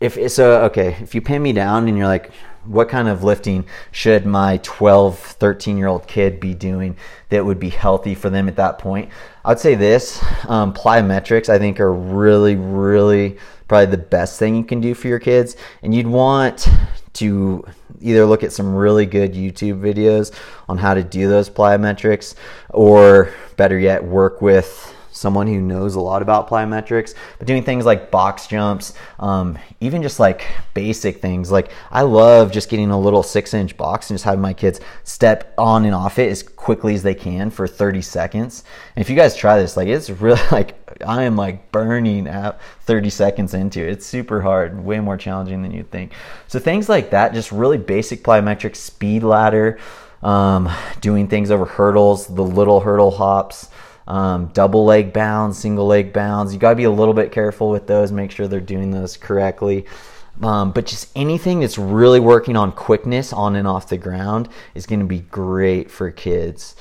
if 0.00 0.30
so 0.32 0.64
okay, 0.64 0.96
if 1.00 1.14
you 1.14 1.20
pin 1.20 1.42
me 1.42 1.52
down 1.52 1.88
and 1.88 1.96
you're 1.96 2.06
like 2.06 2.30
what 2.64 2.88
kind 2.88 3.08
of 3.08 3.24
lifting 3.24 3.64
should 3.90 4.26
my 4.26 4.58
12, 4.62 5.18
13 5.18 5.78
year 5.78 5.86
old 5.86 6.06
kid 6.06 6.40
be 6.40 6.54
doing 6.54 6.96
that 7.30 7.44
would 7.44 7.58
be 7.58 7.70
healthy 7.70 8.14
for 8.14 8.30
them 8.30 8.48
at 8.48 8.56
that 8.56 8.78
point? 8.78 9.10
I 9.44 9.48
would 9.48 9.58
say 9.58 9.74
this 9.74 10.22
um, 10.48 10.74
plyometrics, 10.74 11.48
I 11.48 11.58
think, 11.58 11.80
are 11.80 11.92
really, 11.92 12.56
really 12.56 13.38
probably 13.68 13.86
the 13.86 13.98
best 14.02 14.38
thing 14.38 14.56
you 14.56 14.64
can 14.64 14.80
do 14.80 14.94
for 14.94 15.08
your 15.08 15.18
kids. 15.18 15.56
And 15.82 15.94
you'd 15.94 16.06
want 16.06 16.68
to 17.14 17.64
either 18.00 18.26
look 18.26 18.42
at 18.42 18.52
some 18.52 18.74
really 18.74 19.06
good 19.06 19.34
YouTube 19.34 19.80
videos 19.80 20.34
on 20.68 20.78
how 20.78 20.94
to 20.94 21.02
do 21.02 21.28
those 21.28 21.48
plyometrics, 21.48 22.34
or 22.70 23.32
better 23.56 23.78
yet, 23.78 24.04
work 24.04 24.42
with 24.42 24.94
someone 25.20 25.46
who 25.46 25.60
knows 25.60 25.96
a 25.96 26.00
lot 26.00 26.22
about 26.22 26.48
plyometrics, 26.48 27.14
but 27.38 27.46
doing 27.46 27.62
things 27.62 27.84
like 27.84 28.10
box 28.10 28.46
jumps, 28.46 28.94
um, 29.18 29.58
even 29.80 30.02
just 30.02 30.18
like 30.18 30.46
basic 30.72 31.20
things. 31.20 31.52
Like 31.52 31.70
I 31.90 32.02
love 32.02 32.50
just 32.50 32.70
getting 32.70 32.90
a 32.90 32.98
little 32.98 33.22
six 33.22 33.52
inch 33.52 33.76
box 33.76 34.08
and 34.08 34.14
just 34.14 34.24
having 34.24 34.40
my 34.40 34.54
kids 34.54 34.80
step 35.04 35.52
on 35.58 35.84
and 35.84 35.94
off 35.94 36.18
it 36.18 36.30
as 36.30 36.42
quickly 36.42 36.94
as 36.94 37.02
they 37.02 37.14
can 37.14 37.50
for 37.50 37.66
30 37.66 38.00
seconds. 38.00 38.64
And 38.96 39.02
if 39.02 39.10
you 39.10 39.16
guys 39.16 39.36
try 39.36 39.58
this, 39.58 39.76
like 39.76 39.88
it's 39.88 40.08
really 40.08 40.40
like 40.50 40.76
I 41.06 41.24
am 41.24 41.36
like 41.36 41.70
burning 41.70 42.26
at 42.26 42.60
30 42.82 43.10
seconds 43.10 43.52
into 43.52 43.80
it. 43.80 43.90
It's 43.90 44.06
super 44.06 44.40
hard, 44.40 44.82
way 44.82 45.00
more 45.00 45.18
challenging 45.18 45.62
than 45.62 45.72
you'd 45.72 45.90
think. 45.90 46.12
So 46.48 46.58
things 46.58 46.88
like 46.88 47.10
that, 47.10 47.34
just 47.34 47.52
really 47.52 47.78
basic 47.78 48.24
plyometric 48.24 48.74
speed 48.74 49.22
ladder, 49.22 49.78
um, 50.22 50.70
doing 51.02 51.28
things 51.28 51.50
over 51.50 51.66
hurdles, 51.66 52.26
the 52.26 52.42
little 52.42 52.80
hurdle 52.80 53.10
hops 53.10 53.68
um, 54.10 54.48
double 54.48 54.84
leg 54.84 55.12
bounds, 55.12 55.56
single 55.56 55.86
leg 55.86 56.12
bounds. 56.12 56.52
You 56.52 56.58
got 56.58 56.70
to 56.70 56.76
be 56.76 56.82
a 56.82 56.90
little 56.90 57.14
bit 57.14 57.30
careful 57.30 57.70
with 57.70 57.86
those, 57.86 58.10
make 58.10 58.32
sure 58.32 58.48
they're 58.48 58.60
doing 58.60 58.90
those 58.90 59.16
correctly. 59.16 59.86
Um, 60.42 60.72
but 60.72 60.84
just 60.86 61.12
anything 61.14 61.60
that's 61.60 61.78
really 61.78 62.18
working 62.18 62.56
on 62.56 62.72
quickness 62.72 63.32
on 63.32 63.54
and 63.54 63.68
off 63.68 63.88
the 63.88 63.98
ground 63.98 64.48
is 64.74 64.84
going 64.84 64.98
to 64.98 65.06
be 65.06 65.20
great 65.20 65.92
for 65.92 66.10
kids. 66.10 66.74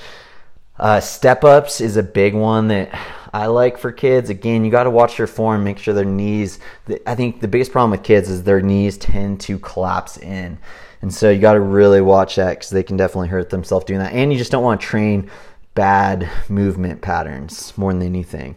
Uh, 0.79 0.99
step 0.99 1.43
ups 1.43 1.81
is 1.81 1.97
a 1.97 2.03
big 2.03 2.33
one 2.33 2.67
that 2.69 2.97
I 3.31 3.45
like 3.45 3.77
for 3.77 3.91
kids. 3.91 4.31
Again, 4.31 4.65
you 4.65 4.71
got 4.71 4.85
to 4.85 4.89
watch 4.89 5.17
their 5.17 5.27
form, 5.27 5.63
make 5.63 5.77
sure 5.77 5.93
their 5.93 6.05
knees. 6.05 6.57
I 7.05 7.13
think 7.13 7.41
the 7.41 7.47
biggest 7.47 7.71
problem 7.71 7.91
with 7.91 8.01
kids 8.01 8.27
is 8.27 8.41
their 8.41 8.61
knees 8.61 8.97
tend 8.97 9.39
to 9.41 9.59
collapse 9.59 10.17
in. 10.17 10.57
And 11.03 11.13
so 11.13 11.29
you 11.29 11.39
got 11.39 11.53
to 11.53 11.61
really 11.61 12.01
watch 12.01 12.37
that 12.37 12.55
because 12.55 12.71
they 12.71 12.83
can 12.83 12.97
definitely 12.97 13.29
hurt 13.29 13.51
themselves 13.51 13.85
doing 13.85 13.99
that. 13.99 14.13
And 14.13 14.33
you 14.33 14.39
just 14.39 14.51
don't 14.51 14.63
want 14.63 14.81
to 14.81 14.87
train 14.87 15.29
bad 15.79 16.29
movement 16.49 17.01
patterns 17.01 17.71
more 17.77 17.93
than 17.93 18.01
anything. 18.01 18.53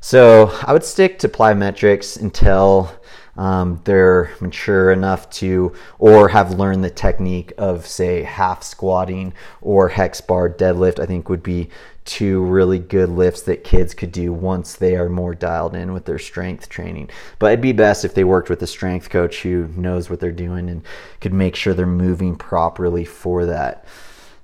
So 0.00 0.50
I 0.62 0.72
would 0.72 0.82
stick 0.82 1.20
to 1.20 1.28
plyometrics 1.28 2.20
until 2.20 2.90
um, 3.36 3.80
they're 3.84 4.32
mature 4.40 4.90
enough 4.90 5.30
to 5.30 5.74
or 6.00 6.28
have 6.30 6.58
learned 6.58 6.82
the 6.82 6.90
technique 6.90 7.52
of 7.56 7.86
say 7.86 8.24
half 8.24 8.64
squatting 8.64 9.32
or 9.60 9.90
hex 9.90 10.20
bar 10.20 10.48
deadlift 10.48 10.98
i 10.98 11.04
think 11.04 11.28
would 11.28 11.42
be 11.42 11.68
two 12.06 12.42
really 12.42 12.78
good 12.78 13.10
lifts 13.10 13.42
that 13.42 13.62
kids 13.62 13.92
could 13.92 14.10
do 14.10 14.32
once 14.32 14.74
they 14.74 14.96
are 14.96 15.10
more 15.10 15.34
dialed 15.34 15.76
in 15.76 15.92
with 15.92 16.06
their 16.06 16.18
strength 16.18 16.70
training 16.70 17.10
but 17.38 17.48
it'd 17.48 17.60
be 17.60 17.72
best 17.72 18.06
if 18.06 18.14
they 18.14 18.24
worked 18.24 18.48
with 18.48 18.62
a 18.62 18.66
strength 18.66 19.10
coach 19.10 19.42
who 19.42 19.68
knows 19.76 20.08
what 20.08 20.18
they're 20.18 20.32
doing 20.32 20.70
and 20.70 20.82
could 21.20 21.34
make 21.34 21.54
sure 21.54 21.74
they're 21.74 21.86
moving 21.86 22.34
properly 22.36 23.04
for 23.04 23.44
that 23.44 23.84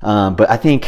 um, 0.03 0.37
but 0.37 0.51
i 0.51 0.57
think 0.59 0.87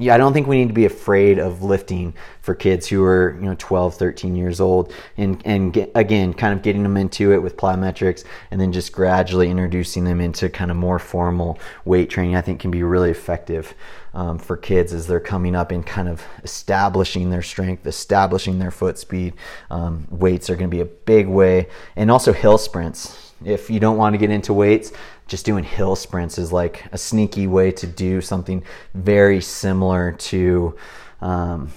yeah, 0.00 0.14
I 0.14 0.16
don't 0.16 0.32
think 0.32 0.46
we 0.46 0.56
need 0.56 0.68
to 0.68 0.74
be 0.74 0.86
afraid 0.86 1.38
of 1.38 1.62
lifting 1.62 2.14
for 2.40 2.54
kids 2.54 2.86
who 2.86 3.04
are, 3.04 3.36
you 3.38 3.44
know, 3.44 3.54
12, 3.58 3.96
13 3.96 4.34
years 4.34 4.58
old 4.58 4.94
and, 5.18 5.42
and 5.44 5.74
get, 5.74 5.90
again, 5.94 6.32
kind 6.32 6.54
of 6.54 6.62
getting 6.62 6.82
them 6.82 6.96
into 6.96 7.34
it 7.34 7.42
with 7.42 7.58
plyometrics 7.58 8.24
and 8.50 8.58
then 8.58 8.72
just 8.72 8.92
gradually 8.92 9.50
introducing 9.50 10.04
them 10.04 10.22
into 10.22 10.48
kind 10.48 10.70
of 10.70 10.78
more 10.78 10.98
formal 10.98 11.58
weight 11.84 12.08
training, 12.08 12.34
I 12.34 12.40
think 12.40 12.60
can 12.60 12.70
be 12.70 12.82
really 12.82 13.10
effective 13.10 13.74
um, 14.14 14.38
for 14.38 14.56
kids 14.56 14.94
as 14.94 15.06
they're 15.06 15.20
coming 15.20 15.54
up 15.54 15.70
and 15.70 15.86
kind 15.86 16.08
of 16.08 16.24
establishing 16.42 17.28
their 17.28 17.42
strength, 17.42 17.86
establishing 17.86 18.58
their 18.58 18.70
foot 18.70 18.98
speed. 18.98 19.34
Um, 19.70 20.08
weights 20.10 20.48
are 20.48 20.56
going 20.56 20.70
to 20.70 20.74
be 20.74 20.80
a 20.80 20.86
big 20.86 21.28
way 21.28 21.68
and 21.94 22.10
also 22.10 22.32
hill 22.32 22.56
sprints 22.56 23.29
if 23.44 23.70
you 23.70 23.80
don't 23.80 23.96
want 23.96 24.14
to 24.14 24.18
get 24.18 24.30
into 24.30 24.52
weights, 24.52 24.92
just 25.26 25.46
doing 25.46 25.64
hill 25.64 25.96
sprints 25.96 26.38
is 26.38 26.52
like 26.52 26.84
a 26.92 26.98
sneaky 26.98 27.46
way 27.46 27.70
to 27.72 27.86
do 27.86 28.20
something 28.20 28.62
very 28.94 29.40
similar 29.40 30.12
to 30.12 30.76
um, 31.20 31.70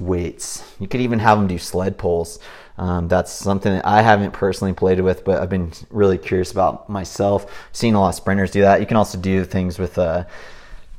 weights. 0.00 0.64
You 0.80 0.88
could 0.88 1.00
even 1.00 1.18
have 1.18 1.38
them 1.38 1.46
do 1.46 1.58
sled 1.58 1.98
pulls. 1.98 2.38
Um, 2.76 3.08
that's 3.08 3.32
something 3.32 3.72
that 3.72 3.86
I 3.86 4.02
haven't 4.02 4.32
personally 4.32 4.72
played 4.72 5.00
with, 5.00 5.24
but 5.24 5.42
I've 5.42 5.50
been 5.50 5.72
really 5.90 6.18
curious 6.18 6.52
about 6.52 6.88
myself. 6.88 7.68
Seen 7.72 7.94
a 7.94 8.00
lot 8.00 8.10
of 8.10 8.14
sprinters 8.14 8.52
do 8.52 8.60
that. 8.60 8.80
You 8.80 8.86
can 8.86 8.96
also 8.96 9.18
do 9.18 9.44
things 9.44 9.78
with 9.78 9.98
uh, 9.98 10.24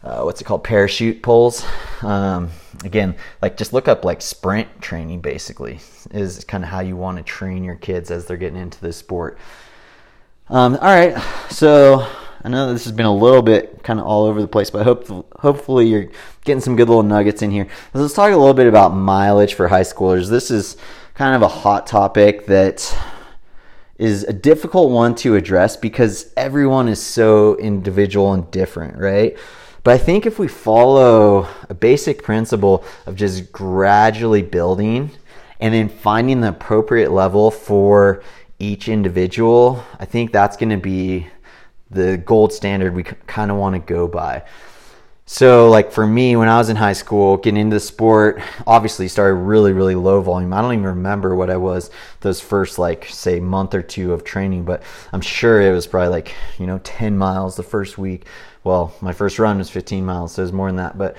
uh, 0.03 0.21
what's 0.21 0.41
it 0.41 0.43
called, 0.43 0.63
parachute 0.63 1.21
pulls. 1.21 1.65
Um, 2.01 2.49
again, 2.83 3.15
like 3.41 3.57
just 3.57 3.73
look 3.73 3.87
up 3.87 4.03
like 4.03 4.21
sprint 4.21 4.81
training. 4.81 5.21
Basically, 5.21 5.79
is 6.11 6.43
kind 6.43 6.63
of 6.63 6.69
how 6.69 6.81
you 6.81 6.95
want 6.95 7.17
to 7.17 7.23
train 7.23 7.63
your 7.63 7.75
kids 7.75 8.11
as 8.11 8.25
they're 8.25 8.37
getting 8.37 8.59
into 8.59 8.79
this 8.81 8.97
sport. 8.97 9.37
Um, 10.51 10.79
all 10.81 10.87
right, 10.87 11.15
so 11.51 12.07
I 12.43 12.49
know 12.49 12.73
this 12.73 12.85
has 12.85 12.91
been 12.91 13.05
a 13.05 13.15
little 13.15 13.43
bit 13.43 13.83
kind 13.83 13.99
of 13.99 14.07
all 14.07 14.25
over 14.25 14.41
the 14.41 14.47
place, 14.47 14.71
but 14.71 14.83
hope, 14.83 15.05
hopefully 15.39 15.85
you're 15.85 16.09
getting 16.43 16.59
some 16.59 16.75
good 16.75 16.87
little 16.87 17.03
nuggets 17.03 17.43
in 17.43 17.51
here. 17.51 17.67
Let's 17.93 18.15
talk 18.15 18.33
a 18.33 18.35
little 18.35 18.55
bit 18.55 18.65
about 18.65 18.89
mileage 18.95 19.53
for 19.53 19.67
high 19.67 19.83
schoolers. 19.83 20.27
This 20.27 20.49
is 20.49 20.75
kind 21.13 21.35
of 21.35 21.43
a 21.43 21.47
hot 21.47 21.85
topic 21.85 22.47
that 22.47 22.97
is 23.99 24.23
a 24.23 24.33
difficult 24.33 24.89
one 24.89 25.13
to 25.17 25.35
address 25.35 25.77
because 25.77 26.33
everyone 26.35 26.87
is 26.87 26.99
so 26.99 27.55
individual 27.57 28.33
and 28.33 28.49
different, 28.49 28.97
right? 28.97 29.37
But 29.83 29.93
I 29.93 29.97
think 29.99 30.25
if 30.25 30.39
we 30.39 30.47
follow 30.47 31.47
a 31.69 31.75
basic 31.75 32.23
principle 32.23 32.83
of 33.05 33.15
just 33.15 33.51
gradually 33.51 34.41
building 34.41 35.11
and 35.59 35.75
then 35.75 35.89
finding 35.89 36.41
the 36.41 36.49
appropriate 36.49 37.11
level 37.11 37.51
for 37.51 38.23
each 38.59 38.89
individual, 38.89 39.83
I 39.99 40.05
think 40.05 40.31
that's 40.31 40.57
going 40.57 40.69
to 40.69 40.77
be 40.77 41.27
the 41.89 42.17
gold 42.17 42.53
standard 42.53 42.93
we 42.93 43.03
kind 43.03 43.49
of 43.49 43.57
want 43.57 43.73
to 43.73 43.79
go 43.79 44.07
by. 44.07 44.43
So, 45.31 45.69
like 45.69 45.91
for 45.91 46.07
me, 46.07 46.35
when 46.35 46.49
I 46.49 46.57
was 46.57 46.69
in 46.69 46.75
high 46.75 46.93
school, 46.93 47.37
getting 47.37 47.59
into 47.59 47.75
the 47.75 47.79
sport, 47.79 48.41
obviously 48.65 49.07
started 49.07 49.35
really, 49.35 49.73
really 49.73 49.93
low 49.93 50.21
volume. 50.21 50.51
I 50.53 50.61
don't 50.61 50.73
even 50.73 50.85
remember 50.85 51.35
what 51.35 51.51
I 51.51 51.57
was 51.57 51.91
those 52.21 52.41
first, 52.41 52.79
like, 52.79 53.05
say, 53.05 53.39
month 53.39 53.75
or 53.75 53.83
two 53.83 54.11
of 54.11 54.23
training, 54.23 54.65
but 54.65 54.81
I'm 55.13 55.21
sure 55.21 55.61
it 55.61 55.71
was 55.71 55.85
probably 55.85 56.09
like, 56.09 56.33
you 56.57 56.65
know, 56.65 56.79
10 56.83 57.15
miles 57.15 57.55
the 57.55 57.61
first 57.61 57.99
week. 57.99 58.25
Well, 58.63 58.91
my 59.01 59.13
first 59.13 59.37
run 59.37 59.59
was 59.59 59.69
15 59.69 60.03
miles, 60.03 60.33
so 60.33 60.41
it 60.41 60.45
was 60.45 60.51
more 60.51 60.67
than 60.67 60.77
that, 60.77 60.97
but 60.97 61.15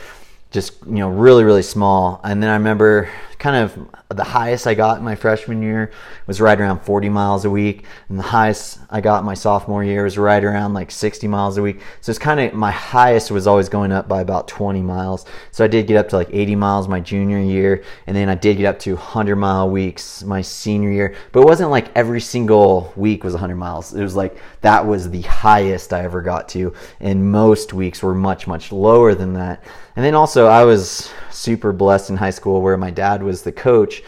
just, 0.51 0.85
you 0.87 0.97
know, 0.97 1.09
really, 1.09 1.45
really 1.45 1.63
small. 1.63 2.21
And 2.25 2.43
then 2.43 2.51
I 2.51 2.55
remember 2.55 3.09
kind 3.41 3.57
of 3.57 3.89
the 4.11 4.23
highest 4.23 4.67
I 4.67 4.75
got 4.75 4.99
in 4.99 5.05
my 5.05 5.15
freshman 5.15 5.63
year 5.63 5.91
was 6.27 6.43
right 6.43 6.61
around 6.61 6.81
40 6.81 7.09
miles 7.09 7.47
a 7.47 7.51
week, 7.51 7.87
and 8.11 8.19
the 8.19 8.23
highest 8.23 8.79
I 8.91 9.01
got 9.01 9.21
in 9.21 9.25
my 9.25 9.35
sophomore 9.35 9.83
year 9.83 10.05
was 10.05 10.19
right 10.19 10.45
around 10.45 10.75
like 10.75 10.91
60 10.91 11.27
miles 11.27 11.57
a 11.57 11.63
week. 11.63 11.81
So 12.03 12.11
it's 12.11 12.19
kind 12.19 12.39
of 12.39 12.53
my 12.53 12.71
highest 12.71 13.31
was 13.31 13.47
always 13.47 13.71
going 13.71 13.93
up 13.93 14.09
by 14.09 14.21
about 14.21 14.47
20 14.47 14.83
miles. 14.83 15.25
So 15.53 15.65
I 15.65 15.69
did 15.69 15.87
get 15.87 15.97
up 15.97 16.11
to 16.11 16.17
like 16.17 16.29
80 16.31 16.55
miles 16.55 16.87
my 16.87 17.01
junior 17.01 17.39
year, 17.39 17.83
and 18.07 18.15
then 18.15 18.29
I 18.29 18.35
did 18.35 18.59
get 18.59 18.67
up 18.67 18.79
to 18.81 18.95
100 18.95 19.37
mile 19.37 19.71
weeks 19.71 20.23
my 20.23 20.43
senior 20.43 20.93
year. 20.93 21.17
But 21.33 21.41
it 21.41 21.47
wasn't 21.47 21.71
like 21.71 21.89
every 21.97 22.21
single 22.21 22.93
week 22.95 23.25
was 23.25 23.33
100 23.33 23.57
miles. 23.57 23.95
It 23.95 24.03
was 24.03 24.17
like 24.17 24.37
that 24.61 24.87
was 24.87 25.09
the 25.09 25.23
highest 25.23 25.95
I 25.95 26.05
ever 26.05 26.21
got 26.21 26.47
to, 26.51 26.75
and 27.01 27.33
most 27.33 27.73
weeks 27.73 28.03
were 28.03 28.15
much 28.15 28.47
much 28.47 28.71
lower 28.71 29.15
than 29.15 29.33
that. 29.33 29.65
And 29.97 30.05
then 30.05 30.15
also 30.15 30.47
I 30.47 30.65
was 30.65 31.11
super 31.41 31.73
blessed 31.73 32.11
in 32.11 32.17
high 32.17 32.31
school 32.31 32.61
where 32.61 32.77
my 32.77 32.91
dad 32.91 33.23
was 33.23 33.43
the 33.43 33.53
coach. 33.53 34.03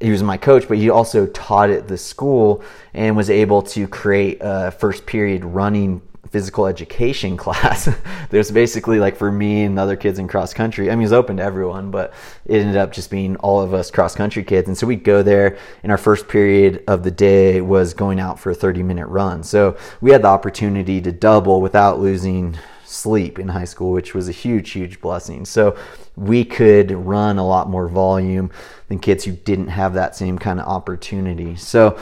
He 0.00 0.10
was 0.10 0.22
my 0.22 0.36
coach, 0.36 0.66
but 0.66 0.76
he 0.76 0.90
also 0.90 1.26
taught 1.26 1.70
at 1.70 1.86
the 1.86 1.96
school 1.96 2.62
and 2.92 3.16
was 3.16 3.30
able 3.30 3.62
to 3.62 3.86
create 3.86 4.38
a 4.40 4.72
first 4.72 5.06
period 5.06 5.44
running 5.44 6.02
physical 6.30 6.66
education 6.66 7.36
class. 7.44 7.88
There's 8.30 8.50
basically 8.50 8.98
like 8.98 9.14
for 9.16 9.30
me 9.30 9.62
and 9.62 9.78
the 9.78 9.82
other 9.82 9.94
kids 9.94 10.18
in 10.18 10.26
cross 10.26 10.52
country. 10.52 10.90
I 10.90 10.94
mean, 10.96 11.02
it 11.02 11.04
was 11.04 11.12
open 11.12 11.36
to 11.36 11.44
everyone, 11.44 11.92
but 11.92 12.12
it 12.44 12.58
ended 12.58 12.76
up 12.76 12.92
just 12.92 13.08
being 13.08 13.36
all 13.36 13.60
of 13.60 13.72
us 13.72 13.92
cross 13.92 14.16
country 14.16 14.42
kids. 14.42 14.66
And 14.66 14.76
so 14.76 14.84
we'd 14.84 15.04
go 15.04 15.22
there, 15.22 15.56
and 15.84 15.92
our 15.92 15.98
first 15.98 16.26
period 16.26 16.82
of 16.88 17.04
the 17.04 17.12
day 17.12 17.60
was 17.60 17.94
going 17.94 18.18
out 18.18 18.40
for 18.40 18.50
a 18.50 18.54
30 18.54 18.82
minute 18.82 19.06
run. 19.06 19.44
So 19.44 19.76
we 20.00 20.10
had 20.10 20.22
the 20.22 20.28
opportunity 20.28 21.00
to 21.02 21.12
double 21.12 21.60
without 21.60 22.00
losing 22.00 22.58
sleep 22.94 23.38
in 23.38 23.48
high 23.48 23.64
school, 23.64 23.92
which 23.92 24.14
was 24.14 24.28
a 24.28 24.32
huge, 24.32 24.70
huge 24.70 25.00
blessing. 25.00 25.44
So 25.44 25.76
we 26.16 26.44
could 26.44 26.90
run 26.92 27.38
a 27.38 27.46
lot 27.46 27.68
more 27.68 27.88
volume 27.88 28.50
than 28.88 28.98
kids 28.98 29.24
who 29.24 29.32
didn't 29.32 29.68
have 29.68 29.94
that 29.94 30.16
same 30.16 30.38
kind 30.38 30.60
of 30.60 30.66
opportunity. 30.66 31.56
So, 31.56 31.98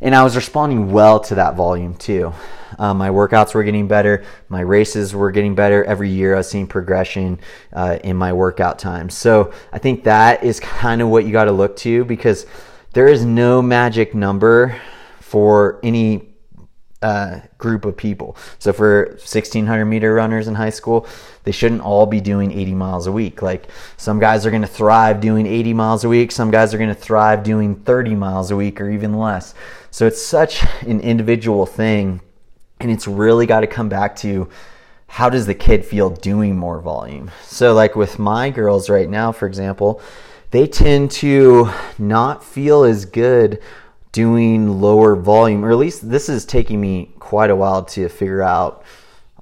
and 0.00 0.14
I 0.14 0.24
was 0.24 0.34
responding 0.34 0.90
well 0.90 1.20
to 1.20 1.36
that 1.36 1.54
volume 1.54 1.94
too. 1.94 2.32
Um, 2.78 2.98
my 2.98 3.10
workouts 3.10 3.54
were 3.54 3.62
getting 3.62 3.86
better. 3.86 4.24
My 4.48 4.60
races 4.60 5.14
were 5.14 5.30
getting 5.30 5.54
better 5.54 5.84
every 5.84 6.10
year. 6.10 6.34
I 6.34 6.38
was 6.38 6.50
seeing 6.50 6.66
progression 6.66 7.38
uh, 7.72 7.98
in 8.02 8.16
my 8.16 8.32
workout 8.32 8.78
times. 8.78 9.14
So 9.14 9.52
I 9.72 9.78
think 9.78 10.04
that 10.04 10.42
is 10.42 10.58
kind 10.58 11.02
of 11.02 11.08
what 11.08 11.24
you 11.24 11.32
got 11.32 11.44
to 11.44 11.52
look 11.52 11.76
to 11.78 12.04
because 12.04 12.46
there 12.92 13.06
is 13.06 13.24
no 13.24 13.62
magic 13.62 14.14
number 14.14 14.76
for 15.20 15.78
any 15.82 16.31
uh, 17.02 17.40
group 17.58 17.84
of 17.84 17.96
people. 17.96 18.36
So 18.58 18.72
for 18.72 19.06
1600 19.20 19.84
meter 19.84 20.14
runners 20.14 20.48
in 20.48 20.54
high 20.54 20.70
school, 20.70 21.06
they 21.44 21.52
shouldn't 21.52 21.82
all 21.82 22.06
be 22.06 22.20
doing 22.20 22.52
80 22.52 22.74
miles 22.74 23.06
a 23.06 23.12
week. 23.12 23.42
Like 23.42 23.68
some 23.96 24.18
guys 24.18 24.46
are 24.46 24.50
going 24.50 24.62
to 24.62 24.68
thrive 24.68 25.20
doing 25.20 25.46
80 25.46 25.74
miles 25.74 26.04
a 26.04 26.08
week, 26.08 26.32
some 26.32 26.50
guys 26.50 26.72
are 26.72 26.78
going 26.78 26.88
to 26.88 26.94
thrive 26.94 27.42
doing 27.42 27.74
30 27.74 28.14
miles 28.14 28.50
a 28.50 28.56
week 28.56 28.80
or 28.80 28.90
even 28.90 29.18
less. 29.18 29.54
So 29.90 30.06
it's 30.06 30.22
such 30.22 30.64
an 30.82 31.00
individual 31.00 31.66
thing, 31.66 32.20
and 32.80 32.90
it's 32.90 33.06
really 33.06 33.46
got 33.46 33.60
to 33.60 33.66
come 33.66 33.88
back 33.88 34.16
to 34.16 34.48
how 35.06 35.28
does 35.28 35.44
the 35.46 35.54
kid 35.54 35.84
feel 35.84 36.08
doing 36.08 36.56
more 36.56 36.80
volume. 36.80 37.30
So 37.44 37.74
like 37.74 37.94
with 37.94 38.18
my 38.18 38.48
girls 38.48 38.88
right 38.88 39.10
now, 39.10 39.30
for 39.30 39.46
example, 39.46 40.00
they 40.52 40.66
tend 40.66 41.10
to 41.10 41.70
not 41.98 42.42
feel 42.42 42.84
as 42.84 43.04
good 43.04 43.60
doing 44.12 44.80
lower 44.80 45.16
volume, 45.16 45.64
or 45.64 45.70
at 45.70 45.78
least 45.78 46.08
this 46.08 46.28
is 46.28 46.44
taking 46.44 46.80
me 46.80 47.10
quite 47.18 47.50
a 47.50 47.56
while 47.56 47.82
to 47.84 48.08
figure 48.08 48.42
out 48.42 48.84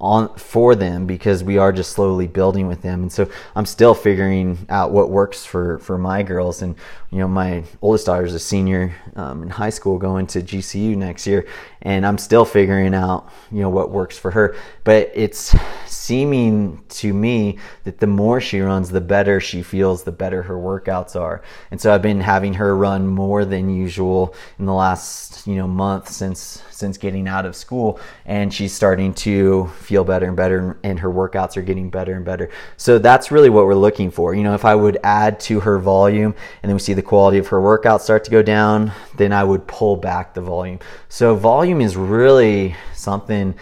on 0.01 0.35
for 0.37 0.75
them 0.75 1.07
because 1.07 1.45
we 1.45 1.59
are 1.59 1.73
just 1.73 1.93
slowly 1.93 2.27
building 2.27 2.67
with 2.67 2.81
them. 2.81 3.03
And 3.03 3.13
so 3.13 3.31
i'm 3.55 3.67
still 3.67 3.95
figuring 3.95 4.59
out 4.71 4.93
what 4.93 5.11
works 5.11 5.45
for 5.45 5.79
for 5.79 5.99
my 5.99 6.23
girls. 6.23 6.63
And 6.63 6.75
you 7.11 7.19
know 7.19 7.29
my 7.29 7.65
oldest 7.83 8.07
daughter 8.07 8.25
is 8.25 8.35
a 8.35 8.39
senior 8.39 8.95
um, 9.17 9.43
in 9.43 9.51
high 9.51 9.71
school 9.71 9.99
going 9.99 10.27
to 10.27 10.41
gcu 10.41 10.97
next 10.97 11.27
year 11.27 11.47
and 11.83 12.07
i'm 12.07 12.19
still 12.19 12.45
figuring 12.45 12.95
out 12.95 13.31
you 13.51 13.61
know 13.61 13.71
what 13.71 13.91
works 13.91 14.19
for 14.19 14.31
her. 14.31 14.57
But 14.85 15.11
it's 15.15 15.55
seeming 15.87 16.83
to 16.89 17.13
me 17.13 17.59
that 17.85 17.99
the 17.99 18.07
more 18.07 18.41
she 18.41 18.61
runs 18.61 18.91
the 18.91 19.01
better 19.01 19.41
she 19.41 19.63
feels 19.63 20.05
the 20.05 20.13
better 20.13 20.43
her 20.43 20.57
workouts 20.57 21.19
are. 21.21 21.43
And 21.71 21.81
so 21.81 21.93
i've 21.93 22.03
been 22.03 22.21
having 22.21 22.55
her 22.55 22.77
run 22.77 23.07
more 23.07 23.45
than 23.45 23.75
usual 23.75 24.35
in 24.59 24.67
the 24.67 24.73
last 24.73 25.47
you 25.47 25.57
know 25.57 25.67
month 25.67 26.09
since 26.09 26.63
since 26.71 26.97
getting 26.97 27.29
out 27.29 27.45
of 27.45 27.55
school 27.55 28.01
and 28.25 28.53
she's 28.53 28.73
starting 28.73 29.13
to 29.13 29.67
feel 29.81 30.05
better 30.05 30.27
and 30.27 30.37
better 30.37 30.79
and 30.83 30.99
her 30.99 31.11
workouts 31.11 31.57
are 31.57 31.63
getting 31.63 31.91
better 31.91 32.15
and 32.15 32.25
better. 32.25 32.51
So 32.77 32.99
that's 32.99 33.31
really 33.31 33.51
what 33.51 33.67
we're 33.67 33.75
looking 33.75 34.11
for. 34.11 34.35
You 34.35 34.43
know 34.43 34.55
if 34.55 34.65
i 34.65 34.75
would 34.75 34.99
add 35.03 35.41
to 35.41 35.61
her 35.61 35.79
volume 35.79 36.35
and 36.63 36.69
then 36.69 36.75
we 36.75 36.81
see 36.81 36.95
the 36.95 37.00
quality 37.03 37.39
of 37.39 37.49
her 37.49 37.61
workout 37.61 38.03
start 38.03 38.25
to 38.25 38.31
go 38.31 38.43
down 38.43 38.93
then 39.17 39.33
i 39.33 39.45
would 39.45 39.67
pull 39.67 39.97
back 39.97 40.35
the 40.35 40.41
volume 40.41 40.79
so 41.09 41.35
volume 41.35 41.81
is 41.81 41.97
really 41.97 42.75
something 42.95 43.55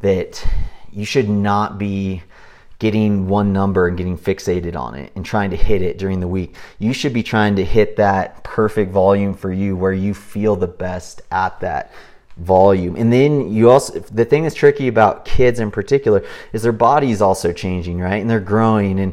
that 0.00 0.44
you 0.92 1.04
should 1.04 1.28
not 1.28 1.78
be 1.78 2.22
getting 2.82 3.28
one 3.28 3.52
number 3.52 3.86
and 3.86 3.96
getting 3.96 4.18
fixated 4.18 4.74
on 4.74 4.96
it 4.96 5.12
and 5.14 5.24
trying 5.24 5.50
to 5.50 5.56
hit 5.56 5.82
it 5.82 5.98
during 5.98 6.18
the 6.18 6.26
week. 6.26 6.56
You 6.80 6.92
should 6.92 7.12
be 7.12 7.22
trying 7.22 7.54
to 7.54 7.64
hit 7.64 7.94
that 7.94 8.42
perfect 8.42 8.90
volume 8.90 9.34
for 9.34 9.52
you 9.52 9.76
where 9.76 9.92
you 9.92 10.12
feel 10.14 10.56
the 10.56 10.66
best 10.66 11.22
at 11.30 11.60
that 11.60 11.92
volume. 12.38 12.96
And 12.96 13.12
then 13.12 13.52
you 13.52 13.70
also, 13.70 14.00
the 14.00 14.24
thing 14.24 14.42
that's 14.42 14.56
tricky 14.56 14.88
about 14.88 15.24
kids 15.24 15.60
in 15.60 15.70
particular 15.70 16.24
is 16.52 16.64
their 16.64 16.72
body's 16.72 17.22
also 17.22 17.52
changing, 17.52 18.00
right? 18.00 18.20
And 18.20 18.28
they're 18.28 18.40
growing 18.40 18.98
and 18.98 19.12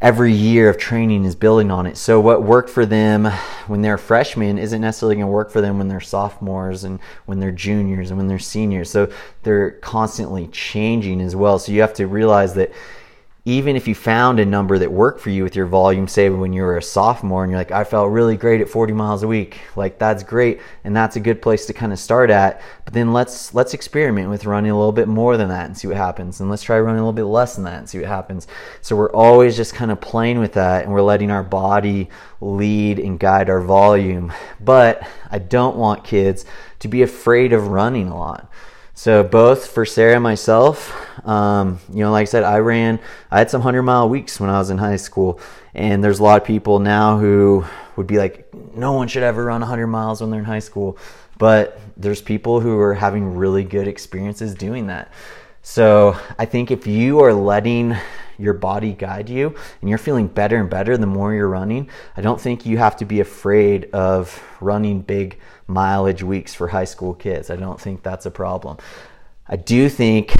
every 0.00 0.32
year 0.32 0.68
of 0.68 0.76
training 0.76 1.24
is 1.24 1.34
building 1.34 1.70
on 1.70 1.86
it. 1.86 1.96
So 1.96 2.20
what 2.20 2.42
worked 2.42 2.68
for 2.68 2.84
them 2.84 3.24
when 3.66 3.80
they're 3.80 3.96
freshmen 3.96 4.58
isn't 4.58 4.80
necessarily 4.80 5.16
going 5.16 5.26
to 5.26 5.32
work 5.32 5.50
for 5.50 5.60
them 5.62 5.78
when 5.78 5.88
they're 5.88 6.00
sophomores 6.00 6.84
and 6.84 7.00
when 7.24 7.40
they're 7.40 7.50
juniors 7.50 8.10
and 8.10 8.18
when 8.18 8.28
they're 8.28 8.38
seniors. 8.38 8.90
So 8.90 9.10
they're 9.42 9.70
constantly 9.72 10.48
changing 10.48 11.20
as 11.20 11.34
well. 11.34 11.58
So 11.58 11.72
you 11.72 11.80
have 11.80 11.94
to 11.94 12.06
realize 12.06 12.54
that 12.54 12.72
even 13.46 13.76
if 13.76 13.86
you 13.86 13.94
found 13.94 14.40
a 14.40 14.44
number 14.44 14.76
that 14.76 14.90
worked 14.90 15.20
for 15.20 15.30
you 15.30 15.44
with 15.44 15.54
your 15.54 15.66
volume, 15.66 16.08
say 16.08 16.28
when 16.28 16.52
you 16.52 16.62
were 16.62 16.78
a 16.78 16.82
sophomore 16.82 17.44
and 17.44 17.50
you're 17.52 17.60
like, 17.60 17.70
I 17.70 17.84
felt 17.84 18.10
really 18.10 18.36
great 18.36 18.60
at 18.60 18.68
40 18.68 18.92
miles 18.92 19.22
a 19.22 19.28
week, 19.28 19.60
like 19.76 20.00
that's 20.00 20.24
great, 20.24 20.60
and 20.82 20.96
that's 20.96 21.14
a 21.14 21.20
good 21.20 21.40
place 21.40 21.64
to 21.66 21.72
kind 21.72 21.92
of 21.92 22.00
start 22.00 22.28
at. 22.28 22.60
But 22.84 22.92
then 22.92 23.12
let's 23.12 23.54
let's 23.54 23.72
experiment 23.72 24.30
with 24.30 24.46
running 24.46 24.72
a 24.72 24.76
little 24.76 24.90
bit 24.90 25.06
more 25.06 25.36
than 25.36 25.48
that 25.50 25.66
and 25.66 25.78
see 25.78 25.86
what 25.86 25.96
happens, 25.96 26.40
and 26.40 26.50
let's 26.50 26.64
try 26.64 26.76
running 26.80 26.98
a 26.98 27.02
little 27.02 27.12
bit 27.12 27.22
less 27.22 27.54
than 27.54 27.62
that 27.64 27.78
and 27.78 27.88
see 27.88 28.00
what 28.00 28.08
happens. 28.08 28.48
So 28.82 28.96
we're 28.96 29.12
always 29.12 29.56
just 29.56 29.74
kind 29.74 29.92
of 29.92 30.00
playing 30.00 30.40
with 30.40 30.54
that, 30.54 30.82
and 30.82 30.92
we're 30.92 31.02
letting 31.02 31.30
our 31.30 31.44
body 31.44 32.10
lead 32.40 32.98
and 32.98 33.16
guide 33.16 33.48
our 33.48 33.60
volume. 33.60 34.32
But 34.58 35.06
I 35.30 35.38
don't 35.38 35.76
want 35.76 36.02
kids 36.02 36.46
to 36.80 36.88
be 36.88 37.02
afraid 37.02 37.52
of 37.52 37.68
running 37.68 38.08
a 38.08 38.18
lot. 38.18 38.50
So 38.98 39.22
both 39.22 39.66
for 39.66 39.84
Sara 39.84 40.14
and 40.14 40.22
myself, 40.22 40.90
um, 41.28 41.78
you 41.92 41.98
know, 41.98 42.10
like 42.10 42.22
I 42.22 42.24
said, 42.24 42.44
I 42.44 42.60
ran. 42.60 42.98
I 43.30 43.38
had 43.38 43.50
some 43.50 43.60
hundred 43.60 43.82
mile 43.82 44.08
weeks 44.08 44.40
when 44.40 44.48
I 44.48 44.58
was 44.58 44.70
in 44.70 44.78
high 44.78 44.96
school, 44.96 45.38
and 45.74 46.02
there's 46.02 46.18
a 46.18 46.22
lot 46.22 46.40
of 46.40 46.46
people 46.46 46.78
now 46.78 47.18
who 47.18 47.66
would 47.96 48.06
be 48.06 48.16
like, 48.16 48.48
no 48.74 48.94
one 48.94 49.06
should 49.06 49.22
ever 49.22 49.44
run 49.44 49.60
100 49.60 49.86
miles 49.86 50.22
when 50.22 50.30
they're 50.30 50.40
in 50.40 50.46
high 50.46 50.60
school. 50.60 50.96
But 51.36 51.78
there's 51.98 52.22
people 52.22 52.60
who 52.60 52.78
are 52.78 52.94
having 52.94 53.36
really 53.36 53.64
good 53.64 53.86
experiences 53.86 54.54
doing 54.54 54.86
that. 54.86 55.12
So 55.68 56.16
I 56.38 56.44
think 56.44 56.70
if 56.70 56.86
you 56.86 57.18
are 57.22 57.34
letting 57.34 57.96
your 58.38 58.52
body 58.52 58.92
guide 58.92 59.28
you 59.28 59.52
and 59.80 59.90
you're 59.90 59.98
feeling 59.98 60.28
better 60.28 60.56
and 60.58 60.70
better 60.70 60.96
the 60.96 61.08
more 61.08 61.34
you're 61.34 61.48
running, 61.48 61.90
I 62.16 62.20
don't 62.20 62.40
think 62.40 62.64
you 62.64 62.78
have 62.78 62.96
to 62.98 63.04
be 63.04 63.18
afraid 63.18 63.90
of 63.92 64.40
running 64.60 65.02
big 65.02 65.40
mileage 65.66 66.22
weeks 66.22 66.54
for 66.54 66.68
high 66.68 66.84
school 66.84 67.14
kids. 67.14 67.50
I 67.50 67.56
don't 67.56 67.80
think 67.80 68.04
that's 68.04 68.26
a 68.26 68.30
problem. 68.30 68.76
I 69.48 69.56
do 69.56 69.88
think 69.88 70.36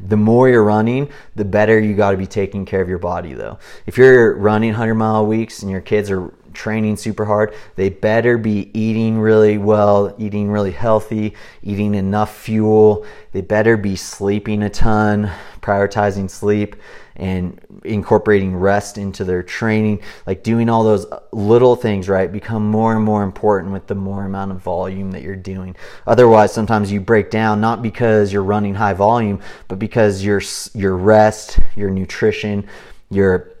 the 0.00 0.16
more 0.16 0.48
you're 0.48 0.62
running, 0.62 1.10
the 1.34 1.44
better 1.44 1.80
you 1.80 1.96
got 1.96 2.12
to 2.12 2.16
be 2.16 2.28
taking 2.28 2.64
care 2.64 2.80
of 2.80 2.88
your 2.88 2.98
body 2.98 3.34
though. 3.34 3.58
If 3.84 3.98
you're 3.98 4.36
running 4.36 4.70
100 4.70 4.94
mile 4.94 5.26
weeks 5.26 5.60
and 5.60 5.72
your 5.72 5.80
kids 5.80 6.08
are 6.08 6.32
training 6.52 6.96
super 6.96 7.24
hard, 7.24 7.54
they 7.76 7.88
better 7.88 8.38
be 8.38 8.70
eating 8.78 9.18
really 9.18 9.58
well, 9.58 10.14
eating 10.18 10.50
really 10.50 10.72
healthy, 10.72 11.34
eating 11.62 11.94
enough 11.94 12.36
fuel. 12.36 13.06
They 13.32 13.40
better 13.40 13.76
be 13.76 13.96
sleeping 13.96 14.62
a 14.62 14.70
ton, 14.70 15.30
prioritizing 15.60 16.30
sleep 16.30 16.76
and 17.18 17.60
incorporating 17.84 18.54
rest 18.54 18.96
into 18.96 19.24
their 19.24 19.42
training, 19.42 20.00
like 20.26 20.42
doing 20.42 20.68
all 20.68 20.84
those 20.84 21.04
little 21.32 21.74
things 21.74 22.08
right 22.08 22.30
become 22.30 22.70
more 22.70 22.94
and 22.94 23.04
more 23.04 23.24
important 23.24 23.72
with 23.72 23.86
the 23.88 23.94
more 23.94 24.24
amount 24.24 24.52
of 24.52 24.58
volume 24.58 25.10
that 25.10 25.22
you're 25.22 25.36
doing. 25.36 25.74
Otherwise, 26.06 26.52
sometimes 26.52 26.92
you 26.92 27.00
break 27.00 27.30
down 27.30 27.60
not 27.60 27.82
because 27.82 28.32
you're 28.32 28.42
running 28.42 28.74
high 28.74 28.94
volume, 28.94 29.40
but 29.66 29.78
because 29.78 30.24
your 30.24 30.40
your 30.74 30.96
rest, 30.96 31.58
your 31.76 31.90
nutrition, 31.90 32.66
your 33.10 33.52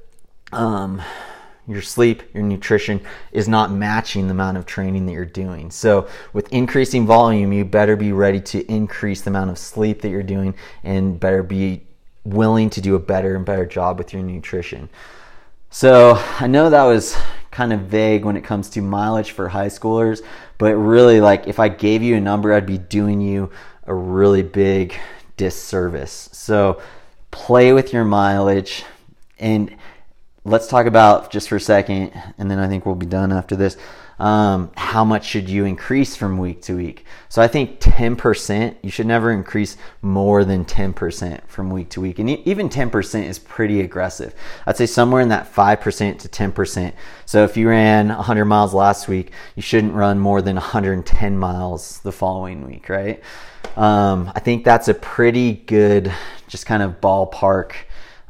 um 0.52 1.02
your 1.68 1.82
sleep, 1.82 2.22
your 2.34 2.42
nutrition 2.42 3.00
is 3.30 3.46
not 3.46 3.70
matching 3.70 4.26
the 4.26 4.32
amount 4.32 4.56
of 4.56 4.64
training 4.64 5.06
that 5.06 5.12
you're 5.12 5.24
doing. 5.26 5.70
So, 5.70 6.08
with 6.32 6.50
increasing 6.52 7.06
volume, 7.06 7.52
you 7.52 7.64
better 7.64 7.94
be 7.94 8.12
ready 8.12 8.40
to 8.40 8.64
increase 8.72 9.20
the 9.20 9.30
amount 9.30 9.50
of 9.50 9.58
sleep 9.58 10.00
that 10.02 10.08
you're 10.08 10.22
doing 10.22 10.54
and 10.82 11.20
better 11.20 11.42
be 11.42 11.82
willing 12.24 12.70
to 12.70 12.80
do 12.80 12.94
a 12.94 12.98
better 12.98 13.36
and 13.36 13.44
better 13.44 13.66
job 13.66 13.98
with 13.98 14.12
your 14.12 14.22
nutrition. 14.22 14.88
So, 15.70 16.14
I 16.40 16.46
know 16.46 16.70
that 16.70 16.84
was 16.84 17.16
kind 17.50 17.72
of 17.72 17.80
vague 17.80 18.24
when 18.24 18.36
it 18.36 18.44
comes 18.44 18.70
to 18.70 18.80
mileage 18.80 19.32
for 19.32 19.48
high 19.48 19.66
schoolers, 19.66 20.22
but 20.56 20.74
really, 20.74 21.20
like, 21.20 21.46
if 21.46 21.58
I 21.58 21.68
gave 21.68 22.02
you 22.02 22.16
a 22.16 22.20
number, 22.20 22.54
I'd 22.54 22.66
be 22.66 22.78
doing 22.78 23.20
you 23.20 23.50
a 23.86 23.92
really 23.92 24.42
big 24.42 24.98
disservice. 25.36 26.30
So, 26.32 26.80
play 27.30 27.74
with 27.74 27.92
your 27.92 28.04
mileage 28.04 28.84
and 29.38 29.76
let's 30.44 30.68
talk 30.68 30.86
about 30.86 31.30
just 31.30 31.48
for 31.48 31.56
a 31.56 31.60
second, 31.60 32.12
and 32.38 32.50
then 32.50 32.58
I 32.58 32.68
think 32.68 32.86
we'll 32.86 32.94
be 32.94 33.06
done 33.06 33.32
after 33.32 33.56
this. 33.56 33.76
Um, 34.18 34.72
how 34.76 35.04
much 35.04 35.24
should 35.24 35.48
you 35.48 35.64
increase 35.64 36.16
from 36.16 36.38
week 36.38 36.62
to 36.62 36.76
week? 36.76 37.04
So 37.28 37.40
I 37.40 37.46
think 37.46 37.78
10%, 37.78 38.74
you 38.82 38.90
should 38.90 39.06
never 39.06 39.30
increase 39.30 39.76
more 40.02 40.44
than 40.44 40.64
10% 40.64 41.46
from 41.46 41.70
week 41.70 41.90
to 41.90 42.00
week. 42.00 42.18
And 42.18 42.28
even 42.28 42.68
10% 42.68 43.24
is 43.24 43.38
pretty 43.38 43.80
aggressive. 43.80 44.34
I'd 44.66 44.76
say 44.76 44.86
somewhere 44.86 45.22
in 45.22 45.28
that 45.28 45.52
5% 45.52 46.18
to 46.18 46.28
10%. 46.28 46.92
So 47.26 47.44
if 47.44 47.56
you 47.56 47.68
ran 47.68 48.08
100 48.08 48.44
miles 48.44 48.74
last 48.74 49.06
week, 49.06 49.30
you 49.54 49.62
shouldn't 49.62 49.94
run 49.94 50.18
more 50.18 50.42
than 50.42 50.56
110 50.56 51.38
miles 51.38 52.00
the 52.00 52.12
following 52.12 52.66
week, 52.66 52.88
right? 52.88 53.22
Um, 53.76 54.32
I 54.34 54.40
think 54.40 54.64
that's 54.64 54.88
a 54.88 54.94
pretty 54.94 55.52
good, 55.52 56.12
just 56.48 56.66
kind 56.66 56.82
of 56.82 57.00
ballpark 57.00 57.74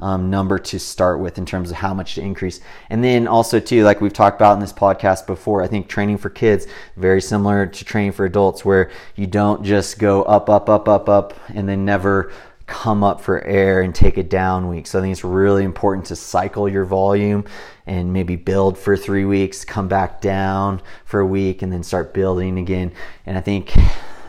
um, 0.01 0.31
number 0.31 0.59
to 0.59 0.79
start 0.79 1.21
with 1.21 1.39
in 1.39 1.47
terms 1.47 1.71
of 1.71 1.77
how 1.77 1.95
much 1.95 2.15
to 2.15 2.21
increase. 2.21 2.61
And 2.91 3.03
then 3.03 3.27
also 3.27 3.61
too, 3.61 3.85
like 3.85 4.01
we've 4.01 4.13
talked 4.13 4.37
about 4.37 4.55
in 4.55 4.61
this 4.61 4.73
podcast 4.73 5.27
before, 5.27 5.63
I 5.63 5.67
think 5.67 5.89
training 5.89 6.19
for 6.19 6.31
kids 6.31 6.67
very 6.97 7.21
similar 7.21 7.67
to 7.67 7.85
training 7.85 8.13
for 8.13 8.25
adults, 8.25 8.65
where 8.65 8.91
you 9.17 9.27
don't 9.27 9.65
just 9.65 9.99
go 9.99 10.23
up, 10.23 10.49
up, 10.49 10.69
up, 10.69 10.89
up, 10.89 11.09
up, 11.09 11.35
and 11.49 11.69
then 11.69 11.85
never 11.85 12.33
come 12.67 13.03
up 13.03 13.21
for 13.21 13.43
air 13.45 13.81
and 13.81 13.95
take 13.95 14.19
a 14.19 14.23
down 14.23 14.69
week. 14.69 14.87
So 14.87 14.99
I 14.99 15.03
think 15.03 15.13
it's 15.13 15.25
really 15.25 15.65
important 15.65 16.07
to 16.07 16.17
cycle 16.17 16.69
your 16.69 16.85
volume 16.85 17.47
and 17.87 18.13
maybe 18.13 18.37
build 18.37 18.77
for 18.77 18.95
three 18.95 19.25
weeks, 19.25 19.65
come 19.65 19.89
back 19.89 20.21
down 20.21 20.83
for 21.07 21.21
a 21.21 21.27
week, 21.27 21.63
and 21.63 21.73
then 21.73 21.83
start 21.83 22.13
building 22.13 22.59
again. 22.59 22.93
And 23.25 23.39
I 23.39 23.41
think 23.41 23.75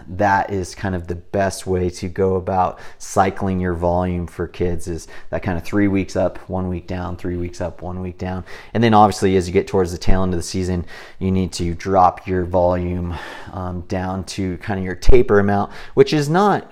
that 0.10 0.52
is 0.52 0.74
kind 0.74 0.96
of 0.96 1.08
the 1.08 1.16
best 1.16 1.68
way 1.68 1.90
to 1.90 2.10
go 2.10 2.36
about 2.36 2.80
cycling 2.98 3.60
your 3.60 3.74
volume 3.74 4.26
for 4.26 4.48
kids 4.48 4.88
is 4.88 5.08
that 5.30 5.44
kind 5.44 5.58
of 5.58 5.64
three 5.64 5.88
weeks 5.88 6.16
up, 6.16 6.38
one 6.50 6.68
week 6.68 6.88
down, 6.88 7.16
three 7.16 7.38
weeks 7.38 7.62
up, 7.62 7.82
one 7.82 8.02
week 8.02 8.18
down. 8.18 8.44
And 8.74 8.84
then 8.84 8.94
obviously, 8.94 9.36
as 9.38 9.48
you 9.48 9.54
get 9.54 9.68
towards 9.68 9.92
the 9.92 9.98
tail 9.98 10.24
end 10.24 10.34
of 10.34 10.40
the 10.40 10.44
season, 10.44 10.86
you 11.20 11.32
need 11.32 11.52
to 11.54 11.76
drop 11.76 12.28
your 12.28 12.44
volume 12.44 13.16
um, 13.54 13.82
down 13.82 14.24
to 14.26 14.58
kind 14.58 14.80
of 14.80 14.86
your 14.86 14.96
taper 14.96 15.40
amount, 15.40 15.72
which 15.94 16.14
is 16.14 16.30
not 16.30 16.72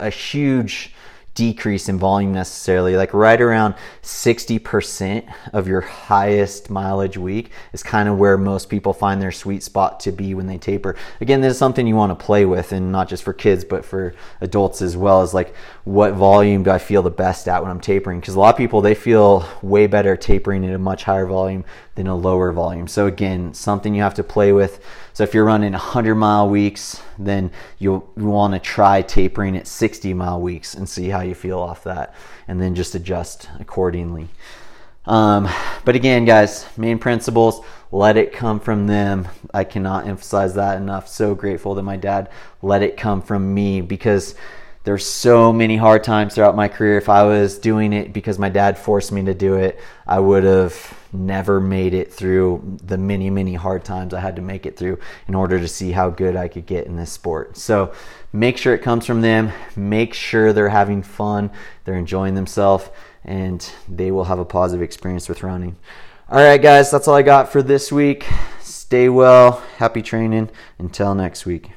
a 0.00 0.10
huge 0.10 0.94
decrease 1.34 1.88
in 1.88 1.98
volume 1.98 2.32
necessarily. 2.32 2.96
Like 2.96 3.14
right 3.14 3.40
around 3.40 3.74
60% 4.02 5.32
of 5.52 5.66
your 5.66 5.80
highest 5.80 6.68
mileage 6.68 7.16
week 7.16 7.50
is 7.72 7.82
kind 7.82 8.08
of 8.08 8.18
where 8.18 8.36
most 8.36 8.68
people 8.68 8.92
find 8.92 9.20
their 9.20 9.32
sweet 9.32 9.62
spot 9.62 10.00
to 10.00 10.12
be 10.12 10.34
when 10.34 10.46
they 10.46 10.58
taper. 10.58 10.94
Again, 11.20 11.40
this 11.40 11.52
is 11.52 11.58
something 11.58 11.86
you 11.86 11.96
want 11.96 12.16
to 12.18 12.24
play 12.24 12.44
with 12.44 12.72
and 12.72 12.92
not 12.92 13.08
just 13.08 13.22
for 13.22 13.32
kids, 13.32 13.64
but 13.64 13.84
for 13.84 14.14
adults 14.40 14.82
as 14.82 14.96
well 14.96 15.22
as 15.22 15.32
like 15.32 15.54
what 15.84 16.14
volume 16.14 16.62
do 16.62 16.70
I 16.70 16.78
feel 16.78 17.02
the 17.02 17.10
best 17.10 17.48
at 17.48 17.62
when 17.62 17.70
I'm 17.70 17.80
tapering? 17.80 18.20
Because 18.20 18.34
a 18.34 18.40
lot 18.40 18.54
of 18.54 18.58
people, 18.58 18.80
they 18.80 18.94
feel 18.94 19.48
way 19.62 19.86
better 19.86 20.16
tapering 20.16 20.66
at 20.66 20.74
a 20.74 20.78
much 20.78 21.04
higher 21.04 21.26
volume 21.26 21.64
than 21.94 22.06
a 22.06 22.16
lower 22.16 22.52
volume. 22.52 22.88
So 22.88 23.06
again, 23.06 23.52
something 23.52 23.94
you 23.94 24.02
have 24.02 24.14
to 24.14 24.24
play 24.24 24.52
with. 24.52 24.82
So 25.12 25.24
if 25.24 25.34
you're 25.34 25.44
running 25.44 25.72
100 25.72 26.14
mile 26.14 26.48
weeks, 26.48 27.02
then 27.18 27.50
you'll 27.78 28.10
you 28.16 28.26
want 28.26 28.54
to 28.54 28.60
try 28.60 29.02
tapering 29.02 29.56
at 29.56 29.66
60 29.66 30.14
mile 30.14 30.40
weeks 30.40 30.74
and 30.74 30.88
see 30.88 31.08
how 31.08 31.20
you 31.20 31.34
feel 31.34 31.58
off 31.58 31.84
that, 31.84 32.14
and 32.48 32.60
then 32.60 32.74
just 32.74 32.94
adjust 32.94 33.48
accordingly. 33.60 34.28
Um, 35.04 35.48
but 35.84 35.96
again, 35.96 36.24
guys, 36.24 36.66
main 36.76 36.98
principles, 36.98 37.60
let 37.90 38.16
it 38.16 38.32
come 38.32 38.60
from 38.60 38.86
them. 38.86 39.28
I 39.52 39.64
cannot 39.64 40.06
emphasize 40.06 40.54
that 40.54 40.76
enough. 40.76 41.08
So 41.08 41.34
grateful 41.34 41.74
that 41.74 41.82
my 41.82 41.96
dad 41.96 42.30
let 42.62 42.82
it 42.82 42.96
come 42.96 43.20
from 43.20 43.52
me 43.52 43.80
because 43.80 44.34
there's 44.84 45.06
so 45.06 45.52
many 45.52 45.76
hard 45.76 46.02
times 46.02 46.34
throughout 46.34 46.56
my 46.56 46.68
career. 46.68 46.98
If 46.98 47.08
I 47.08 47.22
was 47.22 47.58
doing 47.58 47.92
it 47.92 48.12
because 48.12 48.38
my 48.38 48.48
dad 48.48 48.76
forced 48.76 49.12
me 49.12 49.24
to 49.24 49.34
do 49.34 49.54
it, 49.54 49.78
I 50.06 50.18
would 50.18 50.44
have 50.44 50.98
never 51.12 51.60
made 51.60 51.94
it 51.94 52.12
through 52.12 52.78
the 52.82 52.98
many, 52.98 53.30
many 53.30 53.54
hard 53.54 53.84
times 53.84 54.14
I 54.14 54.20
had 54.20 54.36
to 54.36 54.42
make 54.42 54.66
it 54.66 54.76
through 54.76 54.98
in 55.28 55.34
order 55.34 55.58
to 55.58 55.68
see 55.68 55.92
how 55.92 56.10
good 56.10 56.36
I 56.36 56.48
could 56.48 56.66
get 56.66 56.86
in 56.86 56.96
this 56.96 57.12
sport. 57.12 57.56
So 57.56 57.92
make 58.32 58.56
sure 58.56 58.74
it 58.74 58.82
comes 58.82 59.06
from 59.06 59.20
them. 59.20 59.52
Make 59.76 60.14
sure 60.14 60.52
they're 60.52 60.68
having 60.68 61.02
fun, 61.02 61.50
they're 61.84 61.94
enjoying 61.94 62.34
themselves, 62.34 62.90
and 63.24 63.68
they 63.88 64.10
will 64.10 64.24
have 64.24 64.38
a 64.38 64.44
positive 64.44 64.82
experience 64.82 65.28
with 65.28 65.42
running. 65.42 65.76
All 66.28 66.38
right, 66.38 66.60
guys, 66.60 66.90
that's 66.90 67.06
all 67.06 67.14
I 67.14 67.22
got 67.22 67.52
for 67.52 67.62
this 67.62 67.92
week. 67.92 68.26
Stay 68.60 69.08
well. 69.08 69.62
Happy 69.76 70.02
training. 70.02 70.50
Until 70.78 71.14
next 71.14 71.46
week. 71.46 71.70